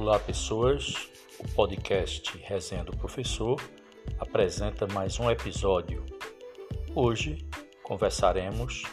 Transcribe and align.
Olá, 0.00 0.16
pessoas. 0.16 1.10
O 1.40 1.48
podcast 1.56 2.38
Resenha 2.44 2.84
do 2.84 2.96
Professor 2.96 3.60
apresenta 4.20 4.86
mais 4.86 5.18
um 5.18 5.28
episódio. 5.28 6.06
Hoje 6.94 7.44
conversaremos 7.82 8.84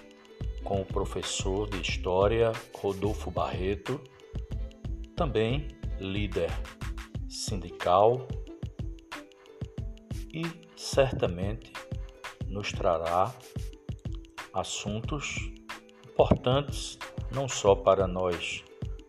com 0.63 0.81
o 0.81 0.85
professor 0.85 1.69
de 1.69 1.79
História 1.79 2.51
Rodolfo 2.73 3.29
Barreto, 3.29 4.01
também 5.15 5.67
líder 5.99 6.49
sindical 7.29 8.27
e 10.33 10.41
certamente 10.75 11.71
nos 12.47 12.71
trará 12.71 13.31
assuntos 14.51 15.35
importantes 16.03 16.97
não 17.31 17.47
só 17.47 17.75
para 17.75 18.07
nós 18.07 18.63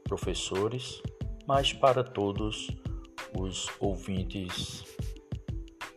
professores, 0.04 1.02
mas 1.46 1.72
para 1.72 2.02
todos 2.02 2.68
os 3.38 3.70
ouvintes 3.78 4.84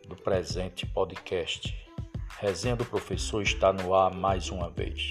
do 0.08 0.16
presente 0.16 0.86
podcast. 0.86 1.76
Resenha 2.40 2.76
do 2.76 2.86
Professor 2.86 3.42
está 3.42 3.74
no 3.74 3.94
ar 3.94 4.14
mais 4.14 4.50
uma 4.50 4.70
vez. 4.70 5.10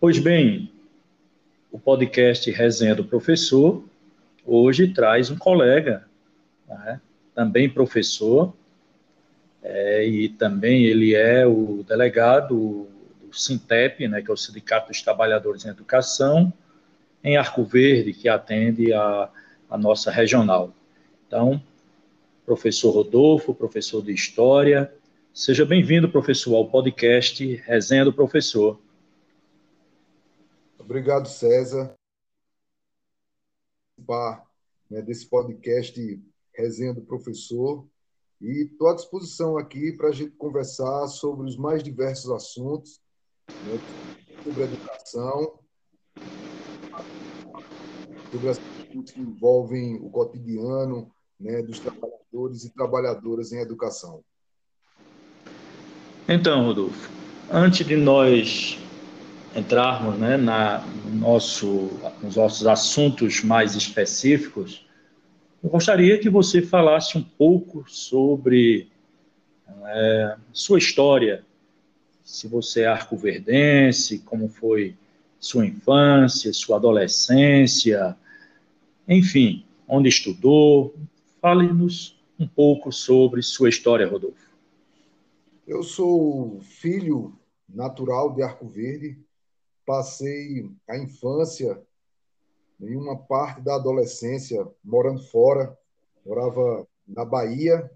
Pois 0.00 0.18
bem, 0.18 0.72
o 1.70 1.78
podcast 1.78 2.50
Resenha 2.50 2.94
do 2.94 3.04
Professor 3.04 3.84
hoje 4.44 4.88
traz 4.88 5.30
um 5.30 5.36
colega, 5.36 6.06
né, 6.68 7.00
também 7.34 7.68
professor, 7.68 8.54
é, 9.62 10.06
e 10.06 10.28
também 10.28 10.84
ele 10.84 11.14
é 11.14 11.46
o 11.46 11.82
delegado 11.86 12.48
do 12.48 12.93
Sintep, 13.38 14.06
né, 14.08 14.22
que 14.22 14.30
é 14.30 14.34
o 14.34 14.36
Sindicato 14.36 14.88
dos 14.88 15.02
Trabalhadores 15.02 15.64
em 15.64 15.68
Educação, 15.68 16.52
em 17.22 17.36
Arco 17.36 17.64
Verde, 17.64 18.12
que 18.12 18.28
atende 18.28 18.92
a, 18.92 19.30
a 19.68 19.78
nossa 19.78 20.10
regional. 20.10 20.72
Então, 21.26 21.62
professor 22.44 22.90
Rodolfo, 22.90 23.54
professor 23.54 24.02
de 24.02 24.12
História, 24.12 24.94
seja 25.32 25.64
bem-vindo, 25.64 26.10
professor, 26.10 26.56
ao 26.56 26.68
podcast 26.68 27.56
Resenha 27.66 28.04
do 28.04 28.12
Professor. 28.12 28.78
Obrigado, 30.78 31.28
César. 31.28 31.94
Né, 34.90 35.00
desse 35.00 35.26
podcast 35.26 36.22
Resenha 36.52 36.92
do 36.92 37.00
Professor 37.00 37.86
e 38.40 38.66
estou 38.66 38.88
à 38.88 38.94
disposição 38.94 39.56
aqui 39.56 39.92
para 39.92 40.08
a 40.08 40.12
gente 40.12 40.32
conversar 40.32 41.06
sobre 41.08 41.46
os 41.46 41.56
mais 41.56 41.82
diversos 41.82 42.30
assuntos, 42.30 43.00
né, 43.48 43.78
sobre 44.42 44.62
a 44.62 44.66
educação, 44.66 45.58
sobre 48.30 48.48
as 48.48 48.58
assuntos 48.58 49.12
que 49.12 49.20
envolvem 49.20 49.96
o 49.96 50.10
cotidiano 50.10 51.10
né, 51.38 51.62
dos 51.62 51.78
trabalhadores 51.78 52.64
e 52.64 52.70
trabalhadoras 52.70 53.52
em 53.52 53.60
educação. 53.60 54.22
Então, 56.28 56.64
Rodolfo, 56.64 57.10
antes 57.50 57.86
de 57.86 57.96
nós 57.96 58.78
entrarmos 59.54 60.18
né, 60.18 60.36
na, 60.36 60.80
no 60.80 61.14
nosso, 61.14 61.90
nos 62.22 62.36
nossos 62.36 62.66
assuntos 62.66 63.44
mais 63.44 63.74
específicos, 63.74 64.86
eu 65.62 65.70
gostaria 65.70 66.18
que 66.18 66.28
você 66.28 66.60
falasse 66.60 67.16
um 67.16 67.22
pouco 67.22 67.84
sobre 67.88 68.90
é, 69.86 70.36
sua 70.52 70.78
história, 70.78 71.44
se 72.24 72.48
você 72.48 72.82
é 72.82 72.86
arcoverdense, 72.86 74.18
como 74.20 74.48
foi 74.48 74.96
sua 75.38 75.66
infância, 75.66 76.52
sua 76.54 76.76
adolescência, 76.76 78.16
enfim, 79.06 79.64
onde 79.86 80.08
estudou. 80.08 80.94
Fale-nos 81.40 82.18
um 82.38 82.48
pouco 82.48 82.90
sobre 82.90 83.42
sua 83.42 83.68
história, 83.68 84.08
Rodolfo. 84.08 84.50
Eu 85.66 85.82
sou 85.82 86.60
filho 86.62 87.38
natural 87.68 88.34
de 88.34 88.42
Arco 88.42 88.66
Verde, 88.66 89.18
passei 89.84 90.70
a 90.88 90.96
infância 90.96 91.80
e 92.80 92.96
uma 92.96 93.16
parte 93.16 93.60
da 93.60 93.76
adolescência 93.76 94.66
morando 94.82 95.22
fora, 95.24 95.76
morava 96.24 96.86
na 97.06 97.24
Bahia, 97.24 97.90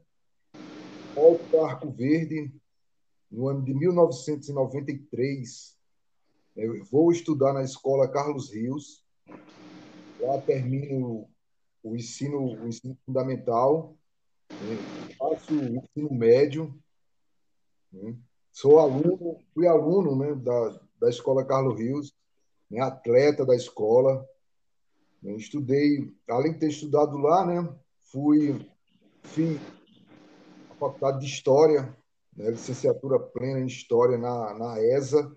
volto 1.14 1.44
para 1.50 1.66
Arco 1.66 1.90
Verde 1.90 2.52
no 3.30 3.48
ano 3.48 3.62
de 3.62 3.74
1993. 3.74 5.76
Eu 6.56 6.84
vou 6.86 7.12
estudar 7.12 7.52
na 7.52 7.62
escola 7.62 8.08
Carlos 8.08 8.52
Rios, 8.52 9.04
lá 10.20 10.40
termino 10.40 11.28
o 11.82 11.94
ensino, 11.94 12.40
o 12.40 12.66
ensino 12.66 12.96
fundamental, 13.06 13.94
né? 14.50 14.76
faço 15.16 15.54
o 15.54 15.76
ensino 15.76 16.12
médio, 16.12 16.76
né? 17.92 18.16
sou 18.50 18.78
aluno, 18.78 19.38
fui 19.54 19.66
aluno 19.66 20.16
né, 20.16 20.34
da, 20.34 20.80
da 21.00 21.08
escola 21.08 21.44
Carlos 21.44 21.78
Rios, 21.78 22.12
né, 22.68 22.80
atleta 22.80 23.46
da 23.46 23.54
escola, 23.54 24.28
estudei, 25.22 26.12
além 26.28 26.52
de 26.52 26.58
ter 26.58 26.68
estudado 26.68 27.16
lá, 27.18 27.46
né, 27.46 27.72
fui, 28.10 28.68
fiz 29.22 29.60
a 30.70 30.74
faculdade 30.74 31.20
de 31.20 31.26
História, 31.26 31.96
né, 32.38 32.50
licenciatura 32.50 33.18
plena 33.18 33.58
em 33.58 33.66
História 33.66 34.16
na, 34.16 34.54
na 34.54 34.80
ESA. 34.80 35.36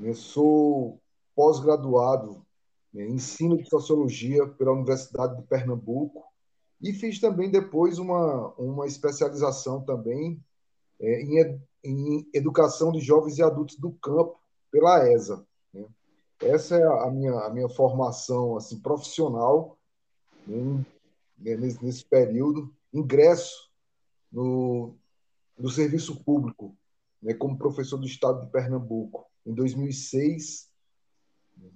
Eu 0.00 0.14
sou 0.14 0.98
pós-graduado 1.34 2.44
né, 2.92 3.04
em 3.04 3.14
ensino 3.14 3.58
de 3.58 3.68
Sociologia 3.68 4.46
pela 4.46 4.72
Universidade 4.72 5.36
de 5.36 5.42
Pernambuco 5.46 6.24
e 6.80 6.92
fiz 6.94 7.20
também 7.20 7.50
depois 7.50 7.98
uma, 7.98 8.48
uma 8.54 8.86
especialização 8.86 9.82
também 9.82 10.42
é, 10.98 11.20
em, 11.20 11.60
em 11.84 12.28
Educação 12.32 12.90
de 12.90 13.00
Jovens 13.00 13.36
e 13.36 13.42
Adultos 13.42 13.76
do 13.76 13.92
Campo 13.92 14.40
pela 14.70 15.06
ESA. 15.10 15.46
Né? 15.72 15.84
essa 16.40 16.76
é 16.76 16.82
a 16.82 17.10
minha, 17.10 17.34
a 17.40 17.50
minha 17.50 17.68
formação 17.68 18.56
assim 18.56 18.80
profissional 18.80 19.76
né, 20.46 20.82
nesse, 21.38 21.84
nesse 21.84 22.04
período. 22.04 22.74
Ingresso 22.92 23.70
no, 24.32 24.94
no 25.58 25.68
serviço 25.68 26.22
público, 26.22 26.76
né, 27.22 27.34
como 27.34 27.58
professor 27.58 27.98
do 27.98 28.06
Estado 28.06 28.40
de 28.40 28.50
Pernambuco, 28.50 29.26
em 29.44 29.54
2006. 29.54 30.68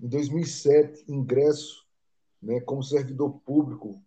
Em 0.03 0.09
2007, 0.09 1.05
ingresso 1.09 1.87
né, 2.43 2.61
como 2.61 2.83
servidor 2.83 3.41
público, 3.41 4.03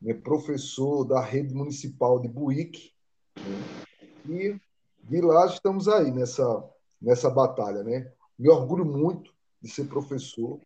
né, 0.00 0.14
professor 0.14 1.04
da 1.04 1.20
rede 1.20 1.54
municipal 1.54 2.20
de 2.20 2.28
Buíque. 2.28 2.92
Né, 3.36 3.84
e 4.28 4.60
de 5.02 5.20
lá 5.20 5.46
estamos 5.46 5.88
aí 5.88 6.10
nessa, 6.10 6.64
nessa 7.00 7.30
batalha. 7.30 7.82
Né? 7.82 8.10
Me 8.38 8.48
orgulho 8.48 8.84
muito 8.84 9.32
de 9.60 9.70
ser 9.70 9.84
professor. 9.84 10.58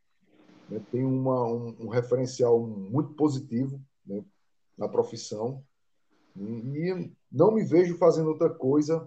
Né? 0.69 0.81
Tem 0.91 1.05
uma, 1.05 1.45
um, 1.45 1.77
um, 1.81 1.89
referencial 1.89 2.61
muito 2.61 3.15
positivo 3.15 3.81
né? 4.07 4.25
na 4.77 4.89
profissão. 4.89 5.65
E 6.37 7.11
não 7.31 7.53
me 7.55 7.65
vejo 7.65 7.97
fazendo 7.99 8.29
outra 8.29 8.49
coisa 8.49 9.07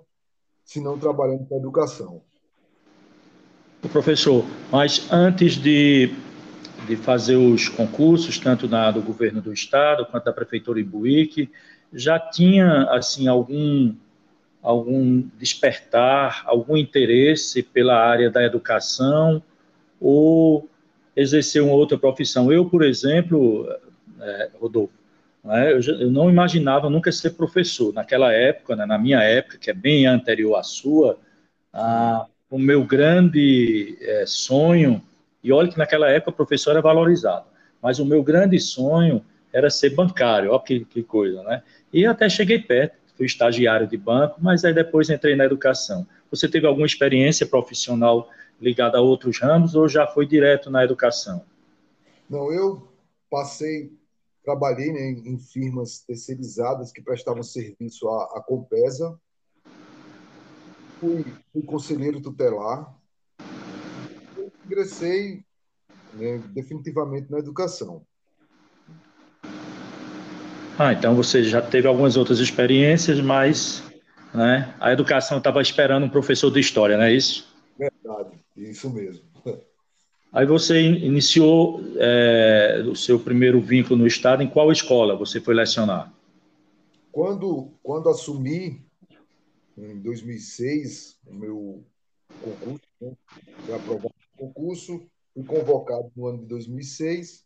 senão 0.64 0.98
trabalhando 0.98 1.46
com 1.46 1.56
a 1.56 1.58
educação. 1.58 2.22
Professor, 3.92 4.46
mas 4.72 5.12
antes 5.12 5.56
de, 5.56 6.14
de 6.88 6.96
fazer 6.96 7.36
os 7.36 7.68
concursos, 7.68 8.38
tanto 8.38 8.68
na, 8.68 8.92
do 8.92 9.02
governo 9.02 9.42
do 9.42 9.52
estado 9.52 10.06
quanto 10.06 10.26
da 10.26 10.34
prefeitura 10.34 10.80
Ibuíque, 10.80 11.52
já 11.92 12.20
tinha 12.20 12.84
assim 12.92 13.28
algum 13.28 13.94
algum 14.62 15.24
despertar, 15.40 16.44
algum 16.46 16.78
interesse 16.78 17.64
pela 17.64 17.96
área 17.96 18.30
da 18.30 18.44
educação 18.44 19.42
ou 20.00 20.70
exercer 21.16 21.64
uma 21.64 21.74
outra 21.74 21.98
profissão. 21.98 22.52
Eu, 22.52 22.70
por 22.70 22.84
exemplo, 22.84 23.68
é, 24.20 24.52
Rodolfo, 24.60 24.94
né, 25.44 25.74
eu, 25.74 25.80
eu, 25.80 26.12
não 26.12 26.30
imaginava 26.30 26.90
nunca 26.90 27.12
ser 27.12 27.32
professor. 27.32 27.94
Naquela 27.94 28.32
época, 28.32 28.76
né, 28.76 28.86
na 28.86 28.98
minha 28.98 29.22
época, 29.22 29.58
que 29.58 29.70
é 29.70 29.74
bem 29.74 30.06
anterior 30.06 30.56
à 30.56 30.64
sua, 30.64 31.18
a, 31.74 32.26
o 32.50 32.60
meu 32.60 32.84
grande 32.84 33.98
é, 34.02 34.26
sonho, 34.26 35.02
e 35.44 35.52
olha 35.52 35.70
que 35.70 35.78
naquela 35.78 36.10
época 36.10 36.32
o 36.32 36.36
professor 36.36 36.72
era 36.72 36.82
valorizado, 36.82 37.46
mas 37.82 38.00
o 38.00 38.06
meu 38.06 38.22
grande 38.22 38.60
sonho 38.60 39.24
era 39.52 39.70
ser 39.70 39.92
bancário, 39.92 40.52
olha 40.52 40.60
que, 40.60 40.86
que 40.86 41.04
coisa, 41.04 41.42
né? 41.44 41.64
E 41.92 42.06
até 42.06 42.30
cheguei 42.30 42.60
perto, 42.60 42.96
fui 43.18 43.26
estagiário 43.26 43.88
de 43.88 43.98
banco, 43.98 44.38
mas 44.40 44.64
aí 44.64 44.74
depois 44.74 45.10
entrei 45.10 45.36
na 45.36 45.46
educação. 45.46 46.08
Você 46.30 46.48
teve 46.48 46.66
alguma 46.66 46.86
experiência 46.86 47.46
profissional 47.46 48.30
ligada 48.62 48.98
a 48.98 49.02
outros 49.02 49.40
ramos 49.40 49.76
ou 49.76 49.88
já 49.88 50.08
foi 50.08 50.26
direto 50.26 50.70
na 50.70 50.84
educação? 50.84 51.44
Não, 52.30 52.52
eu 52.52 52.88
passei, 53.30 53.92
trabalhei 54.44 54.92
né, 54.92 55.12
em 55.12 55.38
firmas 55.38 56.00
terceirizadas 56.00 56.92
que 56.92 57.02
prestavam 57.02 57.44
serviço 57.44 58.10
à, 58.10 58.38
à 58.38 58.42
Compesa, 58.42 59.20
fui, 61.00 61.26
fui 61.52 61.62
conselheiro 61.64 62.22
tutelar, 62.22 62.96
ingressei 64.66 65.44
né, 66.14 66.38
definitivamente 66.54 67.32
na 67.32 67.40
educação. 67.40 68.06
Ah, 70.78 70.94
então 70.94 71.16
você 71.16 71.44
já 71.44 71.62
teve 71.62 71.88
algumas 71.88 72.18
outras 72.18 72.40
experiências, 72.40 73.20
mas 73.20 73.84
né, 74.34 74.74
a 74.80 74.92
educação 74.92 75.38
estava 75.38 75.62
esperando 75.62 76.06
um 76.06 76.10
professor 76.10 76.50
de 76.50 76.60
história, 76.60 76.98
não 76.98 77.04
é 77.04 77.14
isso? 77.14 77.54
Verdade, 77.78 78.40
isso 78.56 78.90
mesmo. 78.90 79.31
Aí 80.32 80.46
você 80.46 80.82
iniciou 80.82 81.82
é, 81.98 82.82
o 82.90 82.96
seu 82.96 83.20
primeiro 83.20 83.60
vínculo 83.60 84.00
no 84.00 84.08
Estado, 84.08 84.42
em 84.42 84.50
qual 84.50 84.72
escola 84.72 85.18
você 85.18 85.42
foi 85.42 85.54
lecionar? 85.54 86.14
Quando, 87.12 87.74
quando 87.84 88.08
assumi, 88.08 88.82
em 89.78 90.00
2006, 90.00 91.20
o 91.28 91.34
meu 91.34 91.84
concurso, 92.42 92.88
né, 93.02 93.14
foi 93.66 93.76
aprovado 93.76 94.14
concurso, 94.38 95.06
fui 95.34 95.44
convocado 95.44 96.10
no 96.16 96.28
ano 96.28 96.40
de 96.40 96.46
2006, 96.46 97.46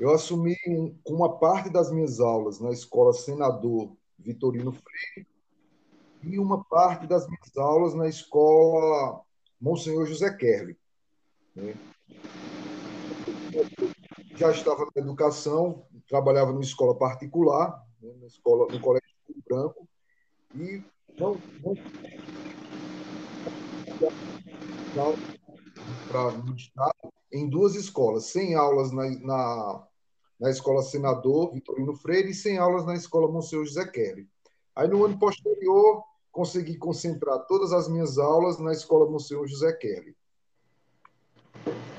eu 0.00 0.10
assumi 0.10 0.56
um, 0.66 0.94
uma 1.06 1.38
parte 1.38 1.70
das 1.70 1.92
minhas 1.92 2.18
aulas 2.18 2.60
na 2.60 2.70
escola 2.70 3.12
Senador 3.12 3.96
Vitorino 4.18 4.72
Freire 4.72 5.28
e 6.24 6.38
uma 6.38 6.64
parte 6.64 7.06
das 7.06 7.26
minhas 7.28 7.56
aulas 7.56 7.94
na 7.94 8.08
escola 8.08 9.22
Monsenhor 9.60 10.04
José 10.04 10.36
Kerli. 10.36 10.76
Né? 11.56 11.74
Já 14.36 14.50
estava 14.50 14.86
na 14.94 15.02
educação, 15.02 15.86
trabalhava 16.08 16.52
numa 16.52 16.62
escola 16.62 16.94
particular, 16.94 17.82
né? 18.00 18.12
na 18.20 18.26
escola, 18.26 18.70
no 18.70 18.80
Colégio 18.80 19.08
Branco, 19.48 19.88
e 20.54 20.82
não, 21.18 21.40
não 21.64 21.74
para 26.08 26.28
o 26.28 26.56
em 27.32 27.48
duas 27.48 27.74
escolas, 27.74 28.26
sem 28.26 28.54
aulas 28.54 28.92
na, 28.92 29.08
na, 29.20 29.86
na 30.40 30.50
Escola 30.50 30.82
Senador 30.82 31.52
Vitorino 31.52 31.94
Freire 31.94 32.30
e 32.30 32.34
sem 32.34 32.58
aulas 32.58 32.86
na 32.86 32.94
Escola 32.94 33.30
Monsenhor 33.30 33.64
José 33.64 33.86
Kelly. 33.86 34.28
Aí, 34.74 34.88
no 34.88 35.04
ano 35.04 35.18
posterior, 35.18 36.02
consegui 36.30 36.76
concentrar 36.76 37.46
todas 37.46 37.72
as 37.72 37.88
minhas 37.88 38.18
aulas 38.18 38.58
na 38.58 38.72
Escola 38.72 39.10
Monsenhor 39.10 39.46
José 39.46 39.72
Kelly. 39.72 40.16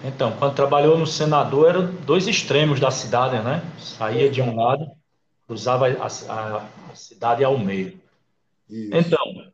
Então, 0.03 0.31
quando 0.37 0.55
trabalhou 0.55 0.97
no 0.97 1.07
Senador, 1.07 1.69
eram 1.69 1.85
dois 2.05 2.27
extremos 2.27 2.79
da 2.79 2.91
cidade, 2.91 3.43
né? 3.43 3.63
Saía 3.79 4.29
de 4.29 4.41
um 4.41 4.55
lado, 4.55 4.91
cruzava 5.47 5.87
a, 5.87 6.07
a, 6.07 6.67
a 6.91 6.95
cidade 6.95 7.43
ao 7.43 7.57
meio. 7.57 7.99
Isso. 8.69 8.95
Então, 8.95 9.51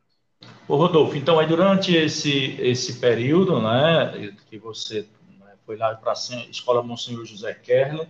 o 0.67 0.75
Rodolfo, 0.75 1.15
então 1.15 1.39
aí 1.39 1.47
durante 1.47 1.95
esse, 1.95 2.59
esse 2.59 2.99
período, 2.99 3.61
né, 3.61 4.35
que 4.49 4.57
você 4.57 5.07
né, 5.39 5.53
foi 5.65 5.77
lá 5.77 5.93
para 5.95 6.11
a 6.11 6.49
Escola 6.49 6.81
Monsenhor 6.81 7.25
José 7.25 7.53
Kerner, 7.53 8.07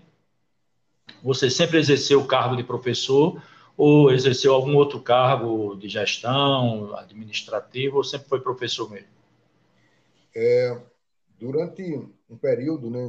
você 1.21 1.49
sempre 1.49 1.77
exerceu 1.77 2.21
o 2.21 2.27
cargo 2.27 2.55
de 2.55 2.63
professor 2.63 3.41
ou 3.75 4.11
exerceu 4.11 4.53
algum 4.53 4.75
outro 4.75 4.99
cargo 4.99 5.75
de 5.75 5.89
gestão, 5.89 6.95
administrativo, 6.95 7.97
ou 7.97 8.03
sempre 8.03 8.29
foi 8.29 8.39
professor 8.39 8.89
mesmo? 8.89 9.07
É, 10.35 10.79
durante 11.39 12.07
um 12.33 12.37
período, 12.37 12.89
né, 12.89 13.05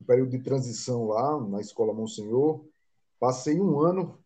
um 0.00 0.04
período 0.06 0.30
de 0.30 0.38
transição 0.38 1.06
lá 1.06 1.38
na 1.40 1.60
Escola 1.60 1.92
Monsenhor, 1.92 2.64
passei 3.20 3.60
um 3.60 3.78
ano 3.80 4.18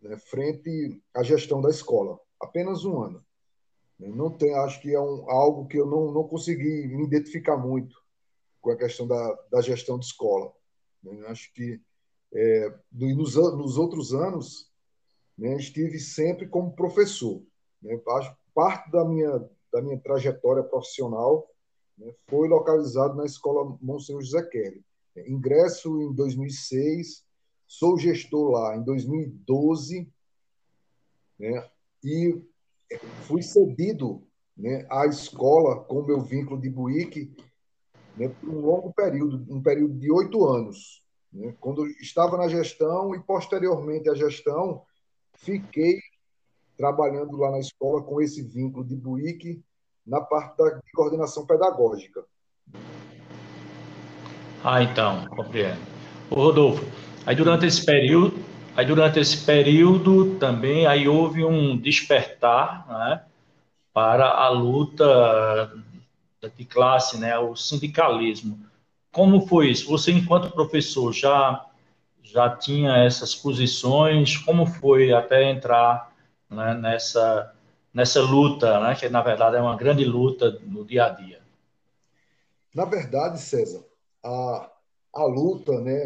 né, 0.00 0.16
frente 0.16 1.00
à 1.14 1.22
gestão 1.22 1.60
da 1.60 1.70
escola, 1.70 2.18
apenas 2.40 2.84
um 2.84 3.00
ano. 3.00 3.24
Não 3.98 4.30
tem, 4.30 4.52
acho 4.54 4.80
que 4.80 4.92
é 4.92 5.00
um, 5.00 5.30
algo 5.30 5.68
que 5.68 5.76
eu 5.76 5.86
não, 5.86 6.10
não 6.10 6.26
consegui 6.26 6.88
me 6.88 7.04
identificar 7.04 7.56
muito 7.56 7.96
com 8.60 8.70
a 8.70 8.76
questão 8.76 9.06
da, 9.06 9.38
da 9.50 9.60
gestão 9.60 9.96
de 9.96 10.06
escola. 10.06 10.52
Né? 11.02 11.24
Acho 11.28 11.52
que 11.52 11.80
é, 12.34 12.74
nos, 12.90 13.36
nos 13.36 13.78
outros 13.78 14.12
anos 14.12 14.68
né, 15.38 15.54
estive 15.56 16.00
sempre 16.00 16.48
como 16.48 16.74
professor. 16.74 17.42
Né? 17.80 17.96
Parte 18.52 18.90
da 18.90 19.04
minha, 19.04 19.48
da 19.72 19.80
minha 19.80 20.00
trajetória 20.00 20.64
profissional 20.64 21.48
né, 22.02 22.12
foi 22.26 22.48
localizado 22.48 23.14
na 23.14 23.24
Escola 23.24 23.76
Monsenhor 23.80 24.22
José 24.22 24.42
Kelly. 24.42 24.84
Ingresso 25.26 26.02
em 26.02 26.12
2006, 26.12 27.24
sou 27.66 27.98
gestor 27.98 28.50
lá 28.50 28.76
em 28.76 28.82
2012, 28.82 30.10
né, 31.38 31.70
e 32.02 32.42
fui 33.26 33.42
cedido 33.42 34.26
né, 34.56 34.86
à 34.90 35.06
escola 35.06 35.84
com 35.84 36.02
meu 36.02 36.20
vínculo 36.20 36.60
de 36.60 36.68
Buíque 36.68 37.34
né, 38.16 38.28
por 38.28 38.48
um 38.48 38.60
longo 38.60 38.92
período, 38.92 39.54
um 39.54 39.62
período 39.62 39.98
de 39.98 40.10
oito 40.10 40.44
anos. 40.44 41.02
Né, 41.32 41.54
quando 41.60 41.86
estava 41.86 42.36
na 42.36 42.48
gestão 42.48 43.14
e 43.14 43.22
posteriormente 43.22 44.10
à 44.10 44.14
gestão, 44.14 44.82
fiquei 45.34 46.00
trabalhando 46.76 47.36
lá 47.36 47.50
na 47.50 47.58
escola 47.58 48.02
com 48.02 48.20
esse 48.20 48.42
vínculo 48.42 48.84
de 48.84 48.96
Buíque 48.96 49.62
na 50.06 50.20
parte 50.20 50.56
da 50.56 50.80
coordenação 50.94 51.46
pedagógica. 51.46 52.24
Ah, 54.64 54.82
então, 54.82 55.26
compreendo. 55.26 55.80
O 56.30 56.36
Rodolfo, 56.36 56.84
aí 57.26 57.34
durante 57.34 57.66
esse 57.66 57.84
período, 57.84 58.42
Aí 58.74 58.86
durante 58.86 59.18
esse 59.20 59.44
período 59.44 60.36
também 60.38 60.86
aí 60.86 61.06
houve 61.06 61.44
um 61.44 61.76
despertar 61.76 62.86
né, 62.88 63.22
para 63.92 64.26
a 64.30 64.48
luta 64.48 65.70
de 66.56 66.64
classe, 66.64 67.18
né, 67.18 67.38
o 67.38 67.54
sindicalismo. 67.54 68.58
Como 69.12 69.46
foi 69.46 69.70
isso? 69.70 69.90
Você, 69.90 70.10
enquanto 70.10 70.50
professor, 70.50 71.12
já 71.12 71.66
já 72.22 72.48
tinha 72.48 72.96
essas 73.04 73.34
posições? 73.34 74.38
Como 74.38 74.64
foi 74.64 75.12
até 75.12 75.50
entrar 75.50 76.10
né, 76.48 76.72
nessa 76.72 77.52
nessa 77.92 78.20
luta, 78.20 78.80
né, 78.80 78.94
que 78.94 79.08
na 79.08 79.22
verdade 79.22 79.56
é 79.56 79.60
uma 79.60 79.76
grande 79.76 80.04
luta 80.04 80.58
no 80.62 80.84
dia 80.84 81.06
a 81.06 81.10
dia? 81.10 81.42
Na 82.74 82.84
verdade, 82.84 83.40
César, 83.40 83.84
a, 84.24 84.70
a 85.14 85.24
luta, 85.24 85.80
né, 85.80 86.04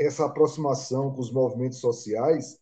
essa 0.00 0.24
aproximação 0.24 1.12
com 1.12 1.20
os 1.20 1.30
movimentos 1.30 1.78
sociais, 1.78 2.58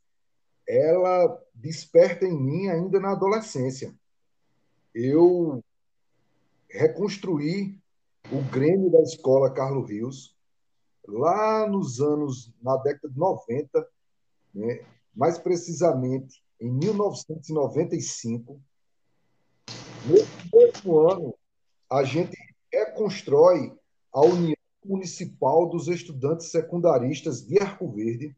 ela 0.66 1.40
desperta 1.54 2.26
em 2.26 2.36
mim 2.36 2.68
ainda 2.68 2.98
na 2.98 3.12
adolescência. 3.12 3.94
Eu 4.94 5.62
reconstruí 6.68 7.78
o 8.32 8.42
Grêmio 8.50 8.90
da 8.90 9.00
Escola 9.02 9.50
Carlos 9.50 9.88
Rios 9.88 10.36
lá 11.06 11.68
nos 11.68 12.00
anos, 12.00 12.52
na 12.62 12.76
década 12.76 13.08
de 13.08 13.18
90, 13.18 13.88
né, 14.54 14.84
mais 15.14 15.38
precisamente 15.38 16.42
em 16.60 16.70
1995. 16.70 18.60
Nesse 20.06 20.28
mesmo 20.52 20.98
ano, 20.98 21.34
a 21.90 22.04
gente 22.04 22.36
reconstrói 22.72 23.72
a 24.12 24.20
União 24.20 24.56
Municipal 24.84 25.68
dos 25.68 25.88
Estudantes 25.88 26.50
Secundaristas 26.50 27.42
de 27.46 27.58
Arco 27.60 27.90
Verde. 27.90 28.36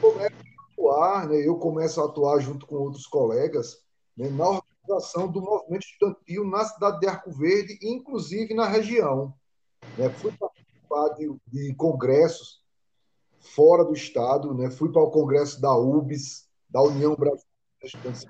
Começo 0.00 0.34
a 0.34 0.72
atuar, 0.72 1.28
né, 1.28 1.36
eu 1.46 1.56
começo 1.56 2.00
a 2.00 2.04
atuar 2.04 2.38
junto 2.40 2.66
com 2.66 2.76
outros 2.76 3.06
colegas 3.06 3.82
né, 4.16 4.28
na 4.28 4.48
organização 4.48 5.30
do 5.30 5.40
movimento 5.40 5.86
estudantil 5.86 6.44
na 6.46 6.64
cidade 6.64 7.00
de 7.00 7.06
Arco 7.06 7.32
Verde, 7.32 7.78
inclusive 7.82 8.54
na 8.54 8.66
região. 8.66 9.34
Né, 9.96 10.08
fui 10.10 10.32
participar 10.32 11.08
de, 11.14 11.34
de 11.46 11.74
congressos 11.74 12.62
fora 13.40 13.84
do 13.84 13.92
estado, 13.92 14.54
né, 14.54 14.70
fui 14.70 14.92
para 14.92 15.02
o 15.02 15.10
congresso 15.10 15.60
da 15.60 15.76
UBS, 15.76 16.48
da 16.68 16.82
União 16.82 17.14
Brasileira 17.14 17.46
de 17.80 17.86
Estudantes 17.86 18.26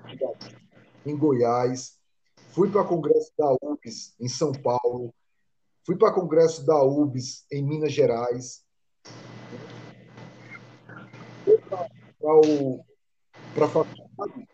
em 1.05 1.17
Goiás, 1.17 1.97
fui 2.49 2.69
para 2.69 2.81
o 2.81 2.87
congresso 2.87 3.31
da 3.37 3.51
UBS 3.61 4.15
em 4.19 4.27
São 4.27 4.51
Paulo, 4.51 5.13
Fui 5.87 5.95
para 5.95 6.11
o 6.11 6.13
congresso 6.13 6.65
da 6.65 6.83
UBS 6.83 7.45
em 7.49 7.63
Minas 7.63 7.93
Gerais. 7.93 8.61
Para 12.19 13.65
a 13.65 13.69
faculdade. 13.69 14.49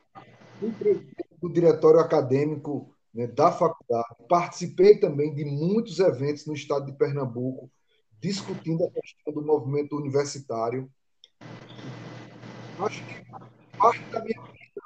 Fui 0.60 0.72
presidente 0.74 1.36
do 1.42 1.52
diretório 1.52 2.00
acadêmico 2.00 2.96
né, 3.12 3.26
da 3.26 3.52
faculdade. 3.52 4.16
Participei 4.30 5.00
também 5.00 5.34
de 5.34 5.44
muitos 5.44 5.98
eventos 5.98 6.46
no 6.46 6.54
estado 6.54 6.86
de 6.86 6.94
Pernambuco, 6.94 7.68
discutindo 8.24 8.86
a 8.86 8.90
questão 8.90 9.34
do 9.34 9.42
movimento 9.42 9.98
universitário. 9.98 10.90
Acho 12.80 13.06
que 13.06 13.78
parte 13.78 14.02
da 14.06 14.24
minha 14.24 14.42
vida, 14.42 14.82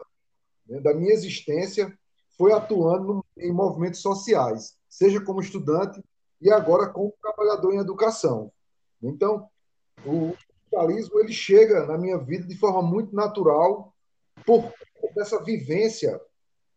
né, 0.68 0.80
da 0.82 0.96
minha 0.96 1.14
existência, 1.14 1.96
foi 2.36 2.52
atuando 2.52 3.24
em 3.38 3.54
movimentos 3.54 4.02
sociais, 4.02 4.76
seja 4.90 5.24
como 5.24 5.40
estudante, 5.40 6.04
e 6.42 6.52
agora 6.52 6.90
como 6.90 7.14
trabalhador 7.22 7.74
em 7.74 7.80
educação. 7.80 8.52
Então, 9.02 9.48
o 10.04 10.36
capitalismo 10.72 11.20
ele 11.20 11.34
chega 11.34 11.86
na 11.86 11.98
minha 11.98 12.18
vida 12.18 12.48
de 12.48 12.58
forma 12.58 12.82
muito 12.82 13.16
natural 13.16 13.94
por 14.46 14.74
dessa 15.16 15.44
vivência 15.44 16.20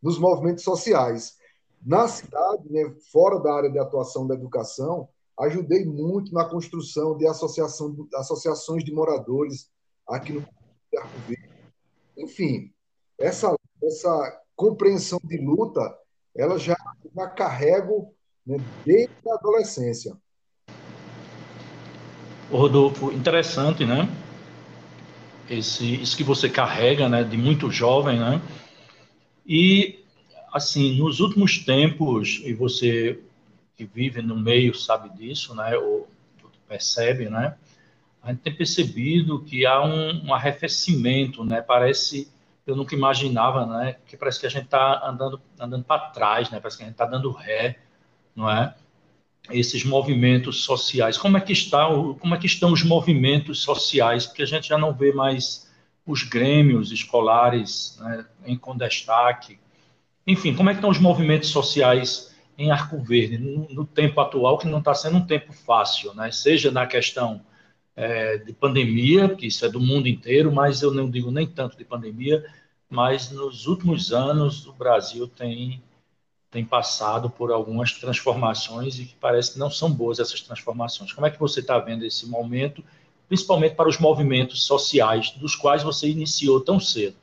nos 0.03 0.19
movimentos 0.19 0.65
sociais. 0.65 1.37
Na 1.85 2.07
cidade, 2.07 2.71
né, 2.71 2.95
fora 3.11 3.39
da 3.39 3.55
área 3.55 3.71
de 3.71 3.79
atuação 3.79 4.27
da 4.27 4.35
educação, 4.35 5.09
ajudei 5.41 5.85
muito 5.85 6.33
na 6.33 6.45
construção 6.45 7.17
de 7.17 7.27
associação, 7.27 8.07
associações 8.15 8.85
de 8.85 8.93
moradores 8.93 9.71
aqui 10.07 10.33
no 10.33 10.47
Arco 10.97 11.19
Verde. 11.27 11.49
Enfim, 12.17 12.71
essa, 13.19 13.55
essa 13.83 14.41
compreensão 14.55 15.19
de 15.25 15.39
luta, 15.39 15.81
ela 16.37 16.59
já, 16.59 16.77
já 17.15 17.29
carrego 17.29 18.15
né, 18.47 18.59
desde 18.85 19.13
a 19.29 19.35
adolescência. 19.35 20.17
Rodolfo, 22.51 23.13
interessante, 23.13 23.87
né? 23.87 24.09
Esse, 25.49 26.01
isso 26.03 26.17
que 26.17 26.25
você 26.25 26.49
carrega, 26.49 27.09
né, 27.09 27.25
de 27.25 27.37
muito 27.37 27.71
jovem, 27.71 28.19
né? 28.19 28.43
E, 29.47 30.05
assim, 30.53 30.99
nos 30.99 31.21
últimos 31.21 31.65
tempos, 31.65 32.41
e 32.45 32.53
você 32.53 33.21
que 33.81 33.87
vive 33.87 34.21
no 34.21 34.39
meio 34.39 34.75
sabe 34.75 35.09
disso, 35.17 35.55
né? 35.55 35.75
Ou 35.75 36.07
percebe, 36.69 37.31
né? 37.31 37.57
A 38.23 38.31
gente 38.31 38.43
tem 38.43 38.55
percebido 38.55 39.43
que 39.43 39.65
há 39.65 39.83
um, 39.83 40.27
um 40.27 40.35
arrefecimento, 40.35 41.43
né? 41.43 41.63
Parece, 41.63 42.31
eu 42.67 42.77
nunca 42.77 42.95
imaginava, 42.95 43.65
né? 43.65 43.97
Que 44.07 44.19
parece 44.19 44.39
que 44.39 44.47
a 44.47 44.51
gente 44.51 44.67
está 44.67 45.03
andando, 45.09 45.41
andando 45.59 45.83
para 45.83 46.11
trás, 46.11 46.51
né? 46.51 46.61
Parece 46.61 46.77
que 46.77 46.83
a 46.83 46.87
gente 46.87 46.95
está 46.95 47.07
dando 47.07 47.31
ré, 47.31 47.79
não 48.37 48.51
é? 48.51 48.75
esses 49.51 49.83
movimentos 49.83 50.63
sociais. 50.63 51.17
Como 51.17 51.39
é 51.39 51.41
que 51.41 51.55
está, 51.55 51.87
como 51.89 52.35
é 52.35 52.39
que 52.39 52.47
estão 52.47 52.73
os 52.73 52.85
movimentos 52.85 53.63
sociais? 53.63 54.27
Porque 54.27 54.43
a 54.43 54.47
gente 54.47 54.69
já 54.69 54.77
não 54.77 54.93
vê 54.93 55.13
mais 55.13 55.69
os 56.07 56.23
grêmios 56.23 56.93
escolares 56.93 57.99
né, 57.99 58.27
em 58.45 58.57
com 58.59 58.77
destaque. 58.77 59.59
Enfim, 60.27 60.55
como 60.55 60.69
é 60.69 60.75
que 60.75 60.79
estão 60.79 60.91
os 60.91 60.99
movimentos 60.99 61.49
sociais 61.49 62.30
em 62.61 62.71
Arco 62.71 62.99
Verde 62.99 63.39
no, 63.39 63.67
no 63.71 63.87
tempo 63.87 64.21
atual 64.21 64.59
que 64.59 64.69
não 64.69 64.81
está 64.81 64.95
sendo 64.95 65.17
um 65.17 65.27
tempo 65.27 65.51
fácil, 65.53 66.13
né? 66.13 66.31
Seja 66.31 66.71
na 66.71 66.87
questão 66.87 67.41
é, 67.97 68.37
de 68.37 68.53
pandemia, 68.53 69.35
que 69.35 69.47
isso 69.47 69.65
é 69.65 69.69
do 69.71 69.81
mundo 69.81 70.07
inteiro, 70.07 70.53
mas 70.53 70.83
eu 70.83 70.93
não 70.93 71.11
digo 71.11 71.31
nem 71.31 71.47
tanto 71.47 71.77
de 71.77 71.85
pandemia, 71.87 72.45
mas 72.89 73.31
nos 73.31 73.67
últimos 73.67 74.13
anos 74.13 74.67
o 74.67 74.73
Brasil 74.75 75.27
tem 75.27 75.83
tem 76.51 76.65
passado 76.65 77.31
por 77.31 77.53
algumas 77.53 77.93
transformações 77.93 78.99
e 78.99 79.05
que 79.05 79.15
parece 79.15 79.53
que 79.53 79.59
não 79.59 79.71
são 79.71 79.91
boas 79.91 80.19
essas 80.19 80.41
transformações. 80.41 81.13
Como 81.13 81.25
é 81.25 81.31
que 81.31 81.39
você 81.39 81.61
está 81.61 81.79
vendo 81.79 82.05
esse 82.05 82.27
momento, 82.27 82.83
principalmente 83.29 83.77
para 83.77 83.89
os 83.89 84.01
movimentos 84.01 84.65
sociais, 84.65 85.31
dos 85.31 85.55
quais 85.55 85.85
você 85.85 86.09
iniciou 86.09 86.61
tão 86.61 86.81
cedo? 86.81 87.15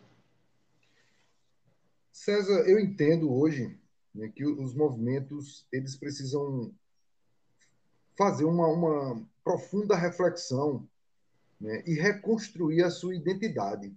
César, 2.09 2.63
eu 2.65 2.79
entendo 2.79 3.33
hoje 3.33 3.77
né, 4.17 4.29
que 4.29 4.43
os 4.43 4.73
movimentos 4.73 5.67
eles 5.71 5.95
precisam 5.95 6.73
fazer 8.17 8.45
uma, 8.45 8.67
uma 8.67 9.27
profunda 9.43 9.95
reflexão 9.95 10.89
né, 11.61 11.83
e 11.85 11.93
reconstruir 11.93 12.83
a 12.83 12.89
sua 12.89 13.15
identidade. 13.15 13.95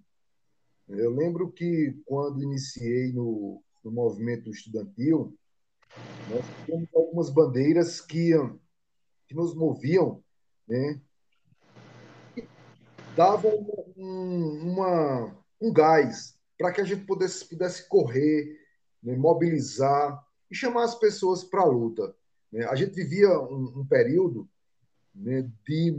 Eu 0.86 1.10
lembro 1.10 1.50
que 1.50 1.98
quando 2.04 2.42
iniciei 2.42 3.12
no, 3.12 3.62
no 3.82 3.90
movimento 3.90 4.50
estudantil, 4.50 5.34
nós 6.28 6.44
tínhamos 6.66 6.88
algumas 6.94 7.30
bandeiras 7.30 8.00
que, 8.00 8.32
que 9.26 9.34
nos 9.34 9.54
moviam, 9.54 10.22
né? 10.68 11.00
davam 13.16 13.50
um, 13.96 14.72
uma, 14.72 15.36
um 15.60 15.72
gás 15.72 16.38
para 16.58 16.72
que 16.72 16.80
a 16.80 16.84
gente 16.84 17.04
pudesse, 17.06 17.48
pudesse 17.48 17.88
correr, 17.88 18.59
né? 19.02 19.16
mobilizar 19.16 20.24
e 20.50 20.54
chamar 20.54 20.84
as 20.84 20.94
pessoas 20.94 21.44
para 21.44 21.62
a 21.62 21.66
luta. 21.66 22.14
Né? 22.52 22.64
A 22.66 22.74
gente 22.74 22.92
vivia 22.92 23.28
um, 23.40 23.80
um 23.80 23.86
período 23.86 24.48
né, 25.14 25.48
de 25.66 25.96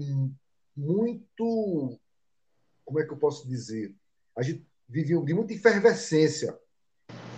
muito. 0.75 1.99
Como 2.85 2.99
é 2.99 3.05
que 3.05 3.13
eu 3.13 3.17
posso 3.17 3.47
dizer? 3.47 3.95
A 4.35 4.41
gente 4.41 4.65
vivia 4.87 5.19
de 5.21 5.33
muita 5.33 5.53
efervescência 5.53 6.57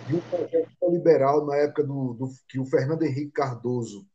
de 0.06 0.16
um 0.16 0.20
projeto 0.20 0.68
liberal 0.90 1.46
na 1.46 1.56
época 1.56 1.84
do, 1.84 2.14
do, 2.14 2.30
que 2.48 2.58
o 2.58 2.64
Fernando 2.64 3.02
Henrique 3.02 3.32
Cardoso 3.32 4.06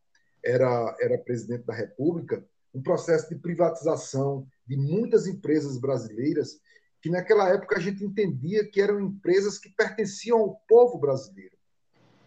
era, 0.43 0.95
era 0.99 1.17
presidente 1.17 1.65
da 1.65 1.73
República, 1.73 2.45
um 2.73 2.81
processo 2.81 3.29
de 3.29 3.35
privatização 3.35 4.47
de 4.67 4.77
muitas 4.77 5.25
empresas 5.25 5.79
brasileiras 5.79 6.59
que 7.01 7.09
naquela 7.09 7.49
época 7.49 7.77
a 7.77 7.81
gente 7.81 8.03
entendia 8.03 8.69
que 8.69 8.81
eram 8.81 8.99
empresas 8.99 9.57
que 9.57 9.69
pertenciam 9.69 10.39
ao 10.39 10.55
povo 10.67 10.97
brasileiro. 10.97 11.57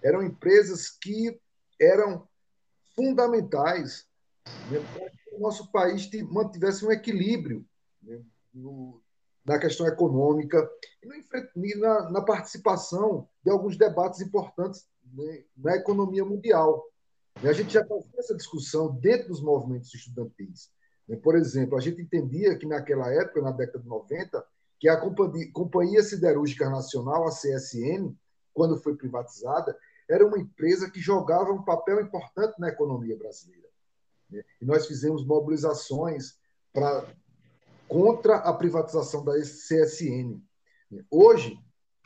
Eram 0.03 0.23
empresas 0.23 0.89
que 0.89 1.39
eram 1.81 2.27
fundamentais 2.95 4.07
né, 4.71 4.79
para 4.95 5.11
que 5.11 5.35
o 5.35 5.41
nosso 5.41 5.71
país 5.71 6.09
mantivesse 6.31 6.85
um 6.85 6.93
equilíbrio 6.93 7.67
né, 8.03 8.23
no, 8.53 9.03
na 9.45 9.59
questão 9.59 9.87
econômica 9.87 10.69
e 11.57 11.77
na, 11.77 12.11
na 12.11 12.23
participação 12.23 13.29
de 13.45 13.51
alguns 13.51 13.77
debates 13.77 14.21
importantes 14.21 14.87
né, 15.13 15.45
na 15.57 15.77
economia 15.77 16.25
mundial. 16.25 16.85
E 17.43 17.49
a 17.49 17.53
gente 17.53 17.73
já 17.73 17.85
fazia 17.85 18.19
essa 18.19 18.37
discussão 18.37 18.95
dentro 18.97 19.29
dos 19.29 19.43
movimentos 19.43 19.93
estudantis. 19.95 20.71
Né. 21.09 21.17
Por 21.17 21.37
exemplo, 21.37 21.77
a 21.77 21.81
gente 21.81 22.03
entendia 22.03 22.57
que 22.57 22.67
naquela 22.67 23.13
época, 23.13 23.41
na 23.41 23.51
década 23.51 23.81
de 23.81 23.89
90, 23.89 24.45
que 24.83 24.89
a 24.89 24.97
Companhia, 24.97 25.49
Companhia 25.53 26.03
Siderúrgica 26.03 26.69
Nacional, 26.69 27.29
a 27.29 27.31
CSN, 27.31 28.13
quando 28.53 28.83
foi 28.83 28.97
privatizada, 28.97 29.79
era 30.11 30.27
uma 30.27 30.37
empresa 30.37 30.91
que 30.91 30.99
jogava 30.99 31.53
um 31.53 31.63
papel 31.63 32.01
importante 32.01 32.59
na 32.59 32.69
economia 32.69 33.17
brasileira. 33.17 33.69
Né. 34.29 34.43
E 34.61 34.65
nós 34.65 34.89
fizemos 34.89 35.25
mobilizações 35.25 36.37
para 36.73 37.07
contra 37.87 38.39
a 38.39 38.53
privatização 38.53 39.25
da 39.25 39.35
CSN. 39.35 40.43
Hoje, 41.09 41.57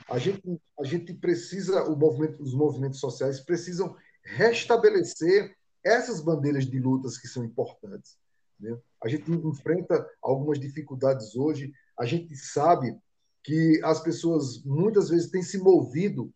a 0.06 0.18
gente, 0.18 0.60
a 0.78 0.84
gente 0.84 1.14
precisa, 1.14 1.82
movimento, 1.88 2.42
os 2.42 2.52
movimentos 2.52 3.00
sociais 3.00 3.40
precisam 3.40 3.96
restabelecer 4.22 5.56
essas 5.82 6.20
bandeiras 6.20 6.66
de 6.66 6.78
lutas 6.78 7.16
que 7.16 7.26
são 7.26 7.42
importantes. 7.42 8.18
Né? 8.60 8.76
A 9.02 9.08
gente 9.08 9.30
enfrenta 9.30 10.06
algumas 10.20 10.60
dificuldades 10.60 11.34
hoje, 11.36 11.72
a 11.98 12.04
gente 12.04 12.34
sabe 12.36 12.98
que 13.42 13.80
as 13.84 14.00
pessoas 14.00 14.62
muitas 14.64 15.08
vezes 15.08 15.30
têm 15.30 15.42
se 15.42 15.58
movido 15.58 16.32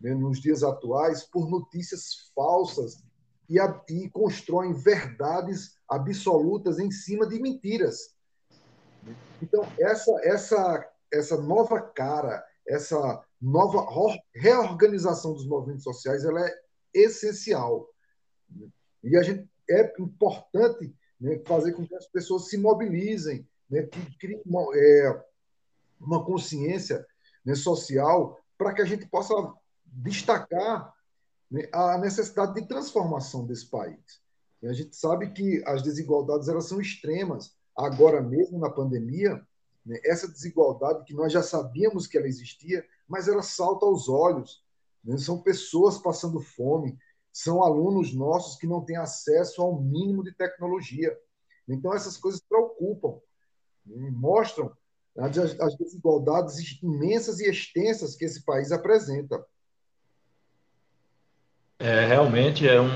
né, 0.00 0.14
nos 0.14 0.40
dias 0.40 0.62
atuais 0.62 1.24
por 1.24 1.48
notícias 1.48 2.30
falsas 2.34 3.02
e, 3.48 3.58
a, 3.58 3.82
e 3.88 4.08
constroem 4.10 4.72
verdades 4.72 5.76
absolutas 5.88 6.78
em 6.78 6.90
cima 6.90 7.26
de 7.26 7.40
mentiras. 7.40 8.14
Então, 9.40 9.66
essa, 9.78 10.10
essa, 10.22 10.90
essa 11.12 11.40
nova 11.40 11.80
cara, 11.80 12.44
essa 12.66 13.24
nova 13.40 13.86
reorganização 14.34 15.32
dos 15.32 15.46
movimentos 15.46 15.82
sociais, 15.82 16.24
ela 16.24 16.46
é 16.46 16.62
essencial. 16.94 17.88
E 19.02 19.16
a 19.16 19.22
gente 19.22 19.48
é 19.68 19.92
importante 19.98 20.94
né, 21.20 21.40
fazer 21.46 21.72
com 21.72 21.86
que 21.86 21.94
as 21.94 22.06
pessoas 22.06 22.48
se 22.48 22.56
mobilizem, 22.56 23.46
né, 23.72 23.84
que 23.84 24.18
criem 24.18 24.42
uma, 24.44 24.62
é, 24.76 25.24
uma 25.98 26.22
consciência 26.22 27.04
né, 27.42 27.54
social 27.54 28.38
para 28.58 28.74
que 28.74 28.82
a 28.82 28.84
gente 28.84 29.06
possa 29.06 29.34
destacar 29.86 30.92
né, 31.50 31.66
a 31.72 31.96
necessidade 31.96 32.54
de 32.54 32.68
transformação 32.68 33.46
desse 33.46 33.66
país. 33.66 34.20
E 34.62 34.68
a 34.68 34.74
gente 34.74 34.94
sabe 34.94 35.32
que 35.32 35.62
as 35.66 35.82
desigualdades 35.82 36.48
elas 36.48 36.66
são 36.66 36.80
extremas 36.80 37.56
agora 37.74 38.20
mesmo 38.20 38.58
na 38.58 38.70
pandemia, 38.70 39.40
né, 39.84 39.98
essa 40.04 40.28
desigualdade 40.28 41.04
que 41.04 41.14
nós 41.14 41.32
já 41.32 41.42
sabíamos 41.42 42.06
que 42.06 42.18
ela 42.18 42.28
existia, 42.28 42.84
mas 43.08 43.26
ela 43.26 43.42
salta 43.42 43.86
aos 43.86 44.06
olhos. 44.06 44.62
Né? 45.02 45.16
São 45.16 45.42
pessoas 45.42 45.96
passando 45.96 46.40
fome, 46.40 46.98
são 47.32 47.62
alunos 47.64 48.14
nossos 48.14 48.58
que 48.58 48.66
não 48.66 48.84
têm 48.84 48.98
acesso 48.98 49.62
ao 49.62 49.80
mínimo 49.80 50.22
de 50.22 50.32
tecnologia. 50.32 51.18
Então, 51.66 51.94
essas 51.94 52.18
coisas 52.18 52.40
preocupam, 52.40 53.18
mostram 53.86 54.72
as, 55.18 55.38
as 55.38 55.76
desigualdades 55.76 56.80
imensas 56.82 57.40
e 57.40 57.50
extensas 57.50 58.16
que 58.16 58.24
esse 58.24 58.44
país 58.44 58.72
apresenta. 58.72 59.44
É, 61.78 62.06
realmente 62.06 62.68
é 62.68 62.80
um, 62.80 62.90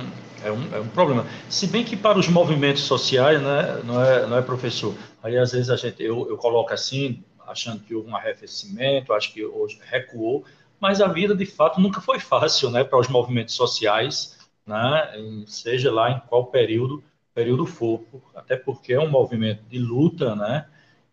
é 0.45 0.52
um, 0.52 0.75
é 0.76 0.81
um 0.81 0.88
problema. 0.88 1.26
Se 1.50 1.66
bem 1.66 1.85
que 1.85 1.97
para 1.97 2.19
os 2.19 2.28
movimentos 2.28 2.83
sociais, 2.83 3.43
né, 3.43 3.83
não, 3.85 4.02
é, 4.02 4.26
não 4.26 4.38
é 4.38 4.43
professor. 4.43 4.95
Aí 5.23 5.37
às 5.37 5.52
vezes 5.52 5.71
a 5.71 5.76
gente, 5.76 6.02
eu, 6.02 6.28
eu 6.28 6.37
coloco 6.37 6.73
assim, 6.73 7.23
achando 7.47 7.83
que 7.83 7.95
houve 7.95 8.09
um 8.09 8.16
arrefecimento, 8.16 9.12
acho 9.12 9.33
que 9.33 9.45
hoje 9.45 9.78
recuou, 9.83 10.45
mas 10.81 11.00
a 11.00 11.09
vida 11.09 11.35
de 11.35 11.47
fato 11.47 11.81
nunca 11.81 12.00
foi 12.00 12.21
fácil, 12.21 12.71
né, 12.71 12.85
para 12.85 12.99
os 12.99 13.09
movimentos 13.09 13.55
sociais, 13.55 14.38
né, 14.66 15.12
seja 15.47 15.93
lá 15.93 16.11
em 16.11 16.21
qual 16.28 16.47
período, 16.47 17.02
período 17.35 17.66
for, 17.66 18.02
até 18.35 18.57
porque 18.57 18.93
é 18.93 19.00
um 19.00 19.11
movimento 19.11 19.62
de 19.64 19.78
luta, 19.78 20.35
né, 20.37 20.66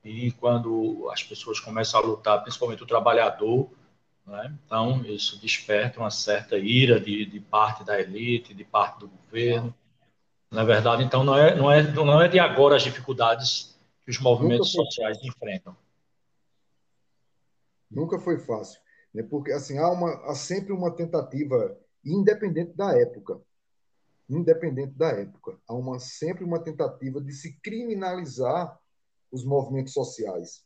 e 0.04 0.32
quando 0.34 1.10
as 1.12 1.24
pessoas 1.24 1.60
começam 1.60 2.00
a 2.00 2.04
lutar, 2.04 2.42
principalmente 2.42 2.84
o 2.84 2.88
trabalhador, 2.88 3.70
Né? 4.26 4.58
Então, 4.66 5.04
isso 5.06 5.40
desperta 5.42 6.00
uma 6.00 6.10
certa 6.10 6.58
ira 6.58 7.00
de, 7.00 7.26
de 7.26 7.40
parte 7.42 7.84
da 7.84 8.00
elite, 8.00 8.54
de 8.54 8.64
parte 8.64 9.00
do 9.00 9.10
governo. 9.10 9.74
Na 10.50 10.64
verdade, 10.64 11.04
então, 11.04 11.24
não 11.24 11.38
é, 11.38 11.56
não, 11.56 11.72
é, 11.72 11.82
não 11.92 12.22
é 12.22 12.28
de 12.28 12.40
agora 12.40 12.76
as 12.76 12.84
dificuldades 12.84 13.78
que 14.04 14.12
os 14.12 14.20
movimentos 14.20 14.72
sociais 14.72 15.18
enfrentam. 15.24 15.76
Nunca 17.92 18.18
foi 18.20 18.40
fácil, 18.40 18.80
né? 19.14 19.24
porque 19.24 19.52
assim 19.52 19.78
há, 19.78 19.90
uma, 19.90 20.10
há 20.26 20.36
sempre 20.36 20.72
uma 20.72 20.92
tentativa, 20.92 21.78
independente 22.04 22.74
da 22.76 22.98
época, 22.98 23.42
independente 24.30 24.94
da 24.94 25.10
época, 25.10 25.60
há 25.68 25.74
uma, 25.74 26.00
sempre 26.00 26.44
uma 26.44 26.60
tentativa 26.60 27.22
de 27.22 27.34
se 27.34 27.60
criminalizar 27.62 28.80
os 29.34 29.44
movimentos 29.44 29.94
sociais, 29.94 30.64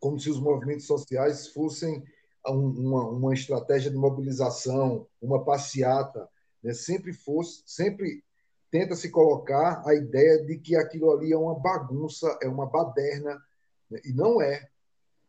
como 0.00 0.18
se 0.18 0.30
os 0.30 0.40
movimentos 0.40 0.86
sociais 0.86 1.48
fossem 1.48 2.02
uma, 2.46 3.10
uma 3.10 3.34
estratégia 3.34 3.90
de 3.90 3.96
mobilização, 3.96 5.06
uma 5.20 5.44
passeata, 5.44 6.26
né? 6.62 6.72
sempre 6.72 7.12
fosse, 7.12 7.62
sempre 7.66 8.24
tenta 8.70 8.96
se 8.96 9.10
colocar 9.10 9.82
a 9.86 9.94
ideia 9.94 10.42
de 10.46 10.56
que 10.58 10.76
aquilo 10.76 11.12
ali 11.12 11.30
é 11.30 11.36
uma 11.36 11.58
bagunça, 11.58 12.38
é 12.42 12.48
uma 12.48 12.64
baderna, 12.64 13.38
né? 13.90 14.00
e 14.02 14.14
não 14.14 14.40
é. 14.40 14.66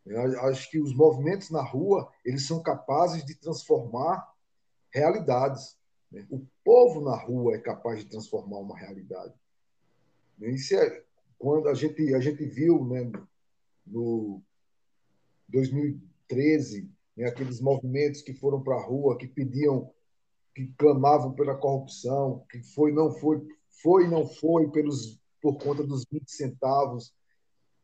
Eu 0.06 0.42
acho 0.46 0.72
que 0.72 0.80
os 0.80 0.96
movimentos 0.96 1.50
na 1.50 1.62
rua 1.62 2.10
eles 2.24 2.48
são 2.48 2.64
capazes 2.64 3.26
de 3.26 3.36
transformar 3.36 4.34
realidades. 4.92 5.78
Né? 6.10 6.26
O 6.30 6.42
povo 6.64 7.02
na 7.02 7.18
rua 7.18 7.56
é 7.56 7.60
capaz 7.60 8.00
de 8.00 8.06
transformar 8.06 8.60
uma 8.60 8.78
realidade. 8.78 9.34
Isso 10.40 10.74
é 10.76 11.04
quando 11.40 11.70
a 11.70 11.74
gente 11.74 12.14
a 12.14 12.20
gente 12.20 12.46
viu, 12.46 12.86
né, 12.86 13.10
no 13.88 14.42
2013, 15.48 16.92
né, 17.18 17.26
aqueles 17.26 17.62
movimentos 17.62 18.22
que 18.22 18.34
foram 18.34 18.62
para 18.62 18.76
a 18.76 18.86
rua, 18.86 19.18
que 19.18 19.28
pediam, 19.28 19.90
que 20.54 20.68
clamavam 20.78 21.34
pela 21.34 21.56
corrupção, 21.56 22.46
que 22.52 22.62
foi 22.62 22.92
não 22.92 23.12
foi, 23.12 23.42
foi 23.82 24.08
não 24.08 24.28
foi 24.28 24.70
pelos 24.70 25.20
por 25.42 25.58
conta 25.58 25.84
dos 25.84 26.06
20 26.12 26.30
centavos. 26.30 27.14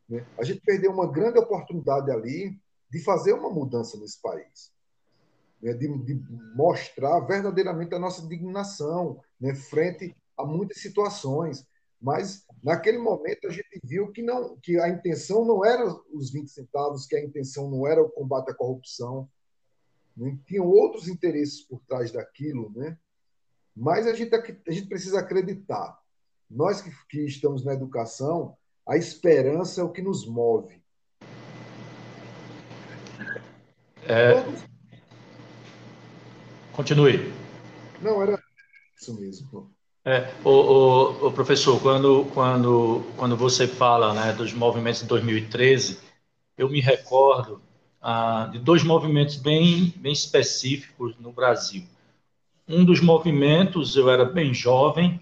Né? 0.09 0.25
A 0.37 0.43
gente 0.43 0.61
perdeu 0.61 0.91
uma 0.91 1.09
grande 1.09 1.39
oportunidade 1.39 2.11
ali 2.11 2.59
de 2.89 2.99
fazer 2.99 3.33
uma 3.33 3.49
mudança 3.49 3.97
nesse 3.97 4.21
país, 4.21 4.71
né? 5.61 5.73
de, 5.73 5.87
de, 6.03 6.21
mostrar 6.55 7.21
verdadeiramente 7.21 7.95
a 7.95 7.99
nossa 7.99 8.21
indignação 8.21 9.21
né? 9.39 9.55
frente 9.55 10.15
a 10.37 10.45
muitas 10.45 10.81
situações. 10.81 11.65
Mas 12.01 12.45
naquele 12.63 12.97
momento 12.97 13.47
a 13.47 13.51
gente 13.51 13.79
viu 13.83 14.11
que 14.11 14.21
não, 14.21 14.57
que 14.57 14.79
a 14.79 14.89
intenção 14.89 15.45
não 15.45 15.65
era 15.65 15.85
os 16.11 16.31
20 16.31 16.47
centavos, 16.49 17.05
que 17.05 17.15
a 17.15 17.23
intenção 17.23 17.69
não 17.69 17.87
era 17.87 18.01
o 18.01 18.09
combate 18.09 18.51
à 18.51 18.53
corrupção, 18.53 19.29
né? 20.15 20.37
tinham 20.45 20.67
outros 20.67 21.07
interesses 21.07 21.61
por 21.61 21.81
trás 21.87 22.11
daquilo, 22.11 22.71
né? 22.75 22.97
Mas 23.75 24.07
a 24.07 24.13
gente, 24.13 24.33
a 24.33 24.71
gente 24.71 24.87
precisa 24.87 25.19
acreditar. 25.19 25.99
Nós 26.49 26.81
que, 26.81 26.91
que 27.09 27.25
estamos 27.25 27.65
na 27.65 27.73
educação, 27.73 28.55
a 28.87 28.95
esperança 28.95 29.81
é 29.81 29.83
o 29.83 29.91
que 29.91 30.01
nos 30.01 30.25
move. 30.25 30.81
É... 34.07 34.33
Continue. 36.73 37.33
Não, 38.01 38.21
era 38.21 38.41
isso 38.95 39.19
mesmo. 39.19 39.73
É, 40.07 40.31
o, 40.43 40.49
o, 40.49 41.27
o, 41.27 41.31
professor, 41.31 41.81
quando, 41.81 42.25
quando, 42.31 43.03
quando 43.17 43.35
você 43.35 43.67
fala 43.67 44.13
né, 44.13 44.33
dos 44.33 44.53
movimentos 44.53 45.01
de 45.01 45.07
2013, 45.07 45.99
eu 46.55 46.69
me 46.69 46.79
recordo 46.79 47.59
ah, 47.99 48.47
de 48.51 48.59
dois 48.59 48.83
movimentos 48.83 49.35
bem, 49.35 49.91
bem 49.95 50.13
específicos 50.13 51.15
no 51.17 51.31
Brasil. 51.31 51.83
Um 52.67 52.85
dos 52.85 53.01
movimentos, 53.01 53.95
eu 53.95 54.07
era 54.07 54.23
bem 54.23 54.53
jovem, 54.53 55.19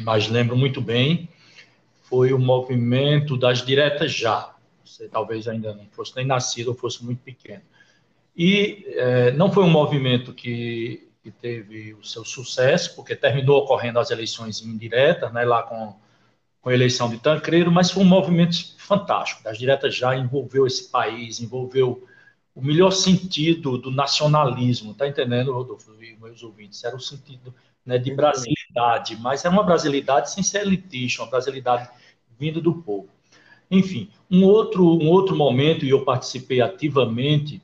mas 0.00 0.28
lembro 0.28 0.56
muito 0.56 0.80
bem, 0.80 1.28
foi 2.02 2.32
o 2.32 2.40
movimento 2.40 3.36
das 3.36 3.64
diretas 3.64 4.12
já. 4.12 4.52
Você 4.84 5.08
talvez 5.08 5.46
ainda 5.46 5.74
não 5.74 5.86
fosse 5.92 6.16
nem 6.16 6.26
nascido 6.26 6.68
ou 6.68 6.74
fosse 6.74 7.04
muito 7.04 7.22
pequeno. 7.22 7.62
E 8.36 8.84
é, 8.88 9.30
não 9.30 9.52
foi 9.52 9.62
um 9.62 9.70
movimento 9.70 10.32
que, 10.32 11.08
que, 11.22 11.30
teve 11.30 11.94
o 11.94 12.04
seu 12.04 12.24
sucesso, 12.24 12.94
porque 12.96 13.14
terminou 13.14 13.58
ocorrendo 13.58 13.98
as 13.98 14.10
eleições 14.10 14.60
indiretas, 14.60 15.32
né, 15.32 15.44
lá 15.44 15.62
com, 15.62 15.94
com 16.60 16.70
a 16.70 16.74
eleição 16.74 17.08
de 17.08 17.18
Tancredo, 17.18 17.70
mas 17.70 17.90
foi 17.90 18.02
um 18.02 18.06
movimento 18.06 18.76
fantástico. 18.78 19.42
Das 19.42 19.58
diretas 19.58 19.94
já 19.94 20.16
envolveu 20.16 20.66
esse 20.66 20.90
país, 20.90 21.40
envolveu 21.40 22.06
o 22.54 22.62
melhor 22.62 22.90
sentido 22.90 23.78
do 23.78 23.90
nacionalismo, 23.90 24.94
tá 24.94 25.08
entendendo, 25.08 25.52
Rodolfo 25.52 25.92
e 26.02 26.16
meus 26.16 26.42
ouvintes? 26.42 26.84
Era 26.84 26.96
o 26.96 27.00
sentido 27.00 27.54
né, 27.84 27.98
de 27.98 28.14
brasilidade, 28.14 29.16
mas 29.16 29.44
era 29.44 29.52
uma 29.52 29.62
brasilidade 29.62 30.30
sem 30.30 30.42
ser 30.42 30.62
elitista, 30.62 31.22
uma 31.22 31.30
brasilidade 31.30 31.88
vindo 32.38 32.60
do 32.60 32.74
povo. 32.74 33.08
Enfim, 33.70 34.10
um 34.30 34.44
outro, 34.44 34.84
um 34.84 35.08
outro 35.08 35.34
momento, 35.34 35.84
e 35.84 35.90
eu 35.90 36.04
participei 36.04 36.60
ativamente, 36.60 37.62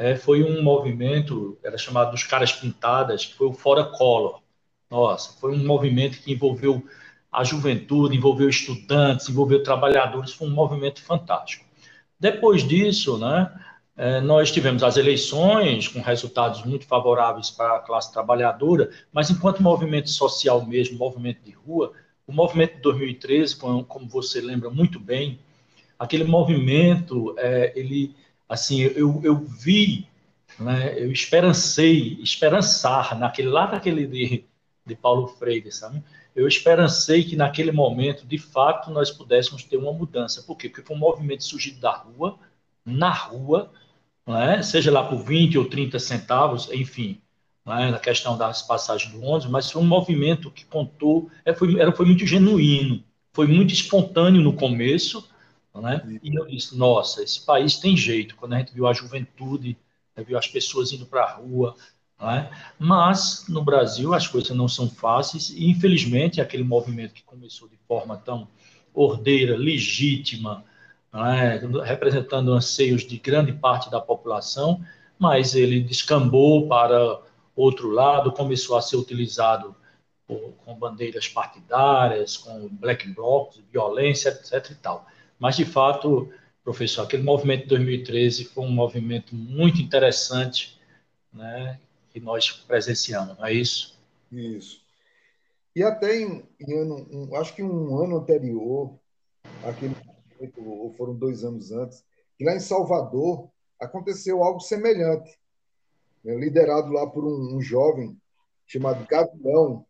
é, 0.00 0.16
foi 0.16 0.42
um 0.42 0.62
movimento, 0.62 1.58
era 1.62 1.76
chamado 1.76 2.12
dos 2.12 2.24
Caras 2.24 2.50
Pintadas, 2.50 3.26
que 3.26 3.34
foi 3.34 3.48
o 3.48 3.52
Fora 3.52 3.84
Collor. 3.84 4.40
Nossa, 4.90 5.38
foi 5.38 5.52
um 5.52 5.62
movimento 5.62 6.22
que 6.22 6.32
envolveu 6.32 6.82
a 7.30 7.44
juventude, 7.44 8.16
envolveu 8.16 8.48
estudantes, 8.48 9.28
envolveu 9.28 9.62
trabalhadores, 9.62 10.32
foi 10.32 10.48
um 10.48 10.52
movimento 10.52 11.02
fantástico. 11.02 11.66
Depois 12.18 12.66
disso, 12.66 13.18
né, 13.18 13.52
é, 13.94 14.22
nós 14.22 14.50
tivemos 14.50 14.82
as 14.82 14.96
eleições 14.96 15.86
com 15.86 16.00
resultados 16.00 16.64
muito 16.64 16.86
favoráveis 16.86 17.50
para 17.50 17.76
a 17.76 17.80
classe 17.80 18.10
trabalhadora, 18.10 18.88
mas 19.12 19.28
enquanto 19.28 19.62
movimento 19.62 20.08
social 20.08 20.64
mesmo, 20.64 20.96
movimento 20.96 21.42
de 21.44 21.50
rua, 21.50 21.92
o 22.26 22.32
movimento 22.32 22.76
de 22.76 22.80
2013, 22.80 23.54
como, 23.56 24.08
você 24.08 24.40
lembra 24.40 24.70
muito 24.70 24.98
bem, 24.98 25.40
aquele 25.98 26.24
movimento, 26.24 27.34
é, 27.36 27.74
ele, 27.76 28.16
assim, 28.50 28.80
eu, 28.80 29.20
eu 29.22 29.36
vi, 29.36 30.08
né, 30.58 30.94
eu 30.98 31.12
esperancei, 31.12 32.18
esperançar 32.20 33.16
naquele 33.16 33.48
lá 33.48 33.70
naquele 33.70 34.06
de, 34.08 34.44
de 34.84 34.96
Paulo 34.96 35.28
Freire, 35.28 35.70
sabe? 35.70 36.02
Eu 36.34 36.48
esperancei 36.48 37.22
que 37.24 37.36
naquele 37.36 37.70
momento, 37.70 38.26
de 38.26 38.38
fato, 38.38 38.90
nós 38.90 39.10
pudéssemos 39.10 39.62
ter 39.62 39.76
uma 39.76 39.92
mudança. 39.92 40.42
Por 40.42 40.56
quê? 40.56 40.68
Porque 40.68 40.82
foi 40.82 40.96
um 40.96 40.98
movimento 40.98 41.44
surgido 41.44 41.80
da 41.80 41.92
rua, 41.92 42.38
na 42.84 43.12
rua, 43.12 43.70
é? 44.26 44.62
seja 44.62 44.90
lá 44.90 45.04
por 45.04 45.22
20 45.24 45.56
ou 45.56 45.64
30 45.66 45.98
centavos, 45.98 46.68
enfim, 46.72 47.20
né, 47.64 47.90
na 47.90 47.98
questão 47.98 48.36
das 48.36 48.62
passagens 48.62 49.12
do 49.12 49.22
ônibus, 49.22 49.46
mas 49.46 49.70
foi 49.70 49.80
um 49.80 49.86
movimento 49.86 50.50
que 50.50 50.64
contou, 50.64 51.30
é, 51.44 51.54
foi, 51.54 51.78
era, 51.78 51.92
foi 51.92 52.06
muito 52.06 52.26
genuíno, 52.26 53.02
foi 53.32 53.46
muito 53.46 53.72
espontâneo 53.72 54.42
no 54.42 54.54
começo, 54.54 55.28
né, 55.74 56.02
e 56.22 56.34
eu 56.34 56.46
disse, 56.46 56.76
nossa, 56.76 57.22
esse 57.22 57.44
país 57.44 57.78
tem 57.78 57.96
jeito, 57.96 58.36
quando 58.36 58.54
a 58.54 58.58
gente 58.58 58.74
viu 58.74 58.86
a 58.86 58.92
juventude, 58.92 59.76
né, 60.16 60.24
viu 60.24 60.36
as 60.38 60.46
pessoas 60.46 60.92
indo 60.92 61.06
para 61.06 61.22
a 61.22 61.32
rua, 61.34 61.74
né, 62.20 62.50
mas 62.78 63.44
no 63.48 63.62
Brasil 63.62 64.12
as 64.14 64.26
coisas 64.26 64.56
não 64.56 64.68
são 64.68 64.88
fáceis, 64.90 65.50
e 65.50 65.70
infelizmente 65.70 66.40
aquele 66.40 66.64
movimento 66.64 67.14
que 67.14 67.22
começou 67.22 67.68
de 67.68 67.76
forma 67.86 68.16
tão 68.16 68.48
ordeira, 68.92 69.56
legítima, 69.56 70.64
né, 71.12 71.60
representando 71.84 72.52
anseios 72.52 73.02
de 73.02 73.16
grande 73.18 73.52
parte 73.52 73.90
da 73.90 74.00
população, 74.00 74.84
mas 75.18 75.54
ele 75.54 75.80
descambou 75.80 76.66
para 76.66 77.20
outro 77.54 77.90
lado 77.90 78.32
começou 78.32 78.76
a 78.76 78.82
ser 78.82 78.96
utilizado 78.96 79.74
por, 80.26 80.54
com 80.64 80.74
bandeiras 80.74 81.28
partidárias, 81.28 82.36
com 82.36 82.68
black 82.68 83.08
blocs, 83.08 83.60
violência, 83.70 84.30
etc. 84.30 84.70
e 84.70 84.74
tal. 84.76 85.06
Mas, 85.40 85.56
de 85.56 85.64
fato, 85.64 86.30
professor, 86.62 87.02
aquele 87.02 87.22
movimento 87.22 87.62
de 87.62 87.68
2013 87.70 88.44
foi 88.44 88.64
um 88.64 88.70
movimento 88.70 89.34
muito 89.34 89.80
interessante 89.80 90.78
né, 91.32 91.80
que 92.10 92.20
nós 92.20 92.50
presenciamos, 92.50 93.38
não 93.38 93.46
é 93.46 93.52
isso? 93.52 93.98
Isso. 94.30 94.82
E 95.74 95.82
até 95.82 96.20
em, 96.20 96.44
em 96.60 96.78
ano, 96.78 97.08
um, 97.10 97.36
acho 97.36 97.54
que 97.54 97.62
um 97.62 97.96
ano 98.02 98.18
anterior, 98.18 98.94
aquele 99.64 99.96
ou 100.56 100.92
foram 100.92 101.14
dois 101.14 101.44
anos 101.44 101.72
antes, 101.72 102.04
que 102.36 102.44
lá 102.44 102.54
em 102.54 102.60
Salvador 102.60 103.50
aconteceu 103.78 104.42
algo 104.42 104.60
semelhante 104.60 105.38
né, 106.24 106.34
liderado 106.36 106.90
lá 106.92 107.06
por 107.06 107.24
um, 107.24 107.56
um 107.56 107.60
jovem 107.60 108.16
chamado 108.66 109.06
Gavião, 109.06 109.86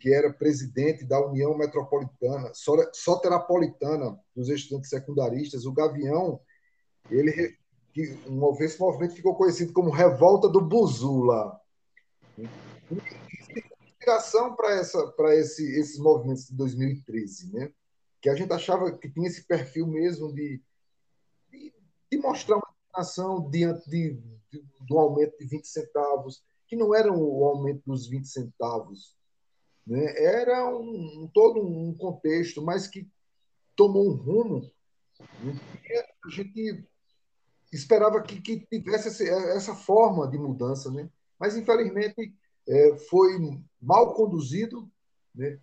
que 0.00 0.12
era 0.12 0.32
presidente 0.32 1.04
da 1.04 1.24
União 1.24 1.56
Metropolitana, 1.56 2.52
Soterapolitana 2.92 4.18
dos 4.34 4.48
estudantes 4.48 4.90
secundaristas. 4.90 5.66
O 5.66 5.72
Gavião, 5.72 6.40
ele 7.10 7.56
que 7.92 8.02
esse 8.64 8.78
movimento 8.78 9.14
ficou 9.14 9.34
conhecido 9.34 9.72
como 9.72 9.90
Revolta 9.90 10.48
do 10.48 10.60
Buzu 10.60 11.22
lá. 11.22 11.60
Inspiração 13.82 14.54
para 14.54 15.34
esse, 15.34 15.64
esses 15.78 15.98
movimentos 15.98 16.46
de 16.46 16.54
2013, 16.54 17.52
né? 17.52 17.72
Que 18.20 18.28
a 18.28 18.34
gente 18.34 18.52
achava 18.52 18.96
que 18.96 19.10
tinha 19.10 19.28
esse 19.28 19.44
perfil 19.44 19.86
mesmo 19.86 20.32
de, 20.32 20.62
de, 21.50 21.72
de 22.10 22.18
mostrar 22.18 22.56
uma 22.56 22.68
indignação 22.84 23.50
diante 23.50 23.88
de, 23.90 24.14
de, 24.50 24.64
do 24.86 24.98
aumento 24.98 25.36
de 25.38 25.46
20 25.46 25.66
centavos, 25.66 26.42
que 26.66 26.76
não 26.76 26.94
era 26.94 27.12
o 27.12 27.44
aumento 27.44 27.82
dos 27.86 28.06
20 28.06 28.26
centavos, 28.26 29.17
né? 29.88 30.14
era 30.16 30.68
um, 30.68 31.22
um 31.22 31.30
todo 31.32 31.60
um 31.60 31.94
contexto, 31.94 32.62
mas 32.62 32.86
que 32.86 33.08
tomou 33.74 34.06
um 34.10 34.14
rumo 34.14 34.70
né? 35.42 35.54
a 36.24 36.28
gente 36.28 36.86
esperava 37.72 38.20
que, 38.22 38.40
que 38.40 38.60
tivesse 38.66 39.08
essa, 39.08 39.24
essa, 39.24 39.74
forma 39.74 40.28
de 40.28 40.38
mudança, 40.38 40.90
né? 40.90 41.08
mas 41.38 41.56
infelizmente 41.56 42.34
é, 42.68 42.96
foi 43.10 43.38
mal 43.80 44.14
conduzido, 44.14 44.88
né? 45.34 45.58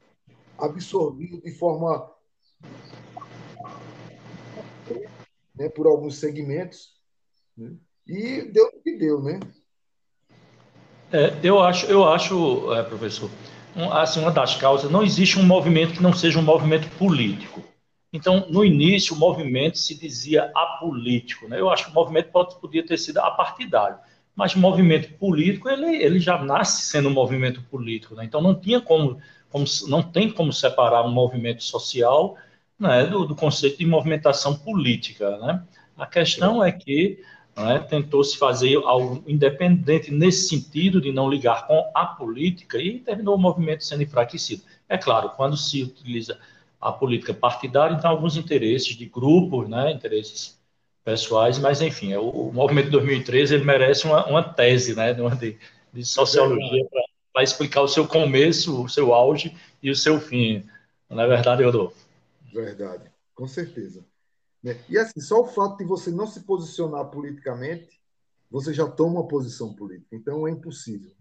absorvido 0.57 1.41
de 1.41 1.51
forma 1.51 2.11
né, 5.53 5.69
por 5.69 5.87
alguns 5.87 6.17
segmentos, 6.17 6.99
né? 7.55 7.75
e 8.07 8.41
deu 8.51 8.67
o 8.67 8.81
que 8.81 8.97
deu, 8.97 9.21
né? 9.21 9.39
É, 11.11 11.47
eu 11.47 11.59
acho, 11.61 11.85
eu 11.85 12.03
acho, 12.03 12.73
é, 12.73 12.83
professor, 12.83 13.29
assim, 13.91 14.21
uma 14.21 14.31
das 14.31 14.55
causas, 14.55 14.89
não 14.89 15.03
existe 15.03 15.37
um 15.37 15.43
movimento 15.43 15.93
que 15.93 16.03
não 16.03 16.13
seja 16.13 16.39
um 16.39 16.43
movimento 16.43 16.89
político. 16.97 17.63
Então, 18.13 18.45
no 18.49 18.63
início, 18.63 19.13
o 19.13 19.19
movimento 19.19 19.77
se 19.77 19.99
dizia 19.99 20.49
apolítico. 20.55 21.49
Né? 21.49 21.59
Eu 21.59 21.69
acho 21.69 21.85
que 21.85 21.91
o 21.91 21.93
movimento 21.93 22.31
pode, 22.31 22.55
podia 22.61 22.85
ter 22.85 22.97
sido 22.97 23.17
apartidário, 23.17 23.97
mas 24.33 24.55
o 24.55 24.59
movimento 24.59 25.13
político 25.15 25.69
ele, 25.69 25.97
ele 25.97 26.19
já 26.19 26.41
nasce 26.41 26.83
sendo 26.83 27.09
um 27.09 27.13
movimento 27.13 27.61
político. 27.63 28.15
Né? 28.15 28.23
Então, 28.23 28.41
não 28.41 28.55
tinha 28.55 28.79
como, 28.79 29.19
como, 29.49 29.65
não 29.87 30.01
tem 30.01 30.29
como 30.31 30.53
separar 30.53 31.03
um 31.05 31.11
movimento 31.11 31.61
social 31.61 32.37
né, 32.79 33.05
do, 33.05 33.25
do, 33.25 33.35
conceito 33.35 33.77
de 33.77 33.85
movimentação 33.85 34.55
política. 34.55 35.37
Né? 35.37 35.61
A 35.97 36.05
questão 36.05 36.63
é 36.63 36.71
que 36.71 37.21
né, 37.55 37.79
tentou-se 37.79 38.37
fazer 38.37 38.75
algo 38.83 39.23
independente 39.25 40.11
nesse 40.11 40.49
sentido 40.49 40.99
de 40.99 41.11
não 41.11 41.29
ligar 41.29 41.65
com 41.67 41.89
a 41.93 42.05
política 42.05 42.77
e 42.77 42.99
terminou 42.99 43.35
o 43.35 43.39
movimento 43.39 43.85
sendo 43.85 44.03
enfraquecido. 44.03 44.63
É 44.89 44.97
claro, 44.97 45.29
quando 45.29 45.55
se 45.55 45.83
utiliza 45.83 46.37
a 46.81 46.91
política 46.91 47.33
partidária, 47.33 47.95
então 47.95 48.11
alguns 48.11 48.35
interesses 48.35 48.95
de 48.95 49.05
grupos, 49.05 49.69
né, 49.69 49.91
interesses 49.91 50.59
pessoais, 51.03 51.57
mas 51.57 51.81
enfim, 51.81 52.11
é 52.11 52.19
o, 52.19 52.29
o 52.29 52.53
movimento 52.53 52.85
de 52.85 52.91
2013 52.91 53.55
ele 53.55 53.63
merece 53.63 54.05
uma, 54.05 54.25
uma 54.25 54.43
tese 54.43 54.95
né, 54.95 55.13
de, 55.13 55.57
de 55.93 56.05
sociologia 56.05 56.85
para 57.31 57.43
explicar 57.43 57.81
o 57.81 57.87
seu 57.87 58.07
começo, 58.07 58.83
o 58.83 58.89
seu 58.89 59.13
auge 59.13 59.55
e 59.81 59.89
o 59.89 59.95
seu 59.95 60.19
fim. 60.19 60.65
Não 61.09 61.23
é 61.23 61.27
verdade, 61.27 61.63
Rodolfo? 61.63 62.05
Verdade, 62.51 63.11
com 63.33 63.47
certeza. 63.47 64.05
Né, 64.65 64.79
e 64.89 64.97
assim, 64.97 65.21
só 65.21 65.41
o 65.41 65.45
fato 65.45 65.77
de 65.77 65.83
você 65.83 66.09
não 66.09 66.25
se 66.25 66.39
posicionar 66.39 67.05
politicamente, 67.05 68.01
você 68.49 68.73
já 68.73 68.87
toma 68.87 69.19
uma 69.19 69.27
posição 69.27 69.71
política. 69.71 70.15
Então 70.15 70.47
é 70.47 70.51
impossível. 70.51 71.11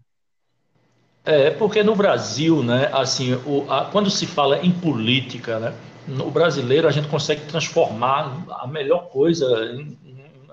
É, 1.23 1.51
porque 1.51 1.83
no 1.83 1.95
Brasil, 1.95 2.63
né, 2.63 2.89
assim, 2.91 3.33
o, 3.45 3.71
a, 3.71 3.85
quando 3.91 4.09
se 4.09 4.25
fala 4.25 4.65
em 4.65 4.71
política, 4.71 5.59
né, 5.59 5.77
no 6.07 6.31
brasileiro 6.31 6.87
a 6.87 6.91
gente 6.91 7.07
consegue 7.07 7.45
transformar 7.45 8.45
a 8.49 8.65
melhor 8.65 9.09
coisa 9.09 9.45
em, 9.73 9.95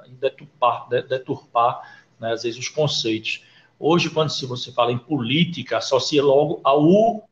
em 0.07 0.15
deturpar, 0.17 0.87
deturpar 0.91 2.05
né, 2.21 2.33
às 2.33 2.43
vezes 2.43 2.59
os 2.59 2.69
conceitos. 2.69 3.43
Hoje, 3.79 4.11
quando 4.11 4.29
se 4.29 4.45
você 4.45 4.71
fala 4.71 4.93
em 4.93 4.99
política, 4.99 5.79
associa 5.79 6.23
logo 6.23 6.61
ao 6.63 7.27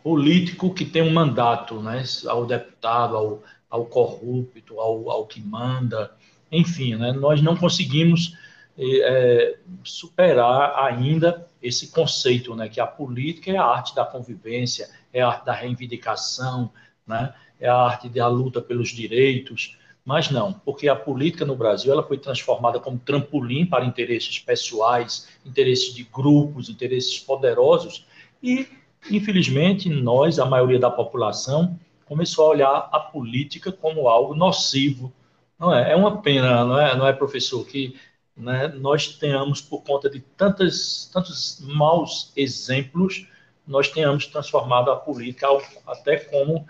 político 0.00 0.72
que 0.72 0.84
tem 0.84 1.02
um 1.02 1.12
mandato, 1.12 1.82
né, 1.82 2.04
ao 2.26 2.46
deputado, 2.46 3.16
ao, 3.16 3.42
ao 3.70 3.84
corrupto, 3.86 4.80
ao, 4.80 5.10
ao 5.10 5.26
que 5.26 5.40
manda, 5.40 6.12
enfim, 6.50 6.94
né, 6.94 7.12
nós 7.12 7.42
não 7.42 7.56
conseguimos 7.56 8.36
é, 8.78 9.58
superar 9.82 10.74
ainda 10.84 11.46
esse 11.62 11.88
conceito, 11.88 12.54
né, 12.54 12.68
que 12.68 12.80
a 12.80 12.86
política 12.86 13.50
é 13.50 13.56
a 13.56 13.64
arte 13.64 13.94
da 13.94 14.04
convivência, 14.04 14.88
é 15.12 15.20
a 15.20 15.28
arte 15.28 15.44
da 15.44 15.52
reivindicação, 15.52 16.70
né, 17.06 17.34
é 17.60 17.68
a 17.68 17.76
arte 17.76 18.08
da 18.08 18.28
luta 18.28 18.60
pelos 18.60 18.90
direitos, 18.90 19.76
mas 20.08 20.30
não, 20.30 20.54
porque 20.54 20.88
a 20.88 20.96
política 20.96 21.44
no 21.44 21.54
Brasil 21.54 21.92
ela 21.92 22.02
foi 22.02 22.16
transformada 22.16 22.80
como 22.80 22.98
trampolim 22.98 23.66
para 23.66 23.84
interesses 23.84 24.38
pessoais, 24.38 25.28
interesses 25.44 25.94
de 25.94 26.02
grupos, 26.02 26.70
interesses 26.70 27.18
poderosos. 27.18 28.06
E, 28.42 28.66
infelizmente, 29.10 29.90
nós, 29.90 30.38
a 30.38 30.46
maioria 30.46 30.78
da 30.78 30.90
população, 30.90 31.78
começou 32.08 32.46
a 32.46 32.50
olhar 32.50 32.88
a 32.90 32.98
política 32.98 33.70
como 33.70 34.08
algo 34.08 34.34
nocivo. 34.34 35.12
Não 35.58 35.74
é? 35.74 35.92
É 35.92 35.96
uma 35.96 36.22
pena, 36.22 36.64
não 36.64 36.78
é, 36.78 36.96
não 36.96 37.06
é 37.06 37.12
professor, 37.12 37.64
que 37.66 37.98
né, 38.36 38.68
nós 38.68 39.18
tenhamos, 39.18 39.60
por 39.60 39.82
conta 39.82 40.08
de 40.08 40.20
tantas, 40.20 41.10
tantos 41.12 41.60
maus 41.60 42.32
exemplos, 42.36 43.26
nós 43.66 43.88
tenhamos 43.88 44.26
transformado 44.26 44.90
a 44.90 44.96
política 44.96 45.46
até 45.86 46.16
como 46.16 46.66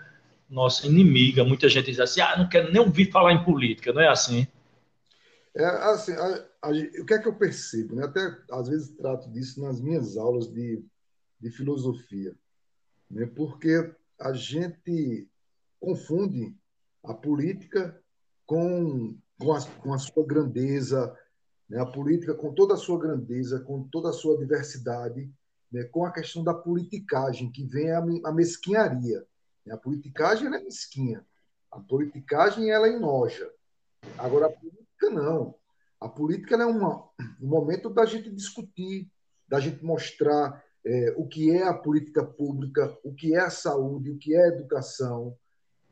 nossa 0.49 0.85
inimiga. 0.85 1.43
Muita 1.43 1.69
gente 1.69 1.91
diz 1.91 1.99
assim, 1.99 2.21
ah, 2.21 2.37
não 2.37 2.49
quero 2.49 2.71
nem 2.71 2.81
ouvir 2.81 3.11
falar 3.11 3.31
em 3.31 3.43
política, 3.43 3.93
não 3.93 4.01
é 4.01 4.07
assim? 4.09 4.47
É 5.55 5.65
assim, 5.65 6.13
a, 6.13 6.45
a, 6.63 6.69
o 6.69 7.05
que 7.05 7.13
é 7.13 7.19
que 7.19 7.27
eu 7.27 7.35
percebo? 7.35 7.95
Né? 7.95 8.05
Até 8.05 8.35
às 8.51 8.67
vezes 8.67 8.89
trato 8.95 9.29
disso 9.29 9.61
nas 9.61 9.79
minhas 9.79 10.17
aulas 10.17 10.47
de, 10.51 10.83
de 11.39 11.51
filosofia, 11.51 12.33
né? 13.09 13.25
porque 13.35 13.93
a 14.19 14.33
gente 14.33 15.27
confunde 15.79 16.55
a 17.03 17.13
política 17.13 17.99
com, 18.45 19.17
com, 19.39 19.53
a, 19.53 19.65
com 19.81 19.93
a 19.93 19.97
sua 19.97 20.25
grandeza, 20.25 21.15
né? 21.69 21.79
a 21.79 21.85
política 21.85 22.33
com 22.33 22.53
toda 22.53 22.73
a 22.73 22.77
sua 22.77 22.99
grandeza, 22.99 23.61
com 23.61 23.87
toda 23.87 24.09
a 24.09 24.13
sua 24.13 24.37
diversidade, 24.37 25.31
né? 25.71 25.83
com 25.85 26.05
a 26.05 26.11
questão 26.11 26.43
da 26.43 26.53
politicagem, 26.53 27.51
que 27.51 27.63
vem 27.63 27.91
a, 27.91 27.99
a 28.25 28.31
mesquinharia. 28.33 29.25
Né? 29.65 29.73
A 29.73 29.77
politicagem 29.77 30.47
é 30.47 30.63
mesquinha, 30.63 31.25
a 31.71 31.79
politicagem 31.79 32.69
ela 32.71 32.89
enoja. 32.89 33.49
Agora, 34.17 34.47
a 34.47 34.51
política 34.51 35.09
não. 35.09 35.55
A 35.99 36.07
política 36.07 36.55
é 36.55 36.65
uma, 36.65 37.09
um 37.41 37.47
momento 37.47 37.89
da 37.89 38.05
gente 38.05 38.29
discutir, 38.31 39.09
da 39.47 39.59
gente 39.59 39.83
mostrar 39.83 40.63
é, 40.85 41.13
o 41.17 41.27
que 41.27 41.51
é 41.51 41.63
a 41.63 41.73
política 41.73 42.23
pública, 42.23 42.97
o 43.03 43.13
que 43.13 43.35
é 43.35 43.39
a 43.39 43.49
saúde, 43.49 44.11
o 44.11 44.17
que 44.17 44.33
é 44.33 44.45
a 44.45 44.47
educação, 44.47 45.37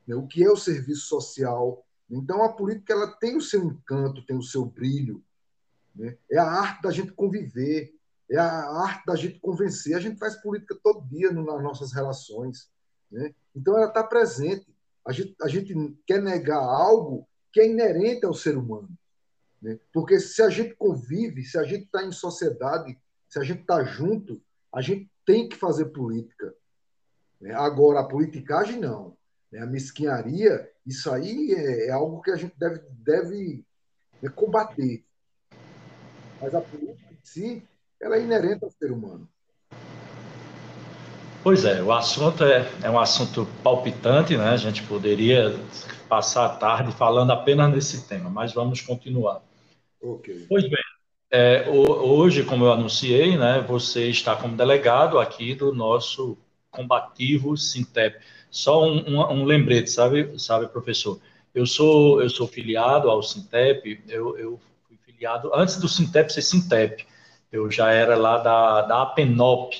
né? 0.07 0.15
o 0.15 0.25
que 0.25 0.43
é 0.43 0.49
o 0.49 0.57
serviço 0.57 1.07
social. 1.07 1.85
Então, 2.09 2.43
a 2.43 2.53
política 2.53 2.93
ela 2.93 3.07
tem 3.07 3.35
o 3.35 3.41
seu 3.41 3.63
encanto, 3.63 4.25
tem 4.25 4.37
o 4.37 4.41
seu 4.41 4.65
brilho, 4.65 5.23
né? 5.97 6.15
É 6.29 6.37
a 6.37 6.45
arte 6.45 6.83
da 6.83 6.91
gente 6.91 7.11
conviver, 7.11 7.93
é 8.29 8.37
a 8.37 8.69
arte 8.81 9.05
da 9.05 9.15
gente 9.15 9.39
convencer. 9.39 9.95
A 9.95 9.99
gente 9.99 10.19
faz 10.19 10.35
política 10.35 10.77
todo 10.81 11.07
dia 11.07 11.31
nas 11.31 11.63
nossas 11.63 11.91
relações. 11.91 12.69
Né? 13.11 13.33
Então, 13.55 13.75
ela 13.75 13.87
está 13.87 14.03
presente. 14.03 14.67
A 15.03 15.11
gente, 15.11 15.35
a 15.41 15.47
gente 15.47 15.97
quer 16.05 16.21
negar 16.21 16.59
algo 16.59 17.27
que 17.51 17.61
é 17.61 17.67
inerente 17.67 18.25
ao 18.25 18.33
ser 18.33 18.57
humano. 18.57 18.89
Né? 19.61 19.79
Porque 19.91 20.19
se 20.19 20.41
a 20.41 20.49
gente 20.49 20.75
convive, 20.75 21.43
se 21.43 21.57
a 21.57 21.63
gente 21.63 21.85
está 21.85 22.03
em 22.03 22.11
sociedade, 22.11 22.97
se 23.27 23.39
a 23.39 23.43
gente 23.43 23.61
está 23.61 23.83
junto, 23.83 24.41
a 24.73 24.81
gente 24.81 25.09
tem 25.25 25.47
que 25.47 25.55
fazer 25.55 25.85
política. 25.85 26.53
Né? 27.39 27.53
Agora, 27.53 27.99
a 27.99 28.07
politicagem, 28.07 28.79
não. 28.79 29.15
Né? 29.51 29.59
A 29.59 29.65
mesquinharia, 29.65 30.69
isso 30.85 31.11
aí 31.11 31.53
é, 31.53 31.87
é 31.87 31.91
algo 31.91 32.21
que 32.21 32.31
a 32.31 32.35
gente 32.35 32.55
deve, 32.57 32.81
deve 32.91 33.65
né, 34.21 34.29
combater. 34.29 35.03
Mas 36.41 36.53
a 36.53 36.61
política 36.61 37.13
em 37.13 37.19
si, 37.23 37.63
ela 38.01 38.17
é 38.17 38.21
inerente 38.21 38.63
ao 38.63 38.71
ser 38.71 38.91
humano. 38.91 39.27
Pois 41.43 41.63
é, 41.63 41.81
o 41.81 41.93
assunto 41.93 42.43
é, 42.43 42.69
é 42.83 42.89
um 42.89 42.99
assunto 42.99 43.47
palpitante, 43.63 44.35
né? 44.35 44.49
A 44.49 44.57
gente 44.57 44.83
poderia 44.83 45.57
passar 46.09 46.45
a 46.45 46.49
tarde 46.49 46.91
falando 46.91 47.31
apenas 47.31 47.71
nesse 47.73 48.07
tema, 48.07 48.29
mas 48.29 48.53
vamos 48.53 48.81
continuar. 48.81 49.41
Ok. 50.01 50.45
Pois 50.49 50.63
bem, 50.63 50.83
é, 51.29 51.69
hoje, 51.69 52.43
como 52.43 52.65
eu 52.65 52.71
anunciei, 52.71 53.37
né, 53.37 53.63
você 53.67 54.09
está 54.09 54.35
como 54.35 54.55
delegado 54.55 55.19
aqui 55.19 55.53
do 55.53 55.73
nosso 55.73 56.37
combativo 56.71 57.57
Sintep. 57.57 58.23
Só 58.49 58.85
um, 58.85 58.97
um, 59.07 59.33
um, 59.33 59.45
lembrete, 59.45 59.89
sabe, 59.91 60.39
sabe, 60.39 60.67
professor? 60.67 61.19
Eu 61.53 61.65
sou 61.65 62.21
eu 62.21 62.29
sou 62.29 62.47
filiado 62.47 63.09
ao 63.09 63.21
Sintep. 63.21 64.01
Eu, 64.07 64.37
eu 64.37 64.59
filiado, 65.03 65.51
antes 65.53 65.77
do 65.77 65.87
Sintep 65.87 66.31
ser 66.31 66.41
Sintep, 66.41 67.05
eu 67.51 67.69
já 67.71 67.91
era 67.91 68.15
lá 68.15 68.37
da, 68.37 68.81
da 68.83 69.01
APENOP, 69.01 69.75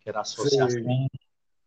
que 0.00 0.08
era 0.08 0.18
a 0.18 0.22
Associação 0.22 0.68
Sim. 0.68 1.06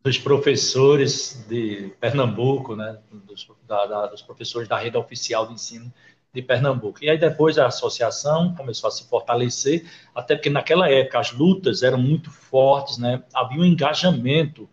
dos 0.04 0.18
Professores 0.18 1.46
de 1.50 1.92
Pernambuco, 2.00 2.76
né, 2.76 3.00
dos, 3.12 3.48
da, 3.68 3.86
da, 3.86 4.08
dos 4.08 4.22
professores 4.22 4.68
da 4.68 4.78
rede 4.78 4.98
oficial 4.98 5.48
de 5.48 5.54
ensino 5.54 5.92
de 6.36 6.42
Pernambuco. 6.42 7.04
E 7.04 7.10
aí 7.10 7.18
depois 7.18 7.58
a 7.58 7.68
associação 7.68 8.54
começou 8.54 8.88
a 8.90 8.92
se 8.92 9.08
fortalecer, 9.08 9.90
até 10.14 10.36
porque 10.36 10.50
naquela 10.50 10.90
época 10.90 11.20
as 11.20 11.32
lutas 11.32 11.82
eram 11.82 11.98
muito 11.98 12.30
fortes, 12.30 12.98
né? 12.98 13.24
havia 13.34 13.62
um 13.62 13.66
engajamento 13.66 14.70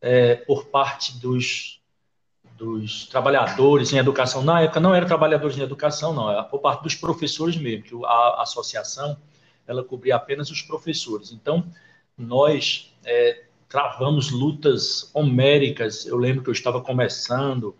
é, 0.00 0.36
por 0.36 0.66
parte 0.66 1.18
dos 1.18 1.78
dos 2.56 3.06
trabalhadores 3.06 3.92
em 3.92 3.98
educação. 3.98 4.42
Na 4.42 4.62
época 4.62 4.80
não 4.80 4.92
era 4.92 5.06
trabalhadores 5.06 5.56
em 5.56 5.62
educação, 5.62 6.12
não, 6.12 6.28
era 6.28 6.42
por 6.42 6.58
parte 6.58 6.82
dos 6.82 6.92
professores 6.96 7.56
mesmo, 7.56 7.84
que 7.84 7.94
a 8.04 8.42
associação 8.42 9.16
ela 9.64 9.84
cobria 9.84 10.16
apenas 10.16 10.50
os 10.50 10.60
professores. 10.60 11.30
Então, 11.30 11.64
nós 12.16 12.92
é, 13.04 13.44
travamos 13.68 14.32
lutas 14.32 15.08
homéricas. 15.14 16.04
Eu 16.04 16.16
lembro 16.16 16.42
que 16.42 16.48
eu 16.48 16.52
estava 16.52 16.80
começando 16.80 17.76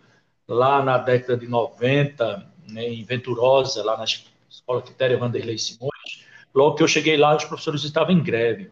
lá 0.46 0.80
na 0.80 0.96
década 0.96 1.36
de 1.36 1.48
90, 1.48 2.46
né, 2.70 2.88
em 2.88 3.04
Venturosa, 3.04 3.84
lá 3.84 3.96
na 3.96 4.04
Escola 4.04 4.82
Quitéria 4.82 5.18
Vanderlei 5.18 5.58
Simões. 5.58 6.24
Logo 6.54 6.76
que 6.76 6.82
eu 6.82 6.88
cheguei 6.88 7.16
lá, 7.16 7.36
os 7.36 7.44
professores 7.44 7.84
estavam 7.84 8.14
em 8.14 8.22
greve. 8.22 8.70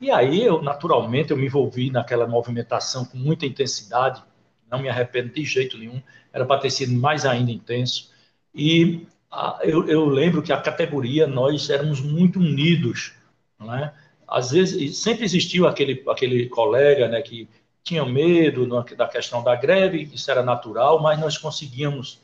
E 0.00 0.10
aí, 0.10 0.44
eu, 0.44 0.60
naturalmente, 0.62 1.30
eu 1.30 1.36
me 1.36 1.46
envolvi 1.46 1.90
naquela 1.90 2.26
movimentação 2.26 3.04
com 3.04 3.16
muita 3.16 3.46
intensidade, 3.46 4.22
não 4.70 4.80
me 4.80 4.88
arrependo 4.88 5.32
de 5.32 5.44
jeito 5.44 5.78
nenhum, 5.78 6.02
era 6.32 6.44
para 6.44 6.60
ter 6.60 6.70
sido 6.70 6.92
mais 6.92 7.24
ainda 7.24 7.50
intenso. 7.50 8.10
E 8.54 9.06
a, 9.30 9.60
eu, 9.62 9.88
eu, 9.88 10.06
lembro 10.06 10.42
que 10.42 10.52
a 10.52 10.60
categoria, 10.60 11.26
nós 11.26 11.70
éramos 11.70 12.00
muito 12.00 12.38
unidos, 12.38 13.14
né? 13.58 13.92
Às 14.28 14.50
vezes, 14.50 14.98
sempre 14.98 15.24
existiu 15.24 15.66
aquele, 15.66 16.02
aquele 16.08 16.48
colega 16.48 17.06
né, 17.06 17.22
que 17.22 17.48
tinha 17.84 18.04
medo 18.04 18.66
da 18.96 19.06
questão 19.06 19.42
da 19.42 19.54
greve, 19.54 20.10
isso 20.12 20.28
era 20.28 20.42
natural, 20.42 21.00
mas 21.00 21.20
nós 21.20 21.38
conseguíamos 21.38 22.20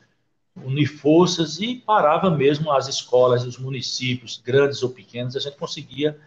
unir 0.56 0.86
forças 0.86 1.60
e 1.60 1.76
parava 1.76 2.30
mesmo 2.30 2.72
as 2.72 2.88
escolas, 2.88 3.44
os 3.44 3.58
municípios, 3.58 4.40
grandes 4.44 4.82
ou 4.82 4.90
pequenos, 4.90 5.36
a 5.36 5.40
gente 5.40 5.56
conseguia 5.56 6.18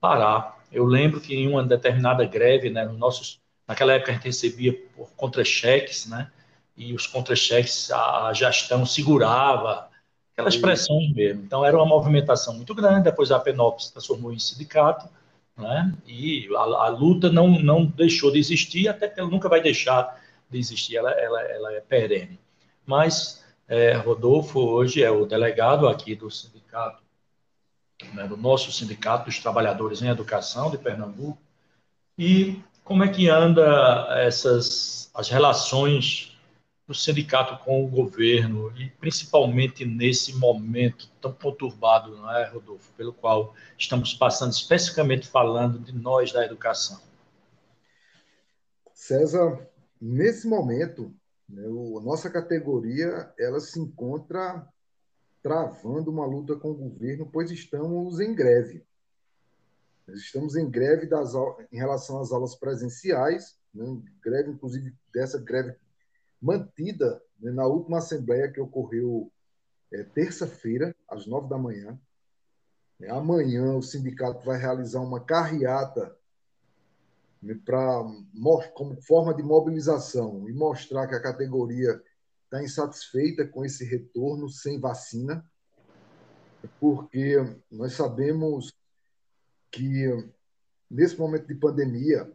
parar. 0.00 0.60
Eu 0.70 0.84
lembro 0.84 1.20
que 1.20 1.34
em 1.34 1.48
uma 1.48 1.64
determinada 1.64 2.24
greve, 2.24 2.70
né, 2.70 2.84
nos 2.84 2.98
nossos 2.98 3.42
Naquela 3.66 3.94
época 3.94 4.10
a 4.10 4.14
gente 4.14 4.24
recebia 4.24 4.72
por 4.94 5.08
contra-cheques, 5.16 6.06
né? 6.06 6.30
E 6.76 6.92
os 6.92 7.06
contra-cheques 7.06 7.90
a 7.90 8.32
gestão 8.34 8.84
segurava, 8.84 9.88
aquelas 10.32 10.56
pressões 10.56 11.12
mesmo. 11.14 11.42
Então 11.42 11.64
era 11.64 11.76
uma 11.76 11.86
movimentação 11.86 12.54
muito 12.54 12.74
grande. 12.74 13.04
Depois 13.04 13.30
a 13.30 13.42
se 13.78 13.92
transformou 13.92 14.32
em 14.32 14.38
sindicato, 14.38 15.08
né? 15.56 15.92
E 16.06 16.48
a, 16.54 16.60
a, 16.60 16.88
luta 16.88 17.30
não, 17.30 17.48
não 17.48 17.86
deixou 17.86 18.30
de 18.30 18.38
existir, 18.38 18.88
até 18.88 19.08
que 19.08 19.20
ela 19.20 19.30
nunca 19.30 19.48
vai 19.48 19.60
deixar 19.62 20.20
de 20.50 20.58
existir, 20.58 20.96
ela, 20.96 21.10
ela, 21.12 21.40
ela 21.42 21.72
é 21.72 21.80
perene. 21.80 22.38
Mas 22.84 23.42
é, 23.72 23.94
Rodolfo 23.94 24.60
hoje 24.60 25.02
é 25.02 25.10
o 25.10 25.24
delegado 25.24 25.88
aqui 25.88 26.14
do 26.14 26.30
sindicato, 26.30 27.02
né, 28.12 28.28
do 28.28 28.36
nosso 28.36 28.70
sindicato 28.70 29.24
dos 29.24 29.38
trabalhadores 29.38 30.02
em 30.02 30.08
educação 30.08 30.70
de 30.70 30.76
Pernambuco, 30.76 31.40
e 32.18 32.62
como 32.84 33.02
é 33.02 33.08
que 33.08 33.30
anda 33.30 34.08
essas 34.18 35.10
as 35.14 35.30
relações 35.30 36.36
do 36.86 36.94
sindicato 36.94 37.64
com 37.64 37.82
o 37.82 37.88
governo 37.88 38.70
e 38.76 38.90
principalmente 38.90 39.86
nesse 39.86 40.34
momento 40.34 41.08
tão 41.18 41.32
conturbado, 41.32 42.14
não 42.14 42.30
é, 42.30 42.46
Rodolfo, 42.50 42.92
pelo 42.94 43.14
qual 43.14 43.54
estamos 43.78 44.12
passando, 44.12 44.52
especificamente 44.52 45.26
falando 45.26 45.78
de 45.78 45.92
nós 45.92 46.30
da 46.30 46.44
educação? 46.44 47.00
César, 48.92 49.66
nesse 49.98 50.46
momento, 50.46 51.14
né, 51.52 51.66
a 51.66 52.00
nossa 52.00 52.30
categoria 52.30 53.32
ela 53.38 53.60
se 53.60 53.78
encontra 53.78 54.66
travando 55.42 56.10
uma 56.10 56.24
luta 56.24 56.56
com 56.56 56.70
o 56.70 56.74
governo, 56.74 57.28
pois 57.30 57.50
estamos 57.50 58.20
em 58.20 58.34
greve. 58.34 58.82
Nós 60.08 60.18
estamos 60.18 60.56
em 60.56 60.68
greve 60.70 61.06
das, 61.06 61.34
em 61.70 61.76
relação 61.76 62.20
às 62.20 62.32
aulas 62.32 62.54
presenciais, 62.54 63.58
né? 63.74 63.84
greve, 64.22 64.50
inclusive, 64.50 64.94
dessa 65.12 65.38
greve 65.38 65.76
mantida 66.40 67.22
né, 67.38 67.50
na 67.52 67.66
última 67.66 67.98
assembleia 67.98 68.50
que 68.50 68.60
ocorreu 68.60 69.30
é, 69.92 70.02
terça-feira, 70.02 70.96
às 71.06 71.26
nove 71.26 71.48
da 71.48 71.58
manhã. 71.58 72.00
É, 73.00 73.10
amanhã 73.10 73.74
o 73.74 73.82
sindicato 73.82 74.44
vai 74.44 74.58
realizar 74.58 75.00
uma 75.00 75.20
carreata 75.20 76.16
né, 77.42 77.58
para 77.64 78.04
como 78.74 79.00
forma 79.02 79.34
de 79.34 79.42
mobilização 79.42 80.48
e 80.48 80.52
mostrar 80.52 81.08
que 81.08 81.14
a 81.14 81.22
categoria 81.22 82.00
está 82.44 82.62
insatisfeita 82.62 83.46
com 83.46 83.64
esse 83.64 83.84
retorno 83.84 84.48
sem 84.48 84.78
vacina, 84.78 85.44
porque 86.78 87.36
nós 87.70 87.94
sabemos 87.94 88.72
que 89.70 90.06
nesse 90.88 91.18
momento 91.18 91.46
de 91.46 91.54
pandemia, 91.54 92.30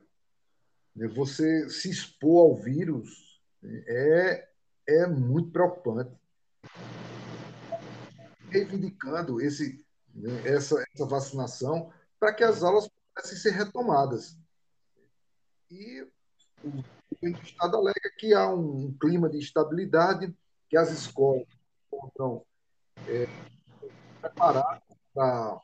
né, 0.96 1.08
você 1.08 1.70
se 1.70 1.89
expor 1.89 2.50
ao 2.50 2.56
vírus 2.56 3.39
né, 3.62 3.84
é, 3.88 4.50
é 4.88 5.08
muito 5.08 5.52
preocupante. 5.52 6.12
Reivindicando 8.50 9.39
esse, 9.39 9.86
essa, 10.43 10.84
essa 10.93 11.06
vacinação 11.06 11.91
para 12.20 12.34
que 12.34 12.43
as 12.43 12.63
aulas 12.63 12.89
pudessem 13.13 13.38
ser 13.38 13.52
retomadas. 13.52 14.38
E 15.69 16.01
o 16.63 16.71
governo 17.12 17.38
do 17.39 17.43
Estado 17.43 17.77
alega 17.77 18.12
que 18.17 18.34
há 18.34 18.49
um 18.49 18.95
clima 18.99 19.30
de 19.30 19.38
estabilidade, 19.38 20.36
que 20.69 20.77
as 20.77 20.91
escolas 20.91 21.47
estão 22.08 22.45
é, 23.08 23.27
preparadas 24.21 24.82
para 25.13 25.62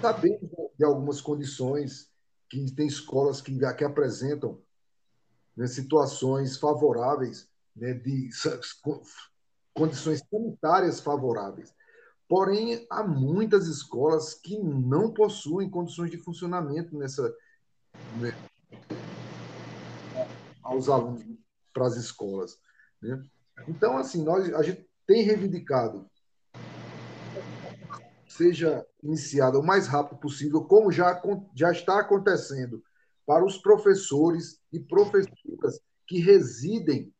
Sabemos 0.00 0.40
de 0.78 0.84
algumas 0.84 1.20
condições 1.20 2.08
que 2.48 2.70
tem 2.72 2.86
escolas 2.86 3.40
que, 3.40 3.58
que 3.76 3.84
apresentam 3.84 4.62
né, 5.56 5.66
situações 5.66 6.56
favoráveis, 6.56 7.48
né, 7.74 7.94
de 7.94 8.30
condições 9.74 10.22
sanitárias 10.30 11.00
favoráveis. 11.00 11.74
Porém, 12.28 12.86
há 12.90 13.02
muitas 13.02 13.66
escolas 13.66 14.34
que 14.34 14.58
não 14.58 15.12
possuem 15.12 15.68
condições 15.68 16.10
de 16.10 16.18
funcionamento 16.18 16.96
nessa 16.96 17.34
né, 18.16 18.32
aos 20.62 20.88
alunos 20.88 21.24
para 21.72 21.86
as 21.86 21.96
escolas. 21.96 22.58
Né? 23.00 23.22
Então, 23.66 23.96
assim, 23.96 24.22
nós 24.22 24.52
a 24.54 24.62
gente 24.62 24.88
tem 25.06 25.22
reivindicado 25.22 26.08
seja 28.38 28.86
iniciada 29.02 29.58
o 29.58 29.66
mais 29.66 29.88
rápido 29.88 30.20
possível, 30.20 30.62
como 30.62 30.92
já, 30.92 31.20
já 31.56 31.72
está 31.72 31.98
acontecendo 31.98 32.80
para 33.26 33.44
os 33.44 33.58
professores 33.58 34.60
e 34.72 34.78
professoras 34.78 35.80
que 36.06 36.20
residem 36.20 37.12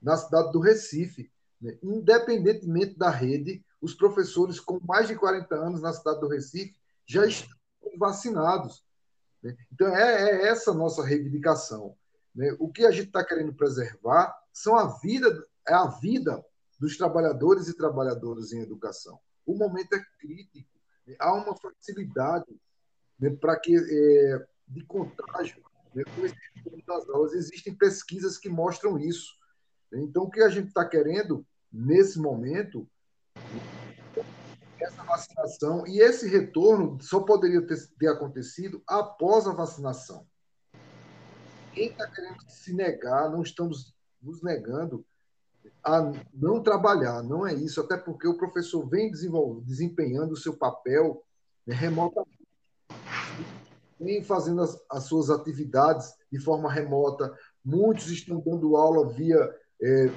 na 0.00 0.16
cidade 0.16 0.52
do 0.52 0.60
Recife. 0.60 1.28
Né? 1.60 1.76
Independentemente 1.82 2.96
da 2.96 3.10
rede, 3.10 3.64
os 3.82 3.94
professores 3.94 4.60
com 4.60 4.78
mais 4.86 5.08
de 5.08 5.16
40 5.16 5.54
anos 5.56 5.82
na 5.82 5.92
cidade 5.92 6.20
do 6.20 6.28
Recife 6.28 6.76
já 7.04 7.26
estão 7.26 7.50
vacinados. 7.98 8.84
Né? 9.42 9.56
Então, 9.72 9.94
é, 9.94 10.30
é 10.30 10.48
essa 10.48 10.72
nossa 10.72 11.04
reivindicação. 11.04 11.96
Né? 12.34 12.54
O 12.58 12.70
que 12.70 12.84
a 12.84 12.90
gente 12.90 13.06
está 13.08 13.24
querendo 13.24 13.54
preservar 13.54 14.36
são 14.52 14.76
a 14.76 14.98
vida, 14.98 15.28
é 15.66 15.74
a 15.74 15.86
vida 15.86 16.44
dos 16.78 16.96
trabalhadores 16.96 17.68
e 17.68 17.76
trabalhadoras 17.76 18.52
em 18.52 18.60
educação 18.60 19.20
o 19.50 19.56
momento 19.56 19.94
é 19.94 20.04
crítico. 20.18 20.68
Há 21.18 21.34
uma 21.34 21.56
facilidade 21.56 22.46
né, 23.18 23.30
para 23.30 23.58
que 23.58 23.76
é, 23.76 24.46
de 24.68 24.84
contágio 24.84 25.62
né, 25.94 26.04
com 26.04 26.24
esse 26.24 26.36
tipo 26.54 26.86
das 26.86 27.08
aulas. 27.08 27.32
Existem 27.34 27.74
pesquisas 27.74 28.38
que 28.38 28.48
mostram 28.48 28.98
isso. 28.98 29.34
Então, 29.92 30.24
o 30.24 30.30
que 30.30 30.40
a 30.40 30.48
gente 30.48 30.68
está 30.68 30.88
querendo 30.88 31.44
nesse 31.72 32.18
momento 32.18 32.88
essa 34.84 35.02
vacinação 35.02 35.86
e 35.86 36.00
esse 36.00 36.28
retorno 36.28 37.00
só 37.00 37.20
poderia 37.20 37.66
ter, 37.66 37.76
ter 37.98 38.08
acontecido 38.08 38.82
após 38.86 39.46
a 39.46 39.52
vacinação. 39.52 40.26
Quem 41.72 41.88
está 41.88 42.06
querendo 42.08 42.42
se 42.48 42.72
negar, 42.72 43.30
não 43.30 43.42
estamos 43.42 43.94
nos 44.20 44.42
negando, 44.42 45.04
a 45.84 46.12
não 46.32 46.62
trabalhar, 46.62 47.22
não 47.22 47.46
é 47.46 47.54
isso, 47.54 47.80
até 47.80 47.96
porque 47.96 48.26
o 48.26 48.36
professor 48.36 48.86
vem 48.88 49.10
desempenhando 49.64 50.32
o 50.32 50.36
seu 50.36 50.56
papel 50.56 51.22
né, 51.66 51.74
remotamente, 51.74 52.46
vem 53.98 54.22
fazendo 54.22 54.62
as, 54.62 54.78
as, 54.90 55.04
suas 55.04 55.30
atividades 55.30 56.14
de 56.30 56.38
forma 56.38 56.70
remota, 56.70 57.34
muitos 57.64 58.10
estão 58.10 58.40
dando 58.40 58.76
aula 58.76 59.08
via 59.08 59.38
é, 59.82 60.10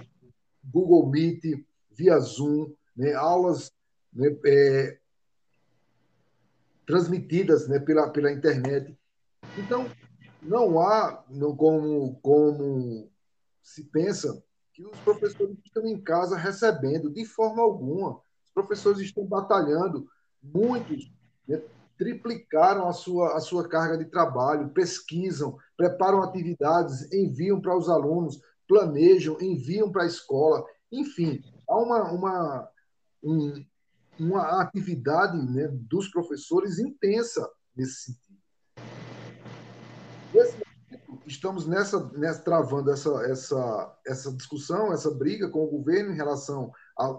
Google 0.64 1.10
Meet, 1.10 1.66
via 1.92 2.20
Zoom, 2.20 2.74
né, 2.96 3.14
aulas 3.14 3.72
né, 4.16 4.36
é, 4.46 4.98
transmitidas 6.86 7.68
né, 7.68 7.80
pela, 7.80 8.10
pela 8.10 8.32
internet. 8.32 8.98
Então, 9.58 9.90
não 10.42 10.80
há, 10.80 11.24
como, 11.58 12.16
como 12.22 13.10
se 13.62 13.84
pensa, 13.86 14.44
que 14.74 14.86
os 14.86 14.98
professores 15.00 15.56
estão 15.64 15.86
em 15.86 16.02
casa 16.02 16.36
recebendo 16.36 17.10
de 17.10 17.26
forma 17.26 17.62
alguma. 17.62 18.20
Os 18.46 18.52
professores 18.54 19.00
estão 19.00 19.26
batalhando, 19.26 20.08
muitos 20.42 21.12
né, 21.48 21.62
triplicaram 21.98 22.88
a 22.88 22.94
sua, 22.94 23.38
a 23.38 23.40
sua 23.40 23.68
carga 23.68 23.98
de 23.98 24.06
trabalho, 24.06 24.70
pesquisam, 24.70 25.58
preparam 25.78 26.24
atividades, 26.24 27.12
enviam 27.14 27.62
para 27.62 27.78
os 27.78 27.88
alunos, 27.88 28.42
planejam, 28.68 29.38
enviam 29.40 29.92
para 29.92 30.04
a 30.04 30.08
escola. 30.08 30.66
Enfim, 30.92 31.42
há 31.68 31.78
uma, 31.78 32.12
uma, 32.12 32.70
um, 33.24 33.66
uma 34.20 34.62
atividade 34.62 35.38
né, 35.38 35.68
dos 35.72 36.08
professores 36.10 36.80
intensa 36.80 37.50
nesse 37.76 38.04
sentido. 38.04 38.40
Nesse 40.34 40.54
momento, 40.54 41.24
estamos 41.28 41.68
nessa, 41.68 42.10
nessa 42.12 42.42
travando 42.42 42.92
essa, 42.92 43.10
essa, 43.26 43.98
essa 44.06 44.34
discussão, 44.34 44.94
essa 44.94 45.12
briga 45.12 45.50
com 45.50 45.64
o 45.64 45.70
governo 45.70 46.12
em 46.12 46.16
relação 46.16 46.72
à 46.98 47.18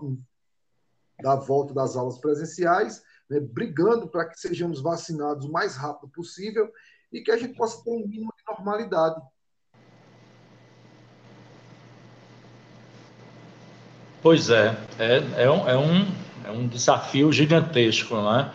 da 1.22 1.36
volta 1.36 1.72
das 1.72 1.96
aulas 1.96 2.18
presenciais, 2.18 3.02
né, 3.30 3.38
brigando 3.40 4.08
para 4.08 4.26
que 4.28 4.38
sejamos 4.38 4.80
vacinados 4.80 5.46
o 5.46 5.52
mais 5.52 5.76
rápido 5.76 6.10
possível 6.10 6.70
e 7.12 7.22
que 7.22 7.30
a 7.30 7.36
gente 7.36 7.56
possa 7.56 7.82
ter 7.84 7.90
um 7.90 8.06
mínimo 8.06 8.32
de 8.36 8.44
normalidade. 8.48 9.20
Pois 14.20 14.48
é, 14.48 14.76
é, 14.98 15.44
é, 15.44 15.50
um, 15.50 15.68
é, 15.68 15.76
um, 15.76 16.23
é 16.44 16.50
um 16.50 16.68
desafio 16.68 17.32
gigantesco, 17.32 18.14
né? 18.16 18.52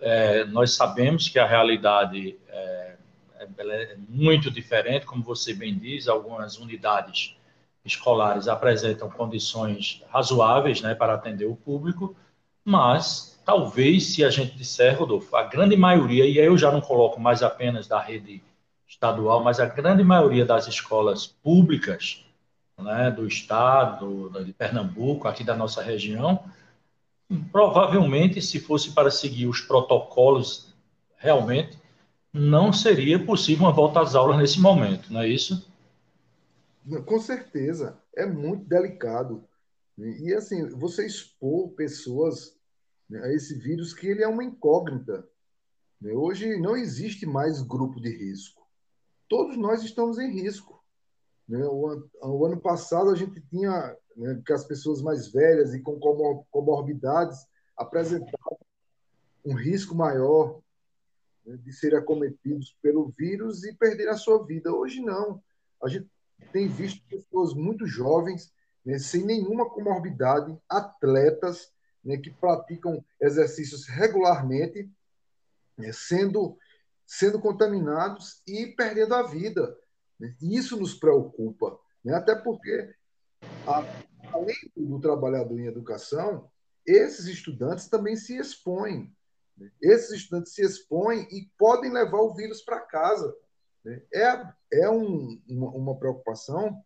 É, 0.00 0.44
nós 0.44 0.74
sabemos 0.74 1.28
que 1.28 1.38
a 1.38 1.46
realidade 1.46 2.38
é, 2.48 2.96
é, 3.38 3.96
muito 4.08 4.50
diferente, 4.50 5.06
como 5.06 5.22
você 5.22 5.52
bem 5.52 5.76
diz, 5.76 6.08
algumas 6.08 6.58
unidades 6.58 7.36
escolares 7.84 8.48
apresentam 8.48 9.10
condições 9.10 10.02
razoáveis 10.08 10.80
né, 10.80 10.94
para 10.94 11.14
atender 11.14 11.46
o 11.46 11.56
público, 11.56 12.16
mas 12.64 13.40
talvez, 13.44 14.14
se 14.14 14.24
a 14.24 14.30
gente 14.30 14.56
disser, 14.56 14.98
Rodolfo, 14.98 15.36
a 15.36 15.42
grande 15.42 15.76
maioria, 15.76 16.26
e 16.26 16.38
aí 16.38 16.46
eu 16.46 16.56
já 16.56 16.70
não 16.70 16.80
coloco 16.80 17.20
mais 17.20 17.42
apenas 17.42 17.86
da 17.86 18.00
rede 18.00 18.42
estadual, 18.86 19.42
mas 19.42 19.60
a 19.60 19.66
grande 19.66 20.02
maioria 20.02 20.44
das 20.44 20.66
escolas 20.66 21.26
públicas 21.26 22.24
né, 22.78 23.10
do 23.10 23.26
estado, 23.26 24.30
de 24.44 24.52
Pernambuco, 24.52 25.28
aqui 25.28 25.44
da 25.44 25.54
nossa 25.54 25.82
região, 25.82 26.44
provavelmente, 27.50 28.40
se 28.40 28.60
fosse 28.60 28.92
para 28.92 29.10
seguir 29.10 29.46
os 29.46 29.60
protocolos 29.60 30.74
realmente, 31.16 31.78
não 32.32 32.72
seria 32.72 33.24
possível 33.24 33.64
uma 33.64 33.72
volta 33.72 34.00
às 34.00 34.14
aulas 34.14 34.38
nesse 34.38 34.60
momento, 34.60 35.12
não 35.12 35.20
é 35.20 35.28
isso? 35.28 35.72
Com 37.06 37.18
certeza, 37.20 37.98
é 38.14 38.26
muito 38.26 38.64
delicado. 38.66 39.44
E 39.96 40.34
assim, 40.34 40.68
você 40.68 41.06
expor 41.06 41.70
pessoas 41.70 42.56
né, 43.08 43.22
a 43.22 43.32
esse 43.32 43.54
vírus 43.58 43.94
que 43.94 44.06
ele 44.08 44.22
é 44.22 44.28
uma 44.28 44.44
incógnita. 44.44 45.26
Né? 46.00 46.12
Hoje 46.12 46.58
não 46.58 46.76
existe 46.76 47.24
mais 47.24 47.62
grupo 47.62 48.00
de 48.00 48.10
risco. 48.10 48.66
Todos 49.28 49.56
nós 49.56 49.82
estamos 49.82 50.18
em 50.18 50.30
risco. 50.30 50.73
Né? 51.48 51.64
O, 51.64 52.08
o 52.22 52.46
ano 52.46 52.60
passado 52.60 53.10
a 53.10 53.14
gente 53.14 53.40
tinha 53.42 53.96
né, 54.16 54.42
que 54.44 54.52
as 54.52 54.64
pessoas 54.64 55.02
mais 55.02 55.30
velhas 55.30 55.74
e 55.74 55.80
com 55.80 55.98
comorbidades 56.50 57.46
apresentavam 57.76 58.58
um 59.44 59.54
risco 59.54 59.94
maior 59.94 60.60
né, 61.44 61.56
de 61.56 61.72
serem 61.72 61.98
acometidos 61.98 62.76
pelo 62.80 63.12
vírus 63.16 63.64
e 63.64 63.74
perder 63.74 64.08
a 64.08 64.16
sua 64.16 64.44
vida. 64.44 64.72
Hoje 64.72 65.00
não. 65.00 65.42
A 65.82 65.88
gente 65.88 66.08
tem 66.52 66.68
visto 66.68 67.02
pessoas 67.08 67.52
muito 67.52 67.86
jovens, 67.86 68.52
né, 68.84 68.98
sem 68.98 69.24
nenhuma 69.24 69.68
comorbidade, 69.68 70.56
atletas 70.68 71.72
né, 72.04 72.16
que 72.16 72.30
praticam 72.30 73.04
exercícios 73.20 73.86
regularmente, 73.86 74.90
né, 75.76 75.90
sendo, 75.92 76.56
sendo 77.06 77.40
contaminados 77.40 78.42
e 78.46 78.68
perdendo 78.68 79.14
a 79.14 79.22
vida. 79.22 79.76
Né? 80.18 80.34
Isso 80.40 80.78
nos 80.78 80.94
preocupa, 80.94 81.78
né? 82.04 82.14
até 82.14 82.34
porque, 82.34 82.94
além 83.66 84.56
do 84.76 85.00
trabalhador 85.00 85.58
em 85.58 85.66
educação, 85.66 86.50
esses 86.86 87.26
estudantes 87.26 87.88
também 87.88 88.16
se 88.16 88.36
expõem. 88.36 89.14
Né? 89.56 89.70
Esses 89.82 90.10
estudantes 90.10 90.54
se 90.54 90.62
expõem 90.62 91.26
e 91.30 91.50
podem 91.58 91.92
levar 91.92 92.20
o 92.20 92.34
vírus 92.34 92.62
para 92.62 92.80
casa. 92.80 93.34
Né? 93.84 94.02
É, 94.12 94.52
é 94.84 94.90
um, 94.90 95.40
uma, 95.48 95.70
uma, 95.70 95.98
preocupação 95.98 96.82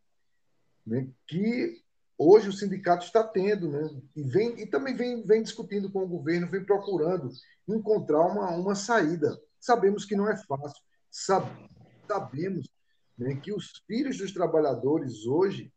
né, 0.86 1.08
que 1.26 1.82
hoje 2.16 2.48
o 2.48 2.52
sindicato 2.52 3.04
está 3.04 3.22
tendo, 3.22 3.70
né? 3.70 3.88
e, 4.16 4.22
vem, 4.22 4.60
e 4.60 4.66
também 4.66 4.94
vem, 4.94 5.22
vem 5.22 5.42
discutindo 5.42 5.90
com 5.90 6.02
o 6.02 6.08
governo, 6.08 6.48
vem 6.48 6.64
procurando 6.64 7.30
encontrar 7.68 8.26
uma, 8.26 8.50
uma 8.56 8.74
saída. 8.74 9.40
Sabemos 9.60 10.04
que 10.04 10.16
não 10.16 10.28
é 10.28 10.36
fácil, 10.36 10.82
sabemos 11.10 12.68
né, 13.18 13.34
que 13.36 13.52
os 13.52 13.82
filhos 13.86 14.18
dos 14.18 14.32
trabalhadores 14.32 15.26
hoje 15.26 15.72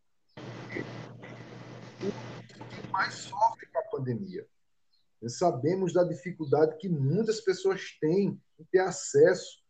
mais 2.92 3.14
sofrem 3.16 3.70
com 3.72 3.80
a 3.80 3.84
pandemia. 3.84 4.46
Sabemos 5.28 5.94
da 5.94 6.04
dificuldade 6.04 6.78
que 6.78 6.90
muitas 6.90 7.42
pessoas 7.42 7.98
têm 8.00 8.40
em 8.60 8.64
ter 8.72 8.80
acesso 8.80 9.62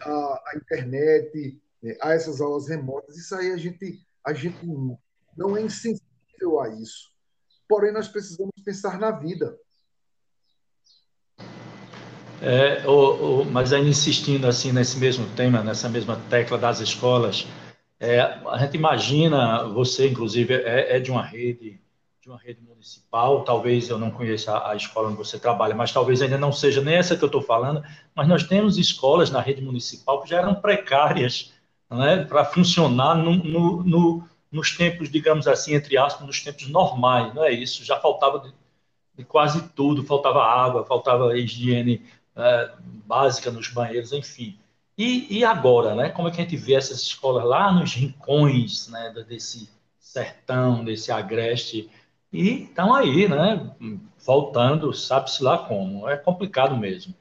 a, 0.00 0.10
a 0.10 0.52
internet, 0.56 1.60
né, 1.82 1.96
a 2.00 2.12
essas 2.12 2.40
aulas 2.40 2.68
remotas. 2.68 3.16
Isso 3.16 3.34
aí 3.34 3.52
a 3.52 3.56
gente, 3.56 4.04
a 4.24 4.32
gente 4.32 4.58
não 5.36 5.56
é 5.56 5.62
insensível 5.62 6.60
a 6.60 6.68
isso. 6.68 7.12
Porém, 7.68 7.92
nós 7.92 8.08
precisamos 8.08 8.52
pensar 8.64 8.98
na 8.98 9.10
vida. 9.10 9.58
É, 12.40 12.82
mas 13.50 13.72
ainda 13.72 13.88
insistindo 13.88 14.46
assim 14.46 14.72
nesse 14.72 14.96
mesmo 14.98 15.26
tema, 15.34 15.62
nessa 15.62 15.88
mesma 15.88 16.16
tecla 16.30 16.56
das 16.56 16.80
escolas, 16.80 17.46
é, 17.98 18.20
a 18.20 18.58
gente 18.58 18.76
imagina, 18.76 19.64
você 19.64 20.08
inclusive 20.08 20.54
é, 20.54 20.96
é 20.96 21.00
de 21.00 21.10
uma 21.10 21.22
rede 21.22 21.80
de 22.28 22.32
uma 22.32 22.38
rede 22.38 22.60
municipal, 22.60 23.42
talvez 23.42 23.88
eu 23.88 23.98
não 23.98 24.10
conheça 24.10 24.68
a, 24.68 24.76
escola 24.76 25.08
onde 25.08 25.16
você 25.16 25.38
trabalha, 25.38 25.74
mas 25.74 25.92
talvez 25.92 26.20
ainda 26.20 26.36
não 26.36 26.52
seja 26.52 26.82
nem 26.82 26.94
essa 26.94 27.16
que 27.16 27.24
eu 27.24 27.26
estou 27.26 27.40
falando, 27.40 27.82
mas 28.14 28.28
nós 28.28 28.44
temos 28.44 28.76
escolas 28.76 29.30
na 29.30 29.40
rede 29.40 29.62
municipal 29.62 30.20
que 30.20 30.28
já 30.28 30.40
eram 30.40 30.54
precárias 30.54 31.54
né, 31.90 32.24
para 32.24 32.44
funcionar 32.44 33.14
no, 33.14 33.34
no, 33.34 33.82
no, 33.82 34.28
nos 34.52 34.76
tempos, 34.76 35.10
digamos 35.10 35.48
assim, 35.48 35.74
entre 35.74 35.96
aspas, 35.96 36.26
nos 36.26 36.42
tempos 36.42 36.68
normais, 36.68 37.32
não 37.34 37.42
é 37.42 37.50
isso? 37.50 37.82
Já 37.82 37.98
faltava 37.98 38.40
de, 38.40 38.52
de 39.16 39.24
quase 39.24 39.66
tudo, 39.70 40.04
faltava 40.04 40.44
água, 40.44 40.84
faltava 40.84 41.34
higiene 41.38 42.04
é, 42.38 42.74
básica 43.06 43.50
nos 43.50 43.68
banheiros, 43.68 44.12
enfim. 44.12 44.58
E, 44.96 45.38
e, 45.38 45.44
agora, 45.44 45.94
né? 45.94 46.10
Como 46.10 46.28
é 46.28 46.30
que 46.30 46.40
a 46.40 46.44
gente 46.44 46.56
vê 46.56 46.74
essas 46.74 47.00
escolas 47.00 47.44
lá 47.44 47.72
nos 47.72 47.94
rincões 47.94 48.88
né, 48.88 49.12
desse 49.28 49.68
sertão, 49.98 50.84
desse 50.84 51.12
agreste 51.12 51.90
e 52.32 52.64
estão 52.64 52.94
aí, 52.94 53.28
né? 53.28 53.74
Voltando, 54.24 54.92
sabe-se 54.92 55.42
lá 55.42 55.66
como. 55.66 56.08
É 56.08 56.16
complicado 56.16 56.76
mesmo. 56.76 57.14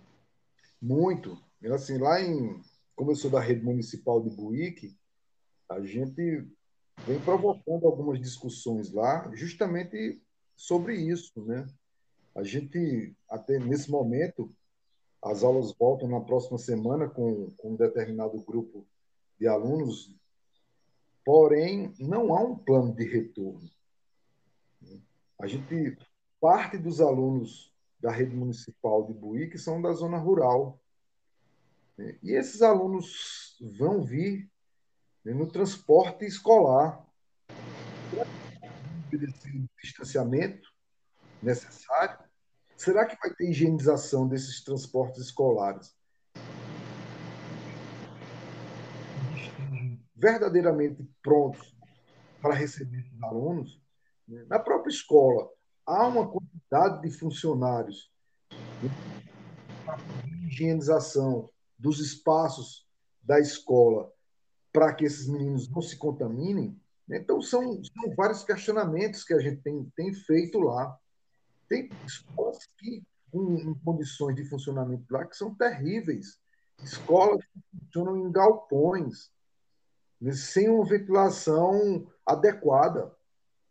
Muito. 0.82 1.38
Assim, 1.72 1.98
lá 1.98 2.22
em. 2.22 2.62
Como 2.96 3.12
eu 3.12 3.16
sou 3.16 3.30
da 3.30 3.40
rede 3.40 3.64
municipal 3.64 4.22
de 4.22 4.30
Buíque, 4.30 4.98
a 5.70 5.80
gente 5.82 6.48
vem 7.06 7.20
provocando 7.20 7.86
algumas 7.86 8.20
discussões 8.20 8.92
lá, 8.92 9.30
justamente 9.36 10.20
sobre 10.56 10.96
isso, 10.96 11.46
né? 11.46 11.68
A 12.36 12.44
gente, 12.44 13.16
até 13.30 13.60
nesse 13.60 13.90
momento, 13.92 14.52
as 15.24 15.44
aulas 15.44 15.74
voltam 15.78 16.08
na 16.08 16.22
próxima 16.22 16.58
semana 16.58 17.10
com, 17.10 17.52
com 17.58 17.72
um 17.72 17.76
determinado 17.76 18.40
grupo 18.42 18.86
de 19.40 19.48
alunos, 19.48 20.16
porém, 21.26 21.94
não 22.00 22.34
há 22.34 22.42
um 22.42 22.56
plano 22.56 22.94
de 22.94 23.04
retorno. 23.04 23.70
A 25.40 25.48
gente 25.48 25.98
parte 26.40 26.78
dos 26.78 27.02
alunos 27.02 27.74
da 28.00 28.12
rede 28.12 28.36
municipal 28.36 29.06
de 29.06 29.14
Buí 29.14 29.50
que 29.50 29.58
são 29.58 29.82
da 29.82 29.92
zona 29.94 30.18
rural. 30.18 30.80
Né? 31.98 32.18
E 32.22 32.32
esses 32.32 32.62
alunos 32.62 33.58
vão 33.78 34.04
vir 34.04 34.50
né, 35.24 35.34
no 35.34 35.48
transporte 35.48 36.26
escolar. 36.26 37.06
Esse 39.12 39.70
distanciamento 39.82 40.68
necessário. 41.42 42.27
Será 42.78 43.08
que 43.08 43.18
vai 43.20 43.34
ter 43.34 43.50
higienização 43.50 44.28
desses 44.28 44.64
transportes 44.64 45.20
escolares? 45.20 45.96
Verdadeiramente 50.16 51.04
prontos 51.24 51.76
para 52.40 52.54
receber 52.54 53.04
os 53.12 53.24
alunos? 53.24 53.82
Na 54.48 54.60
própria 54.60 54.92
escola, 54.92 55.50
há 55.86 56.06
uma 56.06 56.30
quantidade 56.30 57.02
de 57.02 57.10
funcionários 57.18 58.12
de 60.24 60.48
higienização 60.48 61.50
dos 61.80 62.00
espaços 62.00 62.88
da 63.24 63.40
escola 63.40 64.12
para 64.72 64.94
que 64.94 65.06
esses 65.06 65.28
meninos 65.28 65.68
não 65.70 65.82
se 65.82 65.98
contaminem. 65.98 66.80
Então, 67.10 67.42
são, 67.42 67.82
são 67.84 68.16
vários 68.16 68.44
questionamentos 68.44 69.24
que 69.24 69.34
a 69.34 69.40
gente 69.40 69.62
tem, 69.62 69.92
tem 69.96 70.14
feito 70.14 70.60
lá. 70.60 70.96
Tem 71.68 71.90
escolas 72.06 72.68
que, 72.78 73.04
em, 73.34 73.70
em 73.70 73.74
condições 73.80 74.36
de 74.36 74.46
funcionamento 74.46 75.06
lá 75.10 75.26
que 75.26 75.36
são 75.36 75.54
terríveis. 75.54 76.40
Escolas 76.84 77.44
que 77.46 77.62
funcionam 77.80 78.18
em 78.18 78.32
galpões, 78.32 79.32
né, 80.22 80.32
sem 80.32 80.70
uma 80.70 80.86
ventilação 80.86 82.08
adequada. 82.26 83.12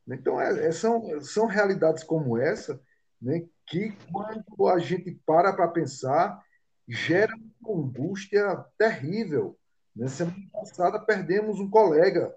Então, 0.09 0.40
é, 0.40 0.66
é, 0.66 0.72
são, 0.72 1.20
são 1.20 1.47
realidades 1.47 2.05
como 2.05 2.38
essa 2.38 2.80
né, 3.20 3.47
que, 3.66 3.92
quando 4.12 4.68
a 4.68 4.78
gente 4.78 5.12
para 5.26 5.53
para 5.53 5.68
pensar, 5.68 6.44
gera 6.88 7.34
uma 7.61 7.84
angústia 7.84 8.64
terrível. 8.78 9.59
Na 9.94 10.09
semana 10.09 10.36
passada, 10.53 10.99
perdemos 10.99 11.59
um 11.59 11.68
colega 11.68 12.34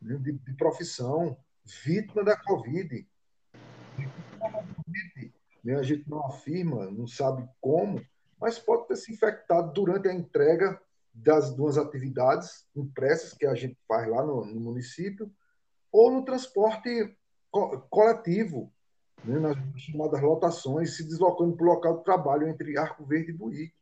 né, 0.00 0.16
de, 0.16 0.32
de 0.32 0.52
profissão, 0.54 1.36
vítima 1.84 2.24
da 2.24 2.36
Covid. 2.36 3.06
Né, 5.64 5.76
a 5.76 5.82
gente 5.82 6.08
não 6.08 6.26
afirma, 6.26 6.90
não 6.90 7.06
sabe 7.06 7.48
como, 7.60 8.04
mas 8.38 8.58
pode 8.58 8.86
ter 8.86 8.96
se 8.96 9.12
infectado 9.12 9.72
durante 9.72 10.08
a 10.08 10.12
entrega 10.12 10.78
das 11.14 11.54
duas 11.54 11.78
atividades 11.78 12.66
impressas 12.76 13.32
que 13.32 13.46
a 13.46 13.54
gente 13.54 13.78
faz 13.88 14.06
lá 14.08 14.22
no, 14.22 14.44
no 14.44 14.60
município, 14.60 15.32
ou 15.90 16.10
no 16.10 16.24
transporte 16.24 17.16
co 17.50 17.80
coletivo, 17.88 18.70
né, 19.24 19.38
nas 19.38 19.56
chamadas 19.80 20.20
lotações, 20.20 20.96
se 20.96 21.04
deslocando 21.04 21.56
para 21.56 21.64
o 21.64 21.68
local 21.68 21.98
de 21.98 22.04
trabalho 22.04 22.48
entre 22.48 22.76
Arco 22.76 23.04
Verde 23.06 23.30
e 23.30 23.34
Buíque. 23.34 23.74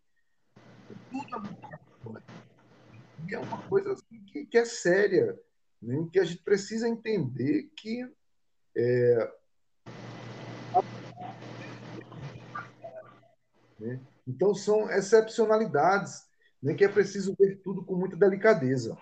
É 0.68 0.94
e 3.26 3.34
é 3.34 3.38
uma 3.38 3.62
coisa 3.62 3.92
assim, 3.92 4.20
que, 4.26 4.44
que, 4.44 4.58
é 4.58 4.64
séria, 4.64 5.40
né, 5.80 6.06
que 6.12 6.20
a 6.20 6.24
gente 6.24 6.42
precisa 6.42 6.88
entender 6.88 7.70
que 7.76 8.06
é, 8.76 9.32
né? 13.82 13.98
Então, 14.26 14.54
são 14.54 14.88
excepcionalidades 14.90 16.24
né, 16.62 16.74
que 16.74 16.84
é 16.84 16.88
preciso 16.88 17.34
ver 17.38 17.56
tudo 17.56 17.82
com 17.82 17.96
muita 17.96 18.16
delicadeza. 18.16 18.96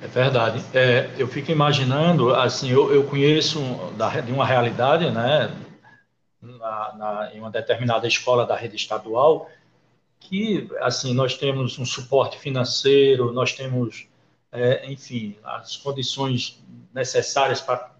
É 0.00 0.06
verdade. 0.06 0.64
É, 0.74 1.10
eu 1.18 1.28
fico 1.28 1.50
imaginando, 1.50 2.34
assim, 2.34 2.70
eu, 2.70 2.92
eu 2.92 3.04
conheço 3.04 3.60
de 4.24 4.32
uma 4.32 4.46
realidade, 4.46 5.10
né, 5.10 5.54
na, 6.40 6.94
na, 6.96 7.34
em 7.34 7.40
uma 7.40 7.50
determinada 7.50 8.06
escola 8.06 8.46
da 8.46 8.56
rede 8.56 8.76
estadual, 8.76 9.50
que, 10.20 10.68
assim, 10.80 11.12
nós 11.12 11.36
temos 11.36 11.78
um 11.78 11.84
suporte 11.84 12.38
financeiro, 12.38 13.32
nós 13.32 13.52
temos, 13.52 14.08
é, 14.50 14.90
enfim, 14.90 15.36
as 15.44 15.76
condições 15.76 16.62
necessárias 16.94 17.60
para 17.60 17.92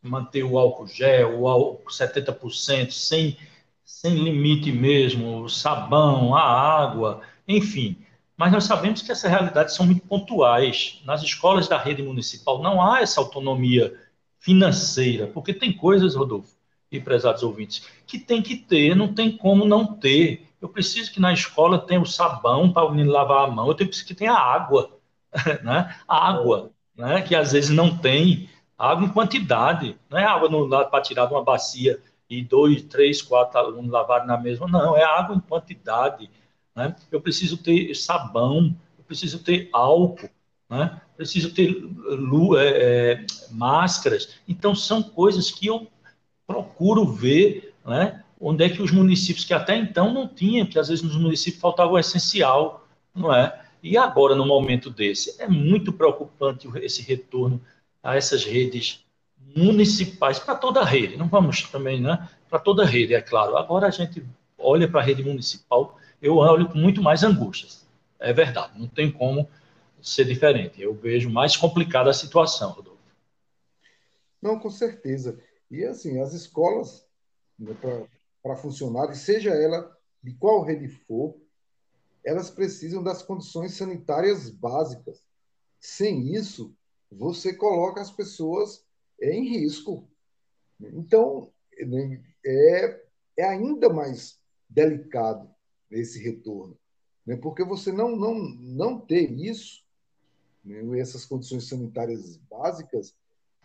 manter 0.00 0.44
o 0.44 0.58
álcool 0.58 0.86
gel, 0.86 1.40
o 1.40 1.48
álcool 1.48 1.90
70%, 1.90 2.90
sem, 2.90 3.36
sem 3.84 4.14
limite 4.14 4.72
mesmo, 4.72 5.42
o 5.42 5.48
sabão, 5.48 6.34
a 6.34 6.42
água, 6.42 7.20
enfim, 7.46 7.96
mas 8.36 8.50
nós 8.50 8.64
sabemos 8.64 9.02
que 9.02 9.12
essas 9.12 9.30
realidades 9.30 9.74
são 9.74 9.86
muito 9.86 10.06
pontuais. 10.06 11.00
Nas 11.04 11.22
escolas 11.22 11.68
da 11.68 11.78
rede 11.78 12.02
municipal 12.02 12.62
não 12.62 12.82
há 12.82 13.00
essa 13.00 13.20
autonomia 13.20 13.94
financeira, 14.38 15.26
porque 15.28 15.54
tem 15.54 15.72
coisas, 15.72 16.14
Rodolfo 16.14 16.54
e 16.90 17.00
prezados 17.00 17.42
ouvintes, 17.42 17.86
que 18.06 18.18
tem 18.18 18.40
que 18.40 18.56
ter, 18.56 18.94
não 18.94 19.12
tem 19.12 19.36
como 19.36 19.64
não 19.64 19.84
ter. 19.84 20.46
Eu 20.60 20.68
preciso 20.68 21.12
que 21.12 21.20
na 21.20 21.32
escola 21.32 21.78
tenha 21.78 22.00
o 22.00 22.06
sabão 22.06 22.72
para 22.72 22.84
o 22.84 22.90
menino 22.90 23.10
lavar 23.10 23.48
a 23.48 23.50
mão, 23.50 23.68
eu 23.68 23.74
preciso 23.74 24.06
que 24.06 24.14
tenha 24.14 24.32
água, 24.32 24.90
né? 25.62 25.94
Água, 26.06 26.70
né? 26.96 27.22
que 27.22 27.34
às 27.34 27.52
vezes 27.52 27.70
não 27.70 27.96
tem, 27.96 28.48
água 28.78 29.06
em 29.06 29.10
quantidade, 29.10 29.96
não 30.08 30.18
é 30.18 30.24
água 30.24 30.88
para 30.88 31.02
tirar 31.02 31.26
de 31.26 31.34
uma 31.34 31.42
bacia 31.42 32.00
e 32.38 32.44
dois, 32.44 32.82
três, 32.82 33.22
quatro 33.22 33.58
alunos 33.58 33.90
lavarem 33.90 34.26
na 34.26 34.38
mesma, 34.38 34.66
não, 34.68 34.96
é 34.96 35.04
água 35.04 35.36
em 35.36 35.40
quantidade 35.40 36.30
né? 36.74 36.94
eu 37.10 37.20
preciso 37.20 37.56
ter 37.56 37.94
sabão, 37.94 38.74
eu 38.98 39.04
preciso 39.04 39.38
ter 39.38 39.68
álcool, 39.72 40.28
né? 40.68 41.00
preciso 41.16 41.54
ter 41.54 41.70
é, 42.58 42.66
é, 42.66 43.26
máscaras. 43.50 44.36
Então, 44.48 44.74
são 44.74 45.02
coisas 45.02 45.50
que 45.50 45.66
eu 45.66 45.86
procuro 46.46 47.06
ver 47.06 47.74
né? 47.84 48.24
onde 48.40 48.64
é 48.64 48.68
que 48.68 48.82
os 48.82 48.90
municípios 48.90 49.44
que 49.44 49.54
até 49.54 49.76
então 49.76 50.12
não 50.12 50.26
tinham, 50.26 50.66
que 50.66 50.78
às 50.78 50.88
vezes 50.88 51.04
nos 51.04 51.16
municípios 51.16 51.60
faltava 51.60 51.92
o 51.92 51.98
essencial, 51.98 52.86
não 53.14 53.32
é? 53.32 53.60
E 53.82 53.98
agora, 53.98 54.34
no 54.34 54.46
momento 54.46 54.88
desse, 54.88 55.40
é 55.40 55.46
muito 55.46 55.92
preocupante 55.92 56.66
esse 56.78 57.02
retorno 57.02 57.60
a 58.02 58.16
essas 58.16 58.42
redes 58.42 59.03
municipais, 59.56 60.38
para 60.38 60.54
toda 60.54 60.80
a 60.80 60.84
rede, 60.84 61.16
não 61.16 61.28
vamos 61.28 61.62
também, 61.62 62.00
né? 62.00 62.28
Para 62.48 62.58
toda 62.58 62.82
a 62.82 62.86
rede, 62.86 63.14
é 63.14 63.20
claro. 63.20 63.56
Agora 63.56 63.86
a 63.86 63.90
gente 63.90 64.24
olha 64.58 64.88
para 64.88 65.00
a 65.00 65.04
rede 65.04 65.22
municipal 65.22 65.98
eu 66.24 66.36
olho 66.38 66.70
com 66.70 66.78
muito 66.78 67.02
mais 67.02 67.22
angústias. 67.22 67.84
É 68.18 68.32
verdade, 68.32 68.80
não 68.80 68.88
tem 68.88 69.12
como 69.12 69.46
ser 70.00 70.24
diferente. 70.24 70.80
Eu 70.80 70.94
vejo 70.94 71.28
mais 71.28 71.54
complicada 71.54 72.08
a 72.08 72.14
situação, 72.14 72.70
Rodolfo. 72.70 72.98
Não, 74.40 74.58
com 74.58 74.70
certeza. 74.70 75.38
E 75.70 75.84
assim, 75.84 76.20
as 76.22 76.32
escolas, 76.32 77.06
né, 77.58 77.76
para 78.42 78.56
funcionar, 78.56 79.14
seja 79.14 79.50
ela 79.50 79.94
de 80.22 80.32
qual 80.32 80.62
rede 80.62 80.88
for, 80.88 81.36
elas 82.24 82.50
precisam 82.50 83.02
das 83.02 83.22
condições 83.22 83.74
sanitárias 83.74 84.48
básicas. 84.48 85.22
Sem 85.78 86.34
isso, 86.34 86.74
você 87.12 87.52
coloca 87.52 88.00
as 88.00 88.10
pessoas 88.10 88.82
em 89.20 89.48
risco. 89.48 90.08
Então, 90.80 91.50
né, 91.86 92.22
é, 92.44 93.04
é 93.38 93.44
ainda 93.44 93.88
mais 93.88 94.38
delicado 94.68 95.48
esse 95.90 96.18
retorno. 96.22 96.76
Né? 97.26 97.36
Porque 97.36 97.64
você 97.64 97.92
não, 97.92 98.16
não, 98.16 98.34
não 98.34 99.00
ter 99.00 99.30
isso, 99.30 99.84
né? 100.64 100.98
essas 100.98 101.24
condições 101.24 101.68
sanitárias 101.68 102.36
básicas, 102.50 103.14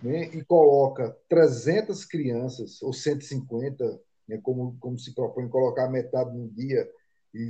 né? 0.02 0.24
e 0.36 0.44
coloca 0.44 1.18
300 1.28 2.06
crianças, 2.06 2.82
ou 2.82 2.94
150, 2.94 4.02
né? 4.28 4.40
como, 4.42 4.78
como 4.80 4.98
se 4.98 5.14
propõe 5.14 5.50
colocar 5.50 5.90
metade 5.90 6.36
num 6.36 6.48
dia 6.48 6.90
e 7.34 7.50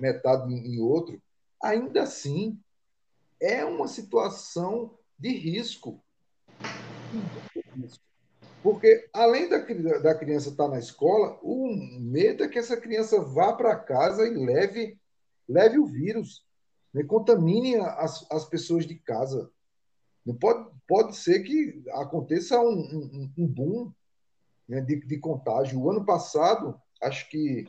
metade 0.00 0.52
em 0.52 0.80
outro, 0.80 1.20
ainda 1.62 2.02
assim 2.02 2.60
é 3.40 3.64
uma 3.64 3.88
situação 3.88 4.98
de 5.18 5.30
risco. 5.30 6.02
Porque, 8.62 9.08
além 9.12 9.46
da, 9.48 9.58
da 9.98 10.14
criança 10.14 10.48
estar 10.48 10.68
na 10.68 10.78
escola, 10.78 11.38
o 11.42 11.68
medo 12.00 12.42
é 12.42 12.48
que 12.48 12.58
essa 12.58 12.80
criança 12.80 13.20
vá 13.20 13.52
para 13.52 13.76
casa 13.76 14.26
e 14.26 14.34
leve, 14.34 14.98
leve 15.46 15.78
o 15.78 15.84
vírus, 15.84 16.46
né? 16.92 17.04
contamine 17.04 17.76
as, 17.76 18.26
as 18.30 18.46
pessoas 18.46 18.86
de 18.86 18.94
casa. 18.94 19.50
Pode, 20.40 20.70
pode 20.88 21.16
ser 21.16 21.42
que 21.42 21.82
aconteça 21.92 22.58
um, 22.58 22.72
um, 22.72 23.32
um 23.36 23.46
boom 23.46 23.92
né, 24.66 24.80
de, 24.80 25.04
de 25.04 25.18
contágio. 25.18 25.78
O 25.78 25.90
ano 25.90 26.04
passado, 26.04 26.80
acho 27.02 27.28
que, 27.28 27.68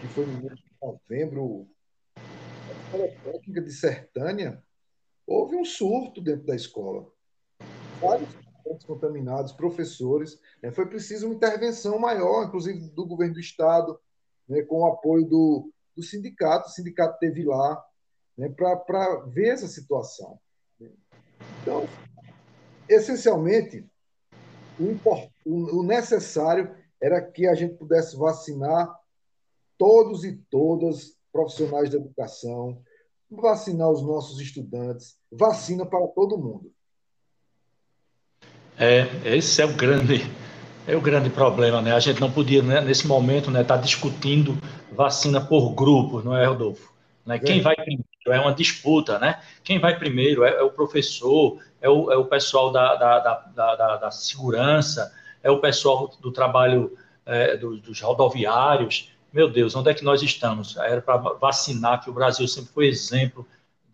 que 0.00 0.06
foi 0.08 0.26
no 0.26 0.42
mês 0.42 0.58
de 0.58 0.70
novembro, 0.82 1.66
a 2.92 3.30
técnica 3.32 3.62
de 3.62 3.72
Sertânia, 3.72 4.62
houve 5.26 5.56
um 5.56 5.64
surto 5.64 6.20
dentro 6.20 6.44
da 6.46 6.54
escola. 6.54 7.10
Vários 8.00 8.28
contaminados, 8.84 9.52
professores. 9.52 10.40
Né? 10.62 10.70
Foi 10.70 10.86
preciso 10.86 11.26
uma 11.26 11.34
intervenção 11.34 11.98
maior, 11.98 12.44
inclusive 12.46 12.88
do 12.90 13.06
governo 13.06 13.34
do 13.34 13.40
Estado, 13.40 13.98
né? 14.48 14.62
com 14.62 14.80
o 14.80 14.86
apoio 14.86 15.24
do, 15.26 15.72
do 15.94 16.02
sindicato. 16.02 16.68
O 16.68 16.72
sindicato 16.72 17.18
teve 17.18 17.44
lá 17.44 17.84
né? 18.36 18.48
para 18.48 19.16
ver 19.26 19.48
essa 19.48 19.68
situação. 19.68 20.38
Então, 21.62 21.88
essencialmente, 22.88 23.84
o, 24.78 25.78
o 25.78 25.82
necessário 25.82 26.74
era 27.00 27.20
que 27.20 27.46
a 27.46 27.54
gente 27.54 27.74
pudesse 27.74 28.16
vacinar 28.16 28.94
todos 29.78 30.24
e 30.24 30.36
todas 30.50 31.16
profissionais 31.32 31.90
da 31.90 31.98
educação, 31.98 32.82
vacinar 33.30 33.90
os 33.90 34.02
nossos 34.02 34.40
estudantes, 34.40 35.18
vacina 35.30 35.84
para 35.84 36.06
todo 36.08 36.38
mundo. 36.38 36.72
É, 38.78 39.06
esse 39.24 39.62
é 39.62 39.64
o 39.64 39.72
grande, 39.72 40.30
é 40.86 40.94
o 40.94 41.00
grande 41.00 41.30
problema, 41.30 41.80
né? 41.80 41.92
A 41.94 41.98
gente 41.98 42.20
não 42.20 42.30
podia, 42.30 42.62
né, 42.62 42.80
nesse 42.80 43.06
momento, 43.06 43.50
né, 43.50 43.62
estar 43.62 43.76
tá 43.76 43.82
discutindo 43.82 44.56
vacina 44.92 45.40
por 45.40 45.74
grupo, 45.74 46.22
não 46.22 46.36
é, 46.36 46.44
Rodolfo? 46.44 46.92
Né? 47.24 47.38
Quem 47.38 47.60
vai 47.60 47.74
primeiro 47.74 48.06
é 48.26 48.40
uma 48.40 48.54
disputa, 48.54 49.18
né? 49.18 49.40
Quem 49.64 49.78
vai 49.78 49.98
primeiro 49.98 50.44
é, 50.44 50.50
é 50.50 50.62
o 50.62 50.70
professor, 50.70 51.58
é 51.80 51.88
o, 51.88 52.10
é 52.12 52.16
o 52.16 52.24
pessoal 52.24 52.70
da, 52.70 52.94
da, 52.94 53.18
da, 53.18 53.74
da, 53.74 53.96
da 53.96 54.10
segurança, 54.10 55.12
é 55.42 55.50
o 55.50 55.58
pessoal 55.58 56.12
do 56.20 56.30
trabalho 56.30 56.96
é, 57.24 57.56
dos, 57.56 57.80
dos 57.80 58.00
rodoviários. 58.00 59.10
Meu 59.32 59.50
Deus, 59.50 59.74
onde 59.74 59.90
é 59.90 59.94
que 59.94 60.04
nós 60.04 60.22
estamos? 60.22 60.76
Era 60.76 61.00
para 61.00 61.16
vacinar, 61.16 62.02
que 62.02 62.10
o 62.10 62.12
Brasil 62.12 62.46
sempre 62.46 62.70
foi 62.72 62.86
exemplo 62.86 63.46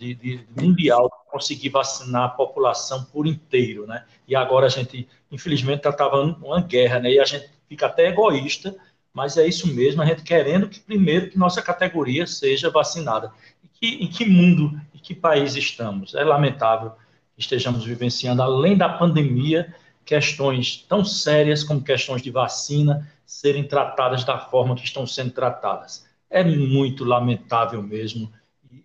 de, 0.03 0.15
de 0.15 0.47
mundial 0.61 1.11
conseguir 1.31 1.69
vacinar 1.69 2.25
a 2.25 2.29
população 2.29 3.05
por 3.05 3.27
inteiro, 3.27 3.87
né? 3.87 4.05
E 4.27 4.35
agora 4.35 4.67
a 4.67 4.69
gente, 4.69 5.09
infelizmente, 5.31 5.79
está 5.79 5.93
travando 5.93 6.45
uma 6.45 6.61
guerra, 6.61 6.99
né? 6.99 7.13
E 7.13 7.21
a 7.21 7.25
gente 7.25 7.49
fica 7.69 7.87
até 7.87 8.09
egoísta 8.09 8.75
mas 9.13 9.37
é 9.37 9.47
isso 9.47 9.73
mesmo, 9.73 10.01
a 10.01 10.07
gente 10.07 10.23
querendo 10.23 10.69
que 10.69 10.81
primeiro 10.81 11.29
que 11.29 11.39
nossa 11.39 11.61
categoria 11.61 12.27
seja 12.27 12.71
vacinada. 12.71 13.31
E 13.63 13.69
que, 13.69 14.05
em 14.05 14.07
que 14.07 14.25
mundo, 14.25 14.81
em 14.95 14.99
que 14.99 15.15
país 15.15 15.55
estamos? 15.55 16.15
É 16.15 16.25
lamentável 16.25 16.93
que 17.35 17.43
estejamos 17.43 17.85
vivenciando, 17.85 18.43
além 18.43 18.77
da 18.77 18.89
pandemia, 18.89 19.75
questões 20.05 20.85
tão 20.89 21.05
sérias 21.05 21.63
como 21.63 21.83
questões 21.83 22.23
de 22.23 22.31
vacina 22.31 23.09
serem 23.27 23.65
tratadas 23.65 24.25
da 24.25 24.39
forma 24.39 24.75
que 24.75 24.85
estão 24.85 25.07
sendo 25.07 25.33
tratadas. 25.33 26.07
É 26.31 26.43
muito 26.43 27.05
lamentável 27.05 27.83
mesmo 27.83 28.33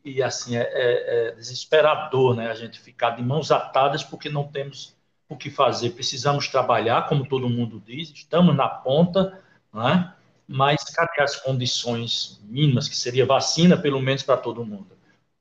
e, 0.04 0.22
assim 0.22 0.58
é, 0.58 0.62
é, 0.62 1.30
é, 1.30 1.32
desesperador, 1.36 2.36
né? 2.36 2.50
A 2.50 2.56
gente 2.56 2.80
ficar 2.80 3.12
de 3.12 3.24
mãos 3.24 3.52
atadas 3.52 4.04
porque 4.04 4.30
não 4.30 4.48
temos 4.48 4.96
o 5.30 5.36
que 5.36 5.50
fazer. 5.50 5.92
Precisamos 5.92 6.48
trabalhar, 6.48 7.08
como 7.08 7.28
todo 7.28 7.50
mundo 7.50 7.82
diz, 7.86 8.10
estamos 8.10 8.56
na 8.56 8.68
ponta, 8.68 9.42
né? 9.74 10.14
Mas 10.48 10.84
cadê 10.86 11.22
as 11.22 11.36
condições 11.36 12.42
mínimas 12.46 12.88
que 12.88 12.96
seria 12.96 13.26
vacina, 13.26 13.78
pelo 13.78 14.02
menos 14.02 14.24
para 14.24 14.38
todo 14.38 14.66
mundo? 14.66 14.88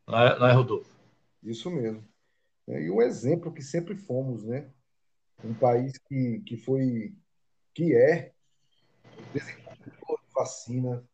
Não 0.06 0.18
é, 0.18 0.38
não 0.38 0.46
é 0.48 0.52
Rodolfo? 0.52 0.90
Isso 1.42 1.70
mesmo. 1.70 2.04
É, 2.68 2.82
e 2.82 2.90
um 2.90 3.00
exemplo 3.00 3.52
que 3.52 3.62
sempre 3.62 3.94
fomos, 3.94 4.42
né? 4.42 4.68
um 5.44 5.54
país 5.54 5.98
que, 5.98 6.40
que 6.40 6.56
foi, 6.56 7.14
que 7.74 7.94
é 7.94 8.32
desenvolvedor 9.32 10.18
de 10.20 10.34
vacina, 10.34 11.04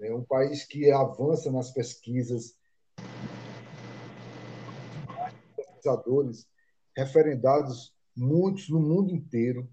é 0.00 0.14
um 0.14 0.24
país 0.24 0.64
que 0.64 0.90
avança 0.90 1.50
nas 1.50 1.70
pesquisas, 1.70 2.56
pesquisadores 5.56 6.46
referendados 6.96 7.94
muitos 8.16 8.68
no 8.68 8.80
mundo 8.80 9.14
inteiro. 9.14 9.68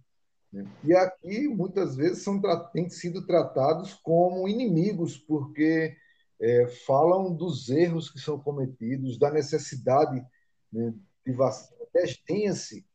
Né? 0.53 0.65
E 0.83 0.93
aqui, 0.93 1.47
muitas 1.47 1.95
vezes, 1.95 2.23
são, 2.23 2.41
têm 2.71 2.89
sido 2.89 3.25
tratados 3.25 3.93
como 3.95 4.47
inimigos, 4.47 5.17
porque 5.17 5.95
é, 6.39 6.67
falam 6.85 7.33
dos 7.33 7.69
erros 7.69 8.09
que 8.09 8.19
são 8.19 8.39
cometidos, 8.39 9.17
da 9.17 9.31
necessidade 9.31 10.23
né, 10.71 10.93
de 11.25 11.33
vacina. 11.33 11.75
Desdenha-se 11.93 12.85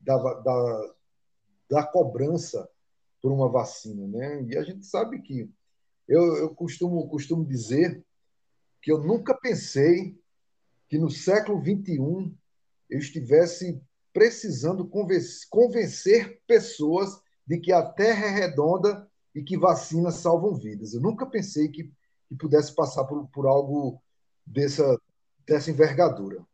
da, 0.00 0.16
da, 0.16 0.94
da 1.70 1.86
cobrança 1.86 2.68
por 3.22 3.30
uma 3.30 3.48
vacina. 3.48 4.06
Né? 4.06 4.44
E 4.48 4.56
a 4.56 4.62
gente 4.62 4.84
sabe 4.84 5.20
que. 5.22 5.48
Eu, 6.08 6.36
eu 6.38 6.52
costumo, 6.56 7.08
costumo 7.08 7.44
dizer 7.44 8.04
que 8.82 8.90
eu 8.90 8.98
nunca 8.98 9.34
pensei 9.34 10.18
que 10.88 10.98
no 10.98 11.10
século 11.10 11.60
XXI 11.62 12.32
eu 12.88 12.98
estivesse 12.98 13.80
precisando 14.12 14.88
convencer, 15.48 16.40
pessoas 16.46 17.20
de 17.46 17.58
que 17.58 17.72
a 17.72 17.82
Terra 17.82 18.26
é 18.26 18.30
redonda 18.30 19.08
e 19.34 19.42
que 19.42 19.56
vacinas 19.56 20.14
salvam 20.16 20.54
vidas. 20.54 20.94
Eu 20.94 21.00
nunca 21.00 21.24
pensei 21.26 21.68
que, 21.68 21.84
que 22.28 22.34
pudesse 22.36 22.74
passar 22.74 23.04
por, 23.04 23.26
por 23.28 23.46
algo 23.46 24.02
dessa, 24.44 24.98
dessa 25.46 25.70
envergadura. 25.70 26.44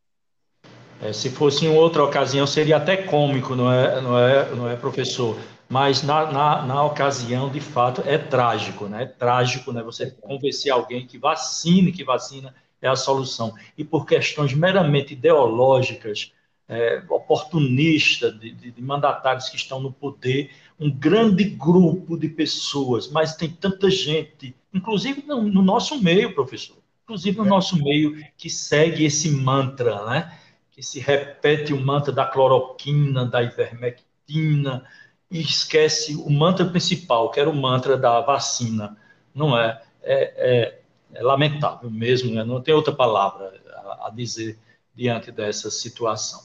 É, 1.01 1.13
se 1.13 1.31
fosse 1.31 1.67
em 1.67 1.69
outra 1.69 2.03
ocasião, 2.05 2.47
seria 2.47 2.77
até 2.77 2.97
cômico, 2.97 3.55
não 3.55 3.73
é, 3.73 4.01
não 4.01 4.19
é, 4.19 4.55
não 4.55 4.69
é 4.69 4.77
professor? 4.77 5.39
Mas 5.69 6.03
na, 6.03 6.31
na, 6.31 6.63
na 6.63 6.85
ocasião, 6.85 7.51
de 7.51 7.61
fato, 7.61 8.03
é 8.07 8.17
trágico, 8.17 8.87
né? 8.87 9.03
É 9.03 9.07
trágico, 9.07 9.73
né? 9.73 9.83
Você 9.83 10.11
convencer 10.11 10.73
alguém 10.73 11.07
que 11.07 11.19
vacine, 11.19 11.93
que 11.93 12.05
vacina 12.05 12.55
é 12.81 12.89
a 12.89 12.95
solução. 12.95 13.55
E 13.77 13.85
por 13.85 14.07
questões 14.07 14.55
meramente 14.55 15.15
ideológicas, 15.15 16.33
é, 16.69 17.03
oportunistas, 17.09 18.39
de, 18.39 18.51
de, 18.53 18.71
de 18.71 18.83
mandatários 18.83 19.49
que 19.49 19.57
estão 19.57 19.81
no 19.81 19.93
poder, 19.93 20.51
um 20.79 20.91
grande 20.91 21.45
grupo 21.45 22.19
de 22.19 22.29
pessoas, 22.29 23.09
mas 23.09 23.37
tem 23.37 23.49
tanta 23.49 23.91
gente, 23.91 24.55
inclusive 24.73 25.25
no, 25.27 25.43
no 25.43 25.63
nosso 25.63 26.01
meio, 26.03 26.35
professor, 26.35 26.77
inclusive 27.05 27.39
no 27.39 27.47
é. 27.47 27.49
nosso 27.49 27.83
meio, 27.83 28.23
que 28.37 28.51
segue 28.51 29.05
esse 29.05 29.31
mantra, 29.31 30.05
né? 30.07 30.39
que 30.71 30.83
se 30.83 31.01
repete 31.01 31.73
o 31.73 31.81
mantra 31.81 32.13
da 32.13 32.27
cloroquina, 32.27 33.25
da 33.25 33.43
ivermectina, 33.43 34.85
e 35.31 35.41
esquece 35.41 36.15
o 36.15 36.31
mantra 36.31 36.65
principal, 36.65 37.31
que 37.31 37.41
era 37.41 37.51
o 37.51 37.55
mantra 37.55 37.97
da 37.97 38.21
vacina. 38.21 38.97
Não 39.35 39.59
é? 39.59 39.83
É, 40.03 40.23
é, 40.37 40.81
é 41.15 41.23
lamentável 41.23 41.91
mesmo, 41.91 42.33
né? 42.35 42.45
não 42.45 42.61
tem 42.61 42.75
outra 42.75 42.95
palavra 42.95 43.61
a, 43.75 44.07
a 44.07 44.11
dizer 44.11 44.59
diante 44.95 45.31
dessa 45.33 45.71
situação. 45.71 46.45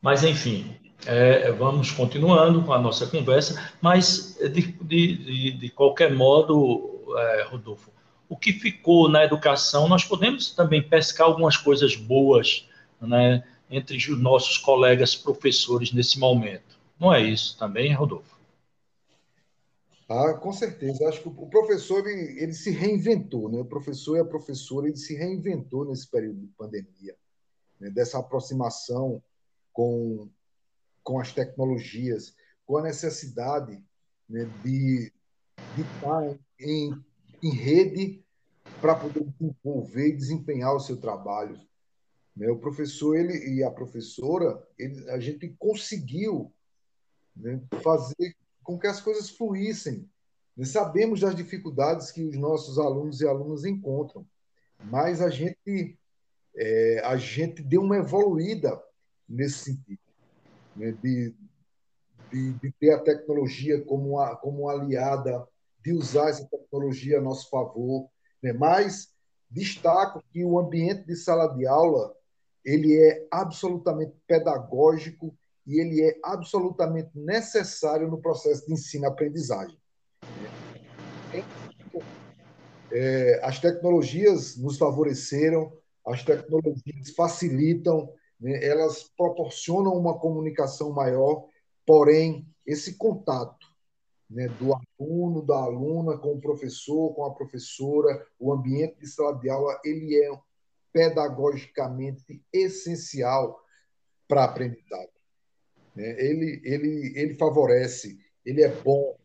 Mas, 0.00 0.24
enfim, 0.24 0.76
é, 1.06 1.52
vamos 1.52 1.90
continuando 1.90 2.62
com 2.62 2.72
a 2.72 2.78
nossa 2.78 3.06
conversa, 3.06 3.72
mas 3.80 4.38
de, 4.52 4.72
de, 4.82 5.52
de, 5.52 5.70
qualquer 5.70 6.12
modo, 6.12 7.14
é, 7.16 7.42
Rodolfo, 7.44 7.90
o 8.28 8.36
que 8.36 8.52
ficou 8.52 9.08
na 9.08 9.24
educação, 9.24 9.88
nós 9.88 10.04
podemos 10.04 10.50
também 10.50 10.82
pescar 10.82 11.26
algumas 11.26 11.56
coisas 11.56 11.96
boas 11.96 12.68
né, 13.00 13.42
entre 13.70 13.96
os 13.96 14.20
nossos 14.20 14.56
colegas 14.58 15.14
professores 15.14 15.92
nesse 15.92 16.18
momento. 16.18 16.77
Não 17.00 17.12
é 17.12 17.22
isso 17.22 17.56
também, 17.58 17.94
Rodolfo? 17.94 18.36
Ah, 20.08 20.34
com 20.34 20.52
certeza. 20.52 21.08
Acho 21.08 21.22
que 21.22 21.28
o 21.28 21.46
professor 21.46 22.06
ele, 22.06 22.42
ele 22.42 22.54
se 22.54 22.70
reinventou, 22.70 23.50
né? 23.50 23.60
O 23.60 23.64
professor 23.64 24.16
e 24.16 24.20
a 24.20 24.24
professora 24.24 24.88
ele 24.88 24.96
se 24.96 25.14
reinventou 25.14 25.84
nesse 25.84 26.10
período 26.10 26.40
de 26.40 26.46
pandemia, 26.48 27.14
né? 27.78 27.90
dessa 27.90 28.18
aproximação 28.18 29.22
com, 29.72 30.28
com 31.02 31.20
as 31.20 31.32
tecnologias, 31.32 32.34
com 32.64 32.78
a 32.78 32.82
necessidade 32.82 33.82
né, 34.28 34.44
de, 34.64 35.12
de 35.76 35.82
estar 35.82 36.38
em 36.58 36.92
em 37.42 37.50
rede 37.50 38.24
para 38.80 38.94
poder 38.94 39.24
desenvolver 39.24 40.08
e 40.08 40.16
desempenhar 40.16 40.74
o 40.74 40.80
seu 40.80 40.96
trabalho. 40.96 41.58
Né? 42.36 42.48
O 42.48 42.58
professor 42.58 43.16
ele, 43.16 43.56
e 43.56 43.64
a 43.64 43.70
professora, 43.70 44.62
ele, 44.78 45.08
a 45.10 45.18
gente 45.18 45.48
conseguiu 45.58 46.52
né, 47.38 47.60
fazer 47.82 48.36
com 48.62 48.78
que 48.78 48.86
as 48.86 49.00
coisas 49.00 49.30
fluíssem. 49.30 50.08
Né? 50.56 50.64
Sabemos 50.64 51.20
das 51.20 51.34
dificuldades 51.34 52.10
que 52.10 52.22
os 52.22 52.36
nossos 52.36 52.78
alunos 52.78 53.20
e 53.20 53.26
alunas 53.26 53.64
encontram, 53.64 54.26
mas 54.84 55.20
a 55.20 55.30
gente, 55.30 55.98
é, 56.54 57.00
a 57.04 57.16
gente 57.16 57.62
deu 57.62 57.82
uma 57.82 57.96
evoluída 57.96 58.80
nesse 59.28 59.58
sentido, 59.58 60.00
né? 60.76 60.92
de, 61.02 61.34
de, 62.30 62.52
de, 62.54 62.72
ter 62.72 62.92
a 62.92 63.00
tecnologia 63.00 63.82
como, 63.84 64.18
a, 64.18 64.36
como 64.36 64.68
aliada 64.68 65.46
de 65.82 65.92
usar 65.92 66.28
essa 66.28 66.46
tecnologia 66.46 67.18
a 67.18 67.22
nosso 67.22 67.48
favor, 67.48 68.08
né? 68.42 68.52
mas 68.52 69.12
destaco 69.50 70.22
que 70.30 70.44
o 70.44 70.58
ambiente 70.58 71.06
de 71.06 71.16
sala 71.16 71.54
de 71.54 71.66
aula 71.66 72.14
ele 72.64 72.98
é 72.98 73.26
absolutamente 73.30 74.14
pedagógico 74.26 75.34
e 75.68 75.78
ele 75.78 76.00
é 76.02 76.18
absolutamente 76.24 77.10
necessário 77.14 78.08
no 78.08 78.22
processo 78.22 78.66
de 78.66 78.72
ensino-aprendizagem. 78.72 79.78
É, 82.90 83.38
as 83.44 83.60
tecnologias 83.60 84.56
nos 84.56 84.78
favoreceram, 84.78 85.70
as 86.06 86.24
tecnologias 86.24 87.10
facilitam, 87.14 88.10
né? 88.40 88.64
elas 88.64 89.02
proporcionam 89.14 89.92
uma 89.92 90.18
comunicação 90.18 90.90
maior, 90.90 91.44
porém, 91.86 92.48
esse 92.66 92.96
contato 92.96 93.66
né, 94.30 94.48
do 94.48 94.72
aluno, 94.98 95.44
da 95.44 95.56
aluna 95.56 96.16
com 96.16 96.32
o 96.32 96.40
professor, 96.40 97.14
com 97.14 97.26
a 97.26 97.34
professora, 97.34 98.26
o 98.38 98.54
ambiente 98.54 98.98
de 99.00 99.06
sala 99.06 99.38
de 99.38 99.50
aula, 99.50 99.78
ele 99.84 100.16
é 100.16 100.30
pedagogicamente 100.94 102.42
essencial 102.50 103.62
para 104.26 104.42
a 104.42 104.44
aprendizagem. 104.46 105.17
Né? 105.98 106.14
Ele, 106.16 106.62
ele, 106.64 107.12
ele 107.18 107.34
favorece, 107.34 108.20
ele 108.44 108.62
é 108.62 108.68
bom, 108.82 109.18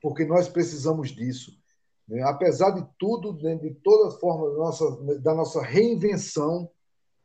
porque 0.00 0.24
nós 0.24 0.48
precisamos 0.48 1.10
disso. 1.10 1.60
Né? 2.06 2.22
Apesar 2.22 2.70
de 2.70 2.86
tudo, 2.96 3.32
né, 3.42 3.56
de 3.56 3.74
toda 3.82 4.16
forma 4.20 4.52
da 4.52 4.56
nossa, 4.56 5.20
da 5.20 5.34
nossa 5.34 5.60
reinvenção, 5.60 6.70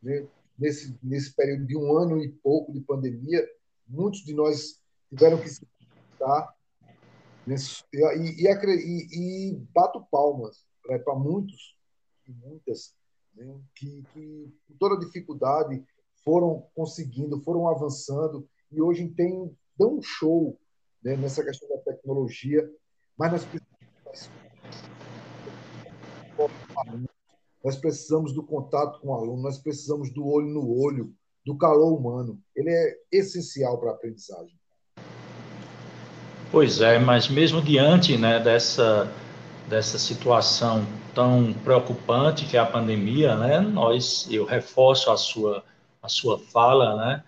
né, 0.02 0.28
nesse, 0.58 0.98
nesse 1.04 1.36
período 1.36 1.68
de 1.68 1.78
um 1.78 1.96
ano 1.96 2.18
e 2.18 2.28
pouco 2.28 2.74
de 2.74 2.82
pandemia, 2.82 3.48
muitos 3.88 4.22
de 4.22 4.34
nós 4.34 4.82
tiveram 5.10 5.40
que 5.40 5.50
se 5.50 5.68
adaptar 5.92 6.56
e, 7.46 8.46
e, 8.46 8.48
e, 8.48 9.52
e 9.52 9.56
bato 9.72 10.04
palmas 10.10 10.66
para 10.84 11.14
muitos 11.14 11.78
e 12.28 12.32
muitas 12.32 12.96
né, 13.36 13.60
que, 13.76 14.04
que, 14.12 14.52
com 14.68 14.74
toda 14.80 15.00
dificuldade, 15.06 15.86
foram 16.24 16.66
conseguindo, 16.76 17.42
foram 17.42 17.68
avançando 17.68 18.48
e 18.72 18.82
hoje 18.82 19.08
tem, 19.10 19.52
dão 19.78 19.98
um 19.98 20.02
show 20.02 20.58
né, 21.04 21.16
nessa 21.16 21.44
questão 21.44 21.68
da 21.70 21.78
tecnologia, 21.78 22.70
mas 23.18 23.32
nós 23.32 23.46
precisamos, 23.46 24.30
nós 27.64 27.76
precisamos 27.78 28.34
do 28.34 28.44
contato 28.44 29.00
com 29.02 29.10
o 29.10 29.14
aluno, 29.14 29.42
nós 29.42 29.58
precisamos 29.58 30.14
do 30.14 30.26
olho 30.26 30.48
no 30.48 30.78
olho, 30.78 31.14
do 31.46 31.58
calor 31.58 31.98
humano. 31.98 32.40
Ele 32.56 32.70
é 32.70 32.96
essencial 33.12 33.80
para 33.80 33.92
a 33.92 33.94
aprendizagem. 33.94 34.58
Pois 36.52 36.82
é, 36.82 36.98
mas 36.98 37.28
mesmo 37.28 37.62
diante 37.62 38.18
né, 38.18 38.40
dessa, 38.40 39.12
dessa 39.68 40.00
situação 40.00 40.86
tão 41.14 41.54
preocupante 41.54 42.46
que 42.46 42.58
é 42.58 42.60
a 42.60 42.66
pandemia, 42.66 43.36
né, 43.36 43.60
nós, 43.60 44.28
eu 44.32 44.46
reforço 44.46 45.12
a 45.12 45.18
sua, 45.18 45.64
a 46.02 46.10
sua 46.10 46.40
fala, 46.40 46.96
né, 46.96 47.24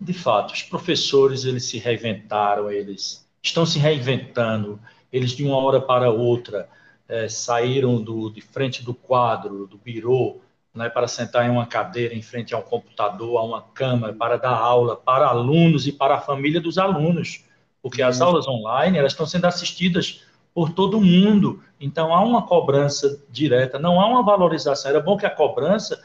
de 0.00 0.12
fato, 0.12 0.54
os 0.54 0.62
professores 0.62 1.44
eles 1.44 1.66
se 1.66 1.78
reinventaram, 1.78 2.70
eles 2.70 3.26
estão 3.42 3.66
se 3.66 3.78
reinventando, 3.78 4.80
eles 5.12 5.32
de 5.32 5.44
uma 5.44 5.56
hora 5.56 5.80
para 5.80 6.10
outra 6.10 6.68
é, 7.08 7.28
saíram 7.28 8.00
do, 8.00 8.30
de 8.30 8.40
frente 8.40 8.84
do 8.84 8.94
quadro, 8.94 9.66
do 9.66 9.76
birô, 9.76 10.40
né, 10.74 10.88
para 10.88 11.08
sentar 11.08 11.44
em 11.44 11.50
uma 11.50 11.66
cadeira 11.66 12.14
em 12.14 12.22
frente 12.22 12.54
a 12.54 12.58
um 12.58 12.62
computador, 12.62 13.38
a 13.38 13.42
uma 13.42 13.62
câmera, 13.62 14.12
para 14.12 14.36
dar 14.36 14.56
aula 14.56 14.96
para 14.96 15.26
alunos 15.26 15.86
e 15.86 15.92
para 15.92 16.14
a 16.14 16.20
família 16.20 16.60
dos 16.60 16.78
alunos. 16.78 17.44
Porque 17.82 18.02
as 18.02 18.20
aulas 18.20 18.46
online 18.46 18.96
elas 18.96 19.12
estão 19.12 19.26
sendo 19.26 19.46
assistidas 19.46 20.22
por 20.54 20.70
todo 20.70 21.00
mundo, 21.00 21.62
então 21.80 22.14
há 22.14 22.22
uma 22.22 22.42
cobrança 22.46 23.22
direta, 23.30 23.78
não 23.78 24.00
há 24.00 24.06
uma 24.06 24.22
valorização. 24.22 24.90
Era 24.90 25.00
bom 25.00 25.16
que 25.16 25.26
a 25.26 25.30
cobrança 25.30 26.00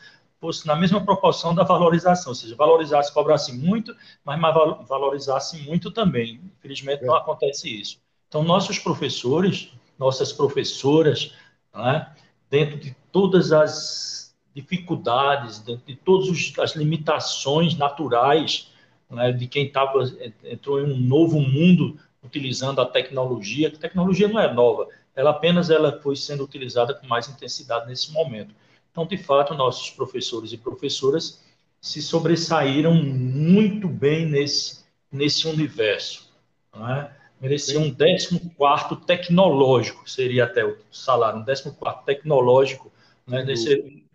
fosse 0.46 0.68
na 0.68 0.76
mesma 0.76 1.04
proporção 1.04 1.56
da 1.56 1.64
valorização, 1.64 2.30
ou 2.30 2.36
seja, 2.36 2.56
valorizasse, 2.56 3.12
cobrasse 3.12 3.52
muito, 3.52 3.96
mas 4.24 4.39
valorizasse 4.88 5.58
muito 5.64 5.89
também. 5.89 6.39
Infelizmente 6.60 7.04
não 7.04 7.16
é. 7.16 7.20
acontece 7.20 7.82
isso. 7.82 8.00
Então 8.28 8.43
nossos 8.43 8.78
professores, 8.78 9.72
nossas 9.98 10.32
professoras, 10.32 11.34
né, 11.74 12.14
dentro 12.48 12.78
de 12.78 12.96
todas 13.12 13.52
as 13.52 14.36
dificuldades, 14.54 15.60
dentro 15.60 15.84
de 15.88 15.96
todas 15.96 16.54
as 16.60 16.76
limitações 16.76 17.76
naturais 17.76 18.72
né, 19.10 19.32
de 19.32 19.48
quem 19.48 19.72
tava, 19.72 20.04
entrou 20.43 20.80
em 20.80 20.93
um 20.93 21.00
novo 21.00 21.39
mundo 21.39 21.98
utilizando 22.24 22.82
a 22.82 22.86
tecnologia, 22.86 23.72
que 23.72 23.78
a 23.78 23.80
tecnologia 23.80 24.28
não 24.28 24.39
é 24.39 24.52
nova, 24.54 24.88
ela 25.16 25.32
apenas 25.32 25.72
ela 25.72 26.00
foi 26.02 26.16
sendo 26.16 26.43
utilizada 26.43 26.93
com 26.93 27.08
mais 27.08 27.28
intensidade 27.28 27.88
nesse 27.88 28.12
momento. 28.12 28.54
Então, 28.96 29.06
de 29.06 29.18
fato, 29.18 29.54
nossos 29.54 29.89
professores 29.89 30.54
e 30.54 30.58
professoras 30.58 31.43
se 31.82 32.02
sobressaíram 32.02 32.93
muito 32.93 33.89
bem 33.89 34.26
nesse, 34.26 34.86
nesse 35.12 35.50
universo. 35.50 36.32
Né? 36.74 37.12
Merecia 37.41 37.78
um 37.78 37.93
14 37.93 39.06
tecnológico, 39.06 40.10
seria 40.10 40.46
até 40.46 40.64
o 40.64 40.78
salário, 40.89 41.41
um 41.41 41.43
14 41.43 42.06
tecnológico, 42.06 42.89
né? 43.28 43.43
nesse, 43.43 44.06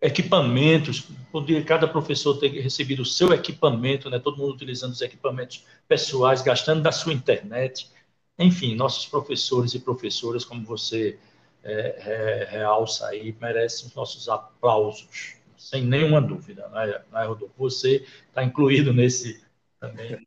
equipamentos, 0.00 1.04
poderia 1.30 1.62
cada 1.62 1.86
professor 1.86 2.38
ter 2.38 2.48
recebido 2.48 3.02
o 3.02 3.06
seu 3.06 3.34
equipamento, 3.34 4.08
né? 4.08 4.18
todo 4.18 4.38
mundo 4.38 4.54
utilizando 4.54 4.92
os 4.92 5.02
equipamentos 5.02 5.66
pessoais, 5.86 6.40
gastando 6.40 6.80
da 6.80 6.90
sua 6.90 7.12
internet. 7.12 7.90
Enfim, 8.38 8.74
nossos 8.74 9.04
professores 9.04 9.74
e 9.74 9.80
professoras, 9.80 10.46
como 10.46 10.64
você 10.64 11.18
é, 11.62 11.96
é, 12.06 12.44
realça 12.50 13.08
aí, 13.08 13.34
merecem 13.40 13.88
os 13.88 13.94
nossos 13.94 14.28
aplausos, 14.28 15.34
sem 15.56 15.84
nenhuma 15.84 16.20
dúvida, 16.20 16.68
né, 16.68 17.02
né 17.12 17.24
Rodolfo? 17.24 17.54
Você 17.58 18.06
está 18.28 18.42
incluído 18.42 18.92
nesse 18.92 19.42
também. 19.78 20.26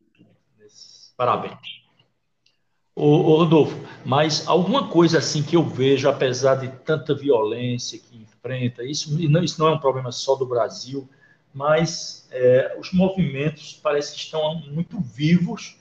Nesse, 0.60 1.14
parabéns. 1.16 1.84
Ô, 2.96 3.08
ô, 3.08 3.38
Rodolfo, 3.38 3.76
mas 4.06 4.48
alguma 4.48 4.88
coisa 4.88 5.18
assim 5.18 5.42
que 5.42 5.56
eu 5.56 5.64
vejo, 5.64 6.08
apesar 6.08 6.56
de 6.56 6.68
tanta 6.68 7.16
violência 7.16 7.98
que 7.98 8.16
enfrenta, 8.18 8.84
isso, 8.84 9.20
isso 9.20 9.60
não 9.60 9.70
é 9.70 9.72
um 9.72 9.80
problema 9.80 10.12
só 10.12 10.36
do 10.36 10.46
Brasil, 10.46 11.10
mas 11.52 12.28
é, 12.32 12.76
os 12.80 12.92
movimentos 12.94 13.80
parece 13.82 14.14
que 14.14 14.20
estão 14.20 14.56
muito 14.68 15.00
vivos, 15.00 15.76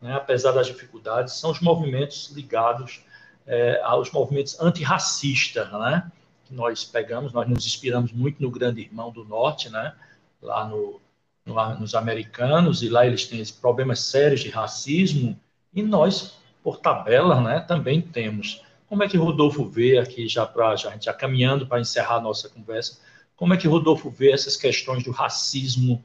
né, 0.00 0.12
apesar 0.14 0.52
das 0.52 0.66
dificuldades, 0.66 1.34
são 1.34 1.50
os 1.50 1.60
movimentos 1.60 2.30
ligados 2.34 3.02
é, 3.50 3.80
aos 3.82 4.12
movimentos 4.12 4.58
antirracistas, 4.60 5.70
né, 5.72 6.10
que 6.44 6.54
nós 6.54 6.84
pegamos, 6.84 7.32
nós 7.32 7.48
nos 7.48 7.66
inspiramos 7.66 8.12
muito 8.12 8.40
no 8.40 8.48
Grande 8.48 8.80
Irmão 8.80 9.10
do 9.10 9.24
Norte, 9.24 9.68
né, 9.68 9.92
lá 10.40 10.64
no, 10.64 11.00
no, 11.44 11.74
nos 11.80 11.96
americanos, 11.96 12.80
e 12.80 12.88
lá 12.88 13.04
eles 13.04 13.26
têm 13.26 13.44
problemas 13.60 13.98
sérios 13.98 14.40
de 14.40 14.48
racismo, 14.48 15.38
e 15.74 15.82
nós 15.82 16.38
por 16.62 16.76
tabela, 16.78 17.40
né, 17.40 17.58
também 17.60 18.00
temos. 18.00 18.62
Como 18.88 19.02
é 19.02 19.08
que 19.08 19.16
Rodolfo 19.16 19.64
vê 19.64 19.98
aqui, 19.98 20.28
já 20.28 20.46
para 20.46 20.76
já, 20.76 20.96
já 20.96 21.12
caminhando 21.12 21.66
para 21.66 21.80
encerrar 21.80 22.16
a 22.16 22.20
nossa 22.20 22.48
conversa, 22.48 23.00
como 23.34 23.52
é 23.52 23.56
que 23.56 23.66
Rodolfo 23.66 24.10
vê 24.10 24.30
essas 24.30 24.56
questões 24.56 25.02
do 25.02 25.10
racismo 25.10 26.04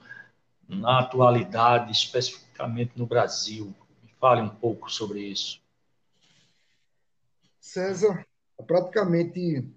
na 0.67 0.99
atualidade, 0.99 1.91
especificamente 1.91 2.93
no 2.95 3.05
Brasil? 3.05 3.71
Fale 4.19 4.41
um 4.41 4.49
pouco 4.49 4.91
sobre 4.91 5.19
isso. 5.19 5.59
César, 7.65 8.25
praticamente 8.67 9.67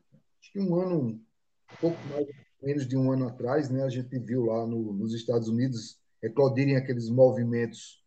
um 0.55 0.75
ano, 0.75 1.01
um 1.01 1.77
pouco 1.81 1.99
mais 2.09 2.27
menos 2.63 2.87
de 2.87 2.97
um 2.97 3.11
ano 3.11 3.29
atrás, 3.29 3.71
né, 3.71 3.83
a 3.83 3.89
gente 3.89 4.19
viu 4.19 4.45
lá 4.45 4.67
no, 4.67 4.93
nos 4.93 5.15
Estados 5.15 5.49
Unidos 5.49 5.99
eclodirem 6.23 6.77
aqueles 6.77 7.09
movimentos 7.09 8.05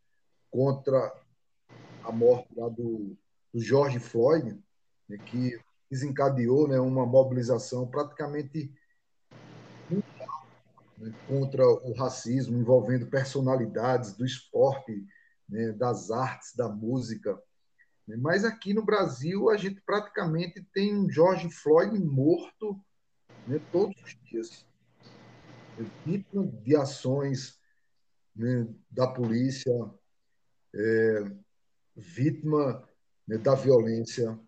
contra 0.52 1.12
a 2.04 2.12
morte 2.12 2.48
lá 2.56 2.70
do, 2.70 3.18
do 3.52 3.60
George 3.60 4.00
Floyd, 4.00 4.56
né, 5.10 5.18
que 5.18 5.60
desencadeou 5.90 6.68
né, 6.68 6.80
uma 6.80 7.06
mobilização 7.06 7.88
praticamente 7.88 8.72
né, 9.90 11.14
contra 11.28 11.68
o 11.68 11.94
racismo, 11.94 12.56
envolvendo 12.58 13.08
personalidades 13.08 14.14
do 14.14 14.26
esporte, 14.26 15.06
né, 15.50 15.72
das 15.72 16.12
artes, 16.12 16.56
da 16.56 16.70
música. 16.70 17.42
Né. 18.08 18.18
Mas 18.18 18.44
aqui 18.44 18.74
no 18.74 18.84
Brasil, 18.84 19.50
a 19.50 19.58
gente 19.58 19.82
praticamente 19.82 20.62
tem 20.74 20.96
um 20.96 21.10
George 21.10 21.50
Floyd 21.50 21.98
morto 22.00 22.80
né, 23.48 23.60
todos 23.72 23.96
os 24.04 24.18
dias, 24.26 24.66
vítima 26.06 26.46
de 26.46 26.76
ações 26.76 27.60
né, 28.36 28.68
da 28.90 29.08
polícia, 29.08 29.74
é, 30.74 31.32
vítima 31.96 32.88
né, 33.28 33.38
da 33.38 33.56
violência, 33.56 34.40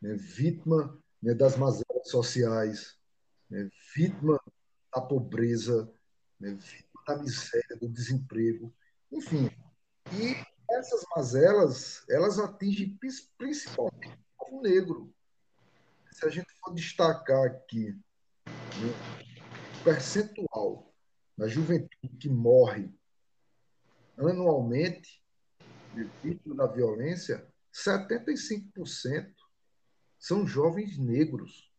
né, 0.00 0.14
vítima 0.14 0.98
né, 1.22 1.34
das 1.34 1.56
mazelas 1.56 2.08
sociais, 2.08 2.98
vítima 3.94 4.40
da 4.94 5.00
pobreza, 5.00 5.90
vítima 6.40 7.02
da 7.06 7.18
miséria, 7.18 7.76
do 7.80 7.88
desemprego, 7.88 8.72
enfim. 9.12 9.50
E 10.12 10.53
essas 10.74 11.04
mazelas, 11.16 12.04
elas 12.08 12.38
atingem 12.38 12.98
principalmente 13.38 14.18
o 14.50 14.60
negro. 14.60 15.14
Se 16.12 16.26
a 16.26 16.28
gente 16.28 16.52
for 16.60 16.72
destacar 16.74 17.44
aqui 17.46 17.90
né, 18.46 18.94
o 19.80 19.84
percentual 19.84 20.92
da 21.36 21.48
juventude 21.48 22.16
que 22.18 22.28
morre 22.28 22.92
anualmente, 24.16 25.22
vítimas 26.22 26.56
da 26.56 26.66
violência, 26.66 27.46
75% 27.72 29.32
são 30.18 30.46
jovens 30.46 30.96
negros. 30.98 31.70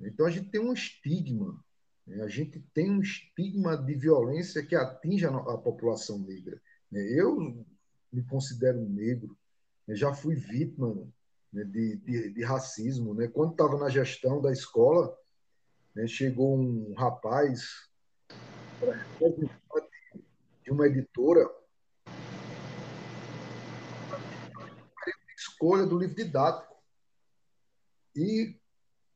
Então 0.00 0.26
a 0.26 0.30
gente 0.30 0.50
tem 0.50 0.60
um 0.60 0.72
estigma, 0.72 1.62
né? 2.06 2.22
a 2.22 2.28
gente 2.28 2.60
tem 2.74 2.90
um 2.90 3.00
estigma 3.00 3.76
de 3.76 3.94
violência 3.94 4.64
que 4.64 4.74
atinge 4.74 5.26
a, 5.26 5.30
a 5.30 5.58
população 5.58 6.18
negra. 6.18 6.60
Né? 6.90 7.00
Eu 7.12 7.64
me 8.12 8.22
considero 8.22 8.80
negro, 8.80 9.36
né? 9.86 9.94
já 9.94 10.12
fui 10.12 10.34
vítima 10.34 10.94
de, 11.52 11.96
de, 11.96 12.30
de 12.30 12.44
racismo. 12.44 13.16
Quando 13.30 13.52
estava 13.52 13.78
na 13.78 13.88
gestão 13.88 14.40
da 14.40 14.52
escola, 14.52 15.16
chegou 16.06 16.56
um 16.56 16.94
rapaz 16.94 17.88
de 20.62 20.70
uma 20.70 20.86
editora 20.86 21.48
escolha 25.36 25.86
do 25.86 25.98
livro 25.98 26.16
didático. 26.16 26.76
E 28.16 28.56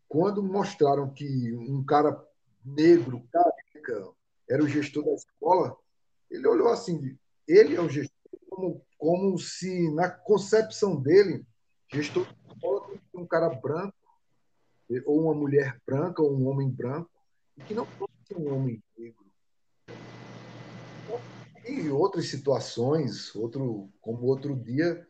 quando 0.09 0.43
mostraram 0.43 1.13
que 1.13 1.53
um 1.55 1.85
cara 1.85 2.23
negro, 2.65 3.27
careca, 3.33 4.13
era 4.49 4.63
o 4.63 4.69
gestor 4.69 5.05
da 5.05 5.15
escola, 5.15 5.77
ele 6.31 6.47
olhou 6.47 6.69
assim, 6.69 7.19
ele 7.49 7.75
é 7.75 7.81
o 7.81 7.89
gestor, 7.89 8.14
como, 8.55 8.85
como 8.97 9.39
se 9.39 9.91
na 9.93 10.09
concepção 10.09 11.01
dele, 11.01 11.45
gestor 11.93 12.27
da 12.27 12.55
escola 12.55 12.95
um 13.15 13.27
cara 13.27 13.49
branco, 13.49 13.95
ou 15.07 15.25
uma 15.25 15.35
mulher 15.35 15.81
branca, 15.87 16.23
ou 16.23 16.33
um 16.33 16.49
homem 16.49 16.69
branco, 16.69 17.11
e 17.57 17.63
que 17.63 17.75
não 17.75 17.87
pode 17.87 18.13
ser 18.27 18.37
um 18.37 18.55
homem 18.55 18.83
negro. 18.97 19.25
E 21.67 21.89
outras 21.89 22.29
situações, 22.29 23.35
outro, 23.35 23.89
como 24.01 24.27
outro 24.27 24.55
dia, 24.55 25.07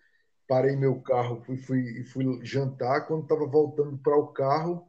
parei 0.46 0.76
meu 0.76 1.00
carro, 1.00 1.42
fui, 1.42 1.56
fui, 1.56 2.04
fui 2.04 2.44
jantar. 2.44 3.06
Quando 3.06 3.24
estava 3.24 3.46
voltando 3.46 3.98
para 3.98 4.16
o 4.16 4.28
carro, 4.28 4.86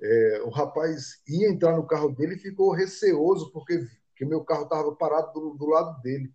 é, 0.00 0.42
o 0.44 0.50
rapaz 0.50 1.22
ia 1.26 1.48
entrar 1.48 1.76
no 1.76 1.86
carro 1.86 2.10
dele 2.10 2.34
e 2.34 2.38
ficou 2.38 2.72
receoso, 2.72 3.50
porque 3.52 3.86
que 4.16 4.24
meu 4.24 4.44
carro 4.44 4.64
estava 4.64 4.94
parado 4.94 5.32
do, 5.32 5.54
do, 5.54 5.66
lado 5.66 6.00
dele. 6.02 6.30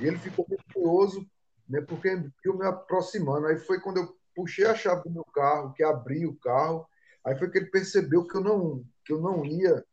E 0.00 0.06
ele 0.06 0.18
ficou 0.18 0.46
receoso 0.48 1.26
né, 1.68 1.80
porque 1.80 2.08
eu 2.44 2.56
me 2.56 2.66
aproximando. 2.66 3.46
Aí 3.46 3.58
foi 3.58 3.80
quando 3.80 3.98
eu 3.98 4.16
puxei 4.34 4.66
a 4.66 4.74
chave 4.74 5.04
do 5.04 5.10
meu 5.10 5.24
carro, 5.24 5.72
que 5.72 5.82
abri 5.82 6.26
o 6.26 6.36
carro, 6.36 6.86
aí 7.24 7.36
foi 7.38 7.50
que 7.50 7.58
ele 7.58 7.70
percebeu 7.70 8.26
que 8.26 8.36
eu 8.36 8.40
não, 8.40 8.84
que 9.04 9.12
eu 9.12 9.20
não 9.20 9.44
ia 9.44 9.84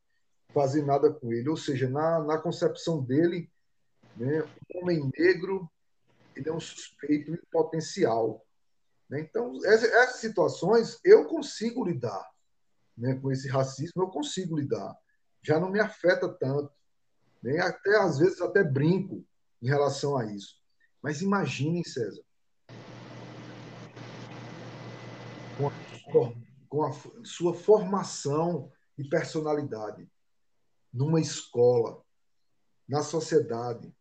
fazer 0.54 0.84
nada 0.84 1.12
com 1.12 1.32
ele. 1.32 1.50
Ou 1.50 1.58
seja, 1.58 1.90
na, 1.90 2.20
na 2.20 2.38
concepção 2.38 3.04
dele, 3.04 3.50
né, 4.18 4.44
um 4.44 4.82
homem 4.82 5.10
negro 5.18 5.70
ele 6.36 6.50
é 6.50 6.54
um 6.54 6.60
suspeito 6.60 7.38
potencial. 7.52 8.46
Né? 9.10 9.22
Então, 9.22 9.58
essas, 9.66 9.92
essas, 9.92 10.20
situações 10.22 11.00
eu 11.04 11.26
consigo 11.26 11.84
lidar 11.84 12.30
né, 12.98 13.16
com 13.16 13.32
esse 13.32 13.48
racismo, 13.48 14.04
eu 14.04 14.08
consigo 14.08 14.58
lidar. 14.58 14.98
Já 15.42 15.60
não 15.60 15.70
me 15.70 15.80
afeta 15.80 16.30
tanto. 16.30 16.72
Né? 17.44 17.60
Até 17.60 17.98
às 17.98 18.20
vezes 18.20 18.42
até 18.42 18.64
brinco 18.64 19.26
em 19.62 19.68
relação 19.68 20.18
a 20.18 20.26
isso. 20.26 20.60
Mas 21.02 21.22
imaginem, 21.22 21.84
César, 21.84 22.24
com 25.58 25.68
a, 25.68 26.34
com 26.68 26.84
a 26.84 26.92
sua 27.24 27.54
formação 27.54 28.72
e 28.98 29.04
personalidade 29.04 30.10
numa 30.94 31.22
escola, 31.22 32.04
na 32.88 33.02
sociedade, 33.02 33.94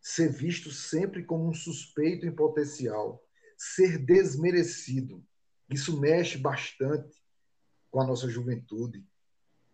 ser 0.00 0.30
visto 0.30 0.70
sempre 0.70 1.24
como 1.24 1.48
um 1.48 1.54
suspeito 1.54 2.26
em 2.26 2.34
potencial, 2.34 3.22
ser 3.56 3.98
desmerecido. 3.98 5.24
Isso 5.70 6.00
mexe 6.00 6.38
bastante 6.38 7.22
com 7.90 8.00
a 8.00 8.06
nossa 8.06 8.28
juventude. 8.28 9.06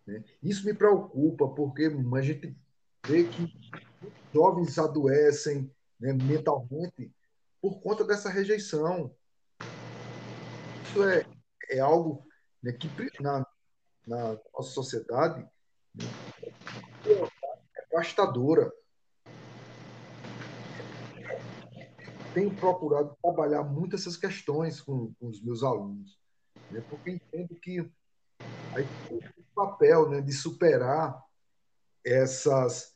Né? 0.07 0.23
Isso 0.43 0.67
me 0.67 0.75
preocupa, 0.75 1.49
porque 1.49 1.85
a 1.85 2.23
gente 2.23 2.57
vê 3.07 3.25
que 3.25 3.53
jovens 4.33 4.79
adoecem 4.79 5.71
né, 6.01 6.13
mentalmente 6.13 7.13
por 7.61 7.81
conta 7.81 8.05
dessa 8.05 8.29
rejeição. 8.29 9.15
Isso 10.85 11.03
é, 11.05 11.27
é 11.71 11.81
algo 11.81 12.27
né, 12.63 12.73
que 12.73 12.89
na, 13.23 13.47
na 14.07 14.39
nossa 14.53 14.71
sociedade 14.71 15.47
né, 15.95 16.05
é 17.07 17.81
devastadora. 17.81 18.73
Tenho 22.33 22.55
procurado 22.57 23.17
trabalhar 23.23 23.63
muito 23.63 23.95
essas 23.95 24.17
questões 24.17 24.81
com, 24.81 25.15
com 25.15 25.29
os 25.29 25.41
meus 25.41 25.63
alunos, 25.63 26.19
né, 26.71 26.85
porque 26.91 27.11
entendo 27.11 27.55
que 27.55 27.81
aí, 28.75 28.85
o 29.11 29.55
papel 29.55 30.11
né, 30.11 30.21
de 30.21 30.33
superar 30.33 31.23
essas 32.05 32.94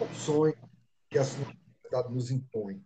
opções 0.00 0.54
que 1.08 1.18
a 1.18 1.24
sociedade 1.24 2.12
nos 2.12 2.30
impõe. 2.30 2.84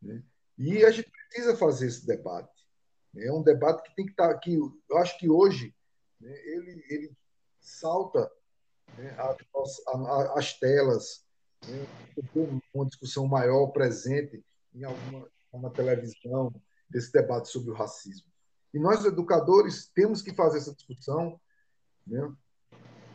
Né? 0.00 0.22
E 0.58 0.84
a 0.84 0.90
gente 0.90 1.10
precisa 1.10 1.56
fazer 1.56 1.86
esse 1.86 2.06
debate. 2.06 2.66
Né? 3.14 3.26
É 3.26 3.32
um 3.32 3.42
debate 3.42 3.82
que 3.82 3.94
tem 3.94 4.06
que 4.06 4.12
estar 4.12 4.30
aqui. 4.30 4.54
Eu 4.88 4.98
acho 4.98 5.18
que 5.18 5.28
hoje 5.28 5.74
né, 6.20 6.30
ele, 6.30 6.84
ele 6.88 7.16
salta 7.60 8.30
né, 8.96 9.16
as, 9.18 10.36
as 10.36 10.58
telas, 10.58 11.24
né, 11.66 11.86
uma 12.74 12.86
discussão 12.86 13.26
maior 13.26 13.68
presente 13.68 14.44
em 14.74 14.84
alguma 14.84 15.28
na 15.52 15.70
televisão 15.70 16.54
desse 16.88 17.12
debate 17.12 17.48
sobre 17.48 17.70
o 17.70 17.74
racismo. 17.74 18.28
E 18.72 18.78
nós, 18.78 19.04
educadores, 19.04 19.90
temos 19.92 20.22
que 20.22 20.32
fazer 20.32 20.58
essa 20.58 20.74
discussão 20.74 21.40
né, 22.06 22.32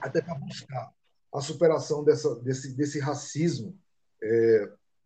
até 0.02 0.22
para 0.22 0.36
buscar 0.36 0.94
a 1.36 1.42
superação 1.42 2.02
dessa, 2.02 2.34
desse, 2.38 2.74
desse 2.78 2.98
racismo 2.98 3.78
é, 4.24 4.60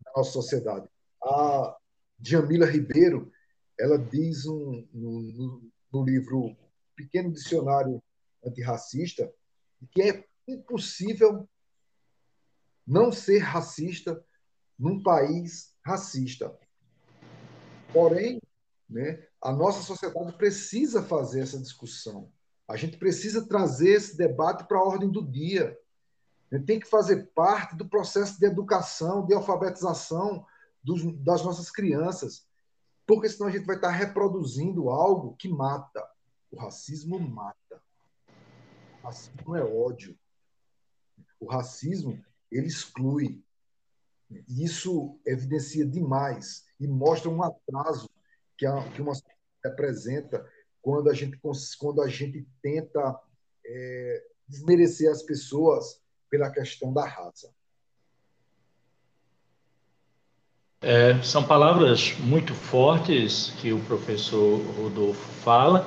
na 0.04 0.12
nossa 0.16 0.30
sociedade. 0.30 0.88
A 1.20 1.76
Djamila 2.18 2.66
Ribeiro, 2.66 3.32
ela 3.78 3.98
diz 3.98 4.46
um, 4.46 4.86
no, 4.92 6.04
livro 6.04 6.56
Pequeno 6.94 7.32
Dicionário 7.32 8.00
Antirracista 8.44 9.32
que 9.90 10.02
é 10.02 10.24
impossível 10.46 11.48
não 12.86 13.10
ser 13.10 13.38
racista 13.38 14.24
num 14.78 15.02
país 15.02 15.74
racista. 15.84 16.56
Porém, 17.92 18.40
né, 18.88 19.26
a 19.42 19.52
nossa 19.52 19.82
sociedade 19.82 20.36
precisa 20.36 21.02
fazer 21.02 21.40
essa 21.40 21.58
discussão. 21.58 22.30
A 22.68 22.76
gente 22.76 22.98
precisa 22.98 23.48
trazer 23.48 23.94
esse 23.94 24.16
debate 24.16 24.64
para 24.68 24.78
a 24.78 24.84
ordem 24.84 25.10
do 25.10 25.26
dia 25.26 25.76
tem 26.58 26.80
que 26.80 26.88
fazer 26.88 27.30
parte 27.34 27.76
do 27.76 27.88
processo 27.88 28.38
de 28.38 28.46
educação, 28.46 29.24
de 29.24 29.34
alfabetização 29.34 30.44
dos, 30.82 31.02
das 31.22 31.44
nossas 31.44 31.70
crianças, 31.70 32.46
porque 33.06 33.28
senão 33.28 33.48
a 33.48 33.52
gente 33.52 33.66
vai 33.66 33.76
estar 33.76 33.90
reproduzindo 33.90 34.90
algo 34.90 35.36
que 35.36 35.48
mata. 35.48 36.04
O 36.50 36.58
racismo 36.58 37.18
mata. 37.20 37.82
O 39.00 39.06
racismo 39.06 39.56
é 39.56 39.62
ódio. 39.62 40.18
O 41.38 41.46
racismo 41.46 42.22
ele 42.50 42.66
exclui. 42.66 43.42
Isso 44.48 45.18
evidencia 45.26 45.86
demais 45.86 46.64
e 46.78 46.86
mostra 46.86 47.30
um 47.30 47.42
atraso 47.42 48.08
que, 48.56 48.66
a, 48.66 48.90
que 48.90 49.02
uma 49.02 49.14
sociedade 49.14 49.38
apresenta 49.64 50.48
quando 50.80 51.10
a 51.10 51.14
gente, 51.14 51.38
quando 51.78 52.02
a 52.02 52.08
gente 52.08 52.46
tenta 52.62 53.20
é, 53.64 54.26
desmerecer 54.48 55.10
as 55.10 55.22
pessoas 55.22 56.00
pela 56.30 56.50
questão 56.50 56.92
da 56.92 57.06
raça. 57.06 57.52
É, 60.82 61.22
são 61.22 61.44
palavras 61.44 62.16
muito 62.20 62.54
fortes 62.54 63.50
que 63.60 63.70
o 63.70 63.84
professor 63.84 64.58
Rodolfo 64.76 65.28
fala, 65.42 65.86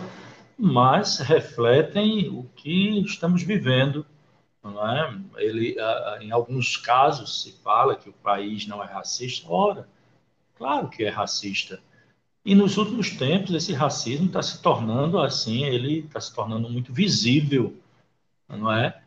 mas 0.58 1.18
refletem 1.18 2.30
o 2.30 2.44
que 2.56 3.00
estamos 3.00 3.42
vivendo. 3.42 4.06
É? 4.64 5.44
Ele, 5.44 5.76
em 6.22 6.32
alguns 6.32 6.78
casos, 6.78 7.42
se 7.42 7.54
fala 7.64 7.96
que 7.96 8.10
o 8.10 8.14
país 8.14 8.68
não 8.68 8.84
é 8.84 8.86
racista. 8.86 9.50
Ora, 9.50 9.90
claro 10.56 10.90
que 10.90 11.04
é 11.04 11.10
racista. 11.10 11.82
E 12.46 12.54
nos 12.56 12.78
últimos 12.78 13.10
tempos, 13.12 13.54
esse 13.54 13.74
racismo 13.74 14.28
está 14.28 14.42
se 14.42 14.62
tornando 14.62 15.20
assim, 15.20 15.64
ele 15.66 16.00
está 16.00 16.22
se 16.22 16.34
tornando 16.34 16.70
muito 16.70 16.94
visível, 16.94 17.76
não 18.48 18.72
é? 18.72 19.03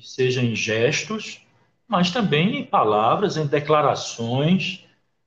Seja 0.00 0.42
em 0.42 0.54
gestos, 0.54 1.46
mas 1.86 2.10
também 2.10 2.56
em 2.56 2.64
palavras, 2.64 3.36
em 3.36 3.46
declarações 3.46 4.84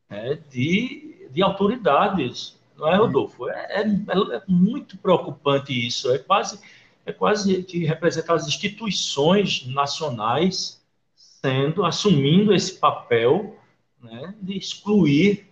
né, 0.09 0.39
de, 0.49 1.27
de 1.31 1.41
autoridades, 1.41 2.59
não 2.77 2.87
é, 2.87 2.95
Rodolfo? 2.95 3.49
É, 3.49 3.81
é, 3.81 3.81
é, 3.81 4.41
muito 4.47 4.97
preocupante 4.97 5.87
isso, 5.87 6.11
é 6.11 6.17
quase, 6.17 6.59
é 7.05 7.11
quase 7.11 7.63
que 7.63 7.85
representar 7.85 8.35
as 8.35 8.47
instituições 8.47 9.65
nacionais 9.67 10.81
sendo, 11.15 11.85
assumindo 11.85 12.53
esse 12.53 12.73
papel 12.73 13.57
né, 14.01 14.33
de 14.41 14.57
excluir 14.57 15.47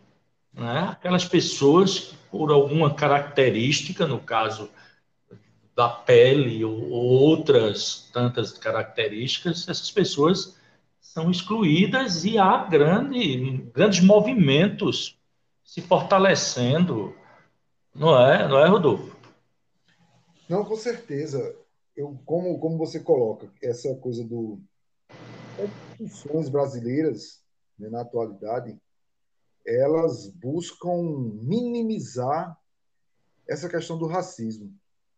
né, 0.53 0.89
aquelas 0.91 1.25
pessoas 1.25 1.99
que, 1.99 2.17
por 2.31 2.51
alguma 2.51 2.93
característica, 2.93 4.05
no 4.05 4.19
caso 4.19 4.69
da 5.77 5.89
pele 5.89 6.65
ou 6.65 6.89
outras 6.89 8.09
tantas 8.11 8.51
características, 8.51 9.69
essas 9.69 9.91
pessoas 9.91 10.57
são 10.99 11.29
excluídas 11.29 12.25
e 12.25 12.35
há 12.39 12.65
grande, 12.65 13.57
grandes 13.75 14.03
movimentos 14.03 15.21
se 15.63 15.79
fortalecendo, 15.79 17.15
não 17.93 18.19
é, 18.19 18.47
não 18.47 18.57
é, 18.57 18.67
Rodolfo? 18.67 19.15
Não, 20.49 20.65
com 20.65 20.75
certeza. 20.75 21.55
Eu, 21.95 22.19
como, 22.25 22.57
como 22.57 22.75
você 22.75 22.99
coloca, 22.99 23.47
essa 23.61 23.93
coisa 23.97 24.23
do 24.23 24.59
instituições 25.99 26.49
brasileiras 26.49 27.43
né, 27.77 27.87
na 27.87 28.01
atualidade, 28.01 28.75
elas 29.63 30.27
buscam 30.27 31.03
minimizar 31.43 32.57
essa 33.47 33.69
questão 33.69 33.95
do 33.95 34.07
racismo 34.07 34.75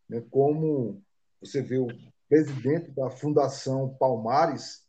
né, 0.10 0.22
como 0.32 1.02
você 1.40 1.62
vê 1.62 1.78
o 1.78 1.88
presidente 2.28 2.92
da 2.92 3.10
Fundação 3.10 3.96
Palmares, 4.00 4.84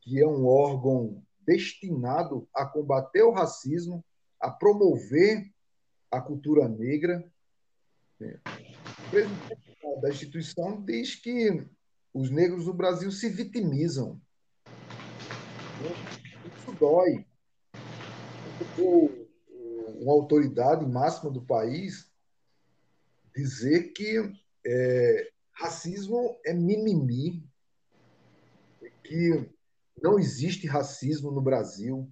que 0.00 0.20
é 0.20 0.26
um 0.26 0.46
órgão 0.46 1.22
destinado 1.46 2.48
a 2.54 2.66
combater 2.66 3.22
o 3.22 3.32
racismo, 3.32 4.04
a 4.40 4.50
promover 4.50 5.50
a 6.10 6.20
cultura 6.20 6.68
negra. 6.68 7.24
Né. 8.18 8.40
O 9.06 9.10
presidente 9.10 10.00
da 10.02 10.08
instituição 10.08 10.82
diz 10.82 11.14
que 11.14 11.66
os 12.12 12.30
negros 12.30 12.66
do 12.66 12.74
Brasil 12.74 13.10
se 13.10 13.28
vitimizam. 13.28 14.20
Isso 16.58 16.72
dói. 16.78 17.26
Uma 20.00 20.12
autoridade 20.12 20.86
máxima 20.86 21.30
do 21.30 21.42
país 21.42 22.10
dizer 23.34 23.92
que 23.92 24.32
é, 24.66 25.30
racismo 25.52 26.38
é 26.44 26.52
mimimi, 26.52 27.44
que 29.02 29.50
não 30.02 30.18
existe 30.18 30.66
racismo 30.66 31.30
no 31.30 31.40
Brasil. 31.40 32.10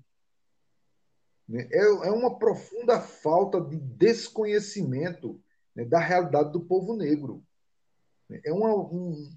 né, 1.48 1.68
é, 1.70 1.80
é 1.80 2.11
uma 2.11 2.38
profunda 2.38 3.00
falta 3.00 3.61
de 3.61 3.76
desconhecimento 3.76 5.40
né, 5.74 5.84
da 5.84 5.98
realidade 5.98 6.53
do 6.53 6.64
povo 6.64 6.96
negro. 6.96 7.42
É 8.44 8.53
uma, 8.53 8.74
um, 8.74 9.30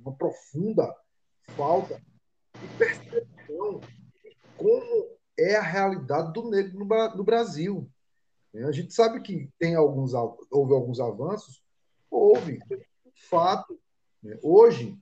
uma 0.00 0.14
profunda 0.14 0.94
falta 1.56 2.02
de 2.60 2.78
percepção 2.78 3.80
de 3.80 4.36
como 4.56 5.16
é 5.38 5.56
a 5.56 5.62
realidade 5.62 6.32
do 6.32 6.50
negro 6.50 6.78
no, 6.78 7.16
no 7.16 7.24
Brasil. 7.24 7.90
A 8.54 8.72
gente 8.72 8.94
sabe 8.94 9.20
que 9.20 9.50
tem 9.58 9.74
alguns, 9.74 10.14
houve 10.50 10.72
alguns 10.72 10.98
avanços, 10.98 11.62
houve, 12.10 12.60
fato. 13.28 13.78
Né? 14.22 14.38
Hoje, 14.42 14.98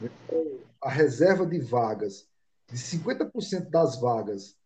né, 0.00 0.10
a 0.80 0.90
reserva 0.90 1.46
de 1.46 1.58
vagas, 1.58 2.28
de 2.68 2.76
50% 2.76 3.70
das 3.70 4.00
vagas 4.00 4.56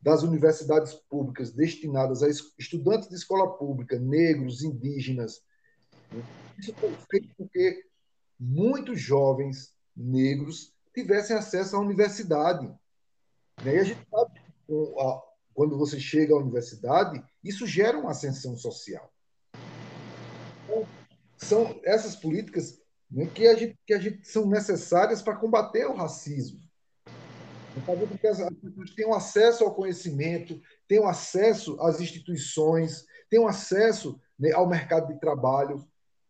das 0.00 0.22
universidades 0.22 0.94
públicas 0.94 1.52
destinadas 1.52 2.22
a 2.22 2.28
estudantes 2.58 3.08
de 3.08 3.16
escola 3.16 3.58
pública, 3.58 3.98
negros, 3.98 4.62
indígenas, 4.62 5.42
né? 6.10 6.22
isso 6.58 6.74
foi 6.74 6.96
feito 7.10 7.28
porque 7.36 7.84
muitos 8.38 8.98
jovens 8.98 9.74
negros 9.94 10.72
tivessem 10.94 11.36
acesso 11.36 11.76
à 11.76 11.80
universidade. 11.80 12.66
Né? 13.62 13.76
E 13.76 13.78
a 13.78 13.84
gente 13.84 14.00
sabe 14.08 14.40
quando 15.52 15.76
você 15.76 16.00
chega 16.00 16.34
à 16.34 16.38
universidade, 16.38 17.22
isso 17.44 17.66
gera 17.66 17.98
uma 17.98 18.12
ascensão 18.12 18.56
social. 18.56 19.12
São 21.42 21.80
essas 21.84 22.16
políticas 22.16 22.80
né, 23.10 23.26
que, 23.26 23.46
a 23.46 23.54
gente, 23.56 23.78
que 23.86 23.94
a 23.94 23.98
gente 23.98 24.26
são 24.28 24.46
necessárias 24.46 25.22
para 25.22 25.36
combater 25.36 25.86
o 25.86 25.94
racismo. 25.94 26.60
Fazer 27.86 28.06
com 28.06 28.18
que 28.18 28.26
as 28.26 28.38
pessoas 28.38 28.90
tenham 28.94 29.14
acesso 29.14 29.64
ao 29.64 29.74
conhecimento, 29.74 30.60
tenham 30.86 31.08
acesso 31.08 31.80
às 31.80 32.00
instituições, 32.00 33.06
tenham 33.28 33.46
acesso 33.46 34.20
né, 34.38 34.52
ao 34.52 34.68
mercado 34.68 35.12
de 35.12 35.18
trabalho, 35.18 35.84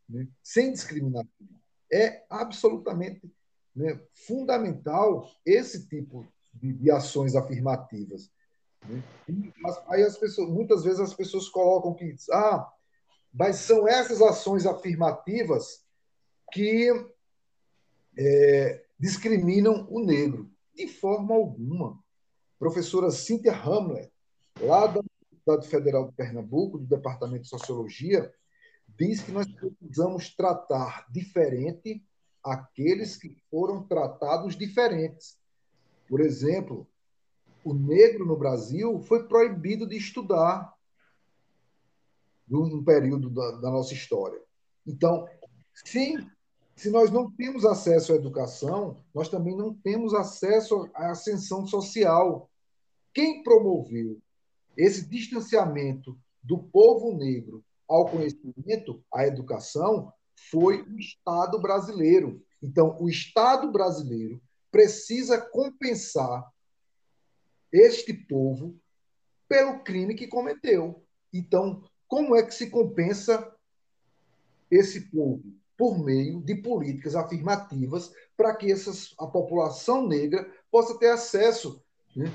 né, 0.08 0.28
sem 0.42 0.72
discriminação. 0.72 1.28
É 1.92 2.24
absolutamente 2.30 3.32
né, 3.74 4.00
fundamental 4.26 5.28
esse 5.44 5.88
tipo 5.88 6.26
de, 6.54 6.72
de 6.72 6.90
ações 6.90 7.34
afirmativas. 7.34 8.30
Né? 8.86 9.02
aí 9.88 10.02
as 10.02 10.16
pessoas, 10.16 10.48
muitas 10.48 10.84
vezes 10.84 11.00
as 11.00 11.14
pessoas 11.14 11.48
colocam 11.48 11.94
que 11.94 12.14
ah, 12.32 12.70
mas 13.32 13.56
são 13.56 13.86
essas 13.86 14.20
ações 14.20 14.66
afirmativas 14.66 15.84
que 16.52 16.88
é, 18.18 18.84
discriminam 18.98 19.86
o 19.90 20.00
negro. 20.04 20.50
De 20.74 20.86
forma 20.88 21.34
alguma. 21.34 21.98
Professora 22.58 23.10
Cíntia 23.10 23.54
Hamlet, 23.54 24.10
lá 24.60 24.86
da 24.86 25.00
Universidade 25.00 25.68
Federal 25.68 26.06
de 26.06 26.12
Pernambuco, 26.12 26.78
do 26.78 26.86
Departamento 26.86 27.42
de 27.42 27.48
Sociologia, 27.48 28.32
diz 28.88 29.22
que 29.22 29.32
nós 29.32 29.46
precisamos 29.46 30.34
tratar 30.34 31.06
diferente 31.10 32.04
aqueles 32.42 33.16
que 33.16 33.36
foram 33.50 33.82
tratados 33.82 34.56
diferentes. 34.56 35.38
Por 36.08 36.20
exemplo, 36.20 36.86
o 37.64 37.74
negro 37.74 38.26
no 38.26 38.36
Brasil 38.36 39.00
foi 39.00 39.26
proibido 39.26 39.86
de 39.86 39.96
estudar 39.96 40.74
num 42.50 42.82
período 42.82 43.30
da, 43.30 43.52
da 43.52 43.70
nossa 43.70 43.94
história. 43.94 44.40
Então, 44.86 45.26
sim, 45.84 46.16
se 46.74 46.90
nós 46.90 47.10
não 47.10 47.30
temos 47.30 47.64
acesso 47.64 48.12
à 48.12 48.16
educação, 48.16 48.96
nós 49.14 49.28
também 49.28 49.56
não 49.56 49.74
temos 49.74 50.14
acesso 50.14 50.88
à 50.94 51.10
ascensão 51.10 51.66
social. 51.66 52.50
Quem 53.12 53.42
promoveu 53.42 54.20
esse 54.76 55.06
distanciamento 55.06 56.18
do 56.42 56.58
povo 56.58 57.16
negro 57.16 57.64
ao 57.88 58.08
conhecimento, 58.08 59.04
à 59.12 59.26
educação, 59.26 60.12
foi 60.50 60.82
o 60.82 60.98
Estado 60.98 61.60
brasileiro. 61.60 62.42
Então, 62.62 62.96
o 63.00 63.08
Estado 63.08 63.70
brasileiro 63.70 64.40
precisa 64.70 65.40
compensar 65.40 66.48
este 67.72 68.14
povo 68.14 68.74
pelo 69.48 69.82
crime 69.82 70.14
que 70.14 70.28
cometeu. 70.28 71.04
Então, 71.32 71.82
como 72.10 72.34
é 72.34 72.42
que 72.42 72.52
se 72.52 72.68
compensa 72.68 73.54
esse 74.68 75.02
povo? 75.02 75.42
Por 75.78 75.98
meio 76.04 76.42
de 76.42 76.56
políticas 76.56 77.14
afirmativas 77.14 78.12
para 78.36 78.54
que 78.54 78.70
essas, 78.70 79.14
a 79.18 79.26
população 79.28 80.06
negra 80.06 80.52
possa 80.70 80.98
ter 80.98 81.10
acesso 81.10 81.80
né, 82.14 82.26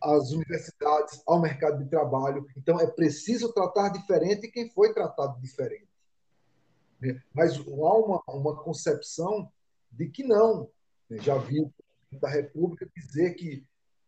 às 0.00 0.30
universidades, 0.30 1.20
ao 1.26 1.42
mercado 1.42 1.82
de 1.82 1.90
trabalho. 1.90 2.46
Então, 2.56 2.80
é 2.80 2.86
preciso 2.86 3.52
tratar 3.52 3.88
diferente 3.88 4.50
quem 4.50 4.70
foi 4.70 4.94
tratado 4.94 5.38
diferente. 5.40 5.88
Né? 7.00 7.20
Mas 7.34 7.58
há 7.58 7.94
uma, 7.96 8.22
uma 8.28 8.62
concepção 8.62 9.50
de 9.90 10.08
que 10.08 10.22
não. 10.22 10.70
Né? 11.10 11.18
Já 11.18 11.36
vi 11.36 11.68
da 12.12 12.28
República 12.28 12.88
dizer 12.96 13.34
que 13.34 13.66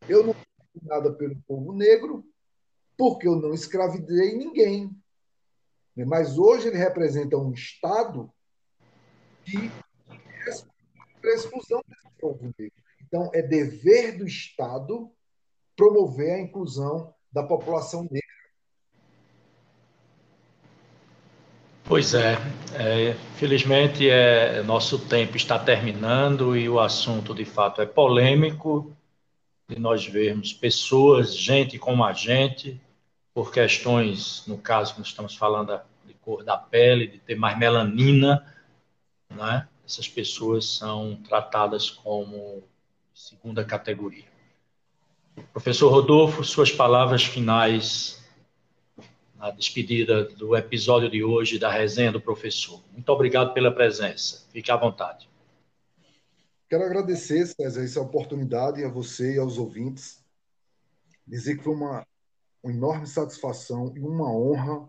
eu 0.09 0.25
não 0.25 0.35
fiz 0.35 0.83
nada 0.85 1.13
pelo 1.13 1.37
povo 1.47 1.73
negro, 1.73 2.25
porque 2.97 3.27
eu 3.27 3.37
não 3.37 3.53
escravidei 3.53 4.37
ninguém. 4.37 4.91
Mas 6.07 6.39
hoje 6.39 6.69
ele 6.69 6.79
representa 6.79 7.37
um 7.37 7.53
Estado 7.53 8.31
que 9.45 9.71
é 11.25 11.35
exclusão 11.35 11.83
desse 11.87 12.09
povo 12.21 12.55
negro. 12.59 12.83
Então, 13.03 13.31
é 13.35 13.43
dever 13.43 14.17
do 14.17 14.27
Estado 14.27 15.11
promover 15.77 16.35
a 16.35 16.41
inclusão 16.41 17.15
da 17.31 17.43
população 17.43 18.03
negra. 18.05 18.23
Pois 21.85 22.15
é, 22.15 22.37
é, 22.75 23.15
felizmente 23.37 24.09
é, 24.09 24.63
nosso 24.63 24.99
tempo 24.99 25.37
está 25.37 25.59
terminando 25.59 26.57
e 26.57 26.69
o 26.69 26.79
assunto 26.81 27.35
de 27.35 27.45
fato 27.45 27.83
é 27.83 27.87
polêmico 27.87 28.97
de 29.75 29.81
nós 29.81 30.05
vermos 30.05 30.53
pessoas, 30.53 31.37
gente 31.37 31.79
como 31.79 32.05
a 32.05 32.13
gente, 32.13 32.81
por 33.33 33.51
questões, 33.51 34.45
no 34.47 34.59
caso 34.59 34.93
que 34.93 35.01
nós 35.01 35.09
estamos 35.09 35.35
falando 35.35 35.81
de 36.07 36.15
cor 36.15 36.45
da 36.45 36.57
pele, 36.57 37.07
de 37.07 37.19
ter 37.19 37.35
mais 37.35 37.59
melanina, 37.59 38.47
né? 39.31 39.67
essas 39.87 40.07
pessoas 40.07 40.67
são 40.77 41.17
tratadas 41.27 41.89
como 41.89 42.63
segunda 43.15 43.65
categoria. 43.65 44.25
Professor 45.53 45.91
Rodolfo, 45.91 46.45
suas 46.45 46.71
palavras 46.71 47.25
finais 47.25 48.23
na 49.37 49.51
despedida 49.51 50.25
do 50.25 50.55
episódio 50.55 51.11
de 51.11 51.25
hoje 51.25 51.59
da 51.59 51.71
resenha 51.71 52.13
do 52.13 52.21
professor. 52.21 52.81
Muito 52.93 53.09
obrigado 53.09 53.55
pela 53.55 53.73
presença. 53.73 54.47
Fique 54.53 54.71
à 54.71 54.77
vontade. 54.77 55.32
Quero 56.73 56.85
agradecer, 56.85 57.47
César, 57.47 57.85
essa 57.85 58.01
oportunidade 58.01 58.83
a 58.83 58.89
você 58.89 59.35
e 59.35 59.39
aos 59.39 59.59
ouvintes. 59.59 60.25
Dizer 61.27 61.59
que 61.59 61.65
foi 61.65 61.75
uma, 61.75 62.07
uma 62.63 62.73
enorme 62.73 63.07
satisfação 63.07 63.93
e 63.95 64.01
uma 64.01 64.35
honra 64.35 64.89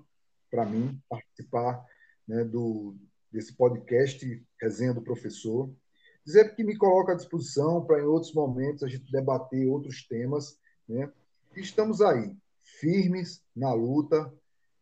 para 0.49 0.65
mim 0.65 0.97
participar 1.09 1.85
né, 2.25 2.45
do, 2.45 2.95
desse 3.29 3.51
podcast 3.51 4.41
Resenha 4.61 4.93
do 4.93 5.01
Professor. 5.01 5.69
Dizer 6.23 6.55
que 6.55 6.63
me 6.63 6.77
coloca 6.77 7.11
à 7.11 7.15
disposição 7.15 7.83
para, 7.83 7.99
em 7.99 8.05
outros 8.05 8.33
momentos, 8.33 8.81
a 8.83 8.87
gente 8.87 9.11
debater 9.11 9.67
outros 9.67 10.07
temas. 10.07 10.57
Né? 10.87 11.11
E 11.53 11.59
estamos 11.59 12.01
aí, 12.01 12.33
firmes 12.63 13.43
na 13.53 13.73
luta, 13.73 14.33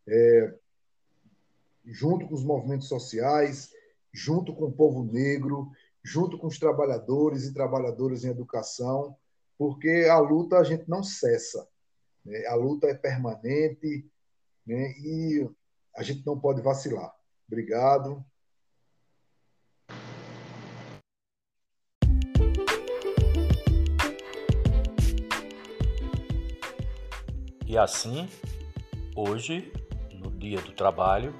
é, 0.07 0.53
junto 1.83 2.27
com 2.27 2.35
os 2.35 2.43
movimentos 2.43 2.87
sociais, 2.87 3.73
junto 4.13 4.53
com 4.53 4.65
o 4.65 4.71
povo 4.71 5.03
negro, 5.03 5.71
junto 6.03 6.37
com 6.37 6.47
os 6.47 6.57
trabalhadores 6.57 7.45
e 7.45 7.53
trabalhadoras 7.53 8.23
em 8.23 8.29
educação, 8.29 9.15
porque 9.57 10.07
a 10.09 10.19
luta 10.19 10.57
a 10.57 10.63
gente 10.63 10.89
não 10.89 11.03
cessa. 11.03 11.67
Né? 12.25 12.45
A 12.47 12.55
luta 12.55 12.87
é 12.87 12.93
permanente 12.93 14.09
né? 14.65 14.91
e 14.99 15.49
a 15.95 16.03
gente 16.03 16.25
não 16.25 16.39
pode 16.39 16.61
vacilar. 16.61 17.13
Obrigado. 17.47 18.25
E 27.67 27.77
assim, 27.77 28.27
hoje, 29.15 29.71
no 30.13 30.29
Dia 30.29 30.59
do 30.61 30.73
Trabalho, 30.73 31.33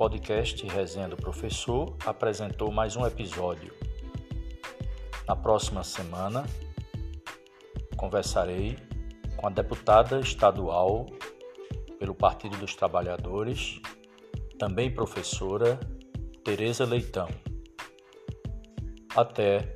podcast 0.00 0.66
Resenha 0.66 1.08
do 1.08 1.16
Professor 1.18 1.94
apresentou 2.06 2.72
mais 2.72 2.96
um 2.96 3.06
episódio. 3.06 3.70
Na 5.28 5.36
próxima 5.36 5.84
semana, 5.84 6.46
conversarei 7.98 8.78
com 9.36 9.46
a 9.46 9.50
deputada 9.50 10.18
estadual 10.20 11.04
pelo 11.98 12.14
Partido 12.14 12.56
dos 12.56 12.74
Trabalhadores, 12.74 13.78
também 14.58 14.90
professora, 14.90 15.78
Tereza 16.42 16.86
Leitão. 16.86 17.28
Até 19.14 19.74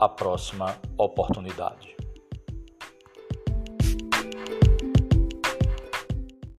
a 0.00 0.08
próxima 0.08 0.74
oportunidade. 0.96 1.95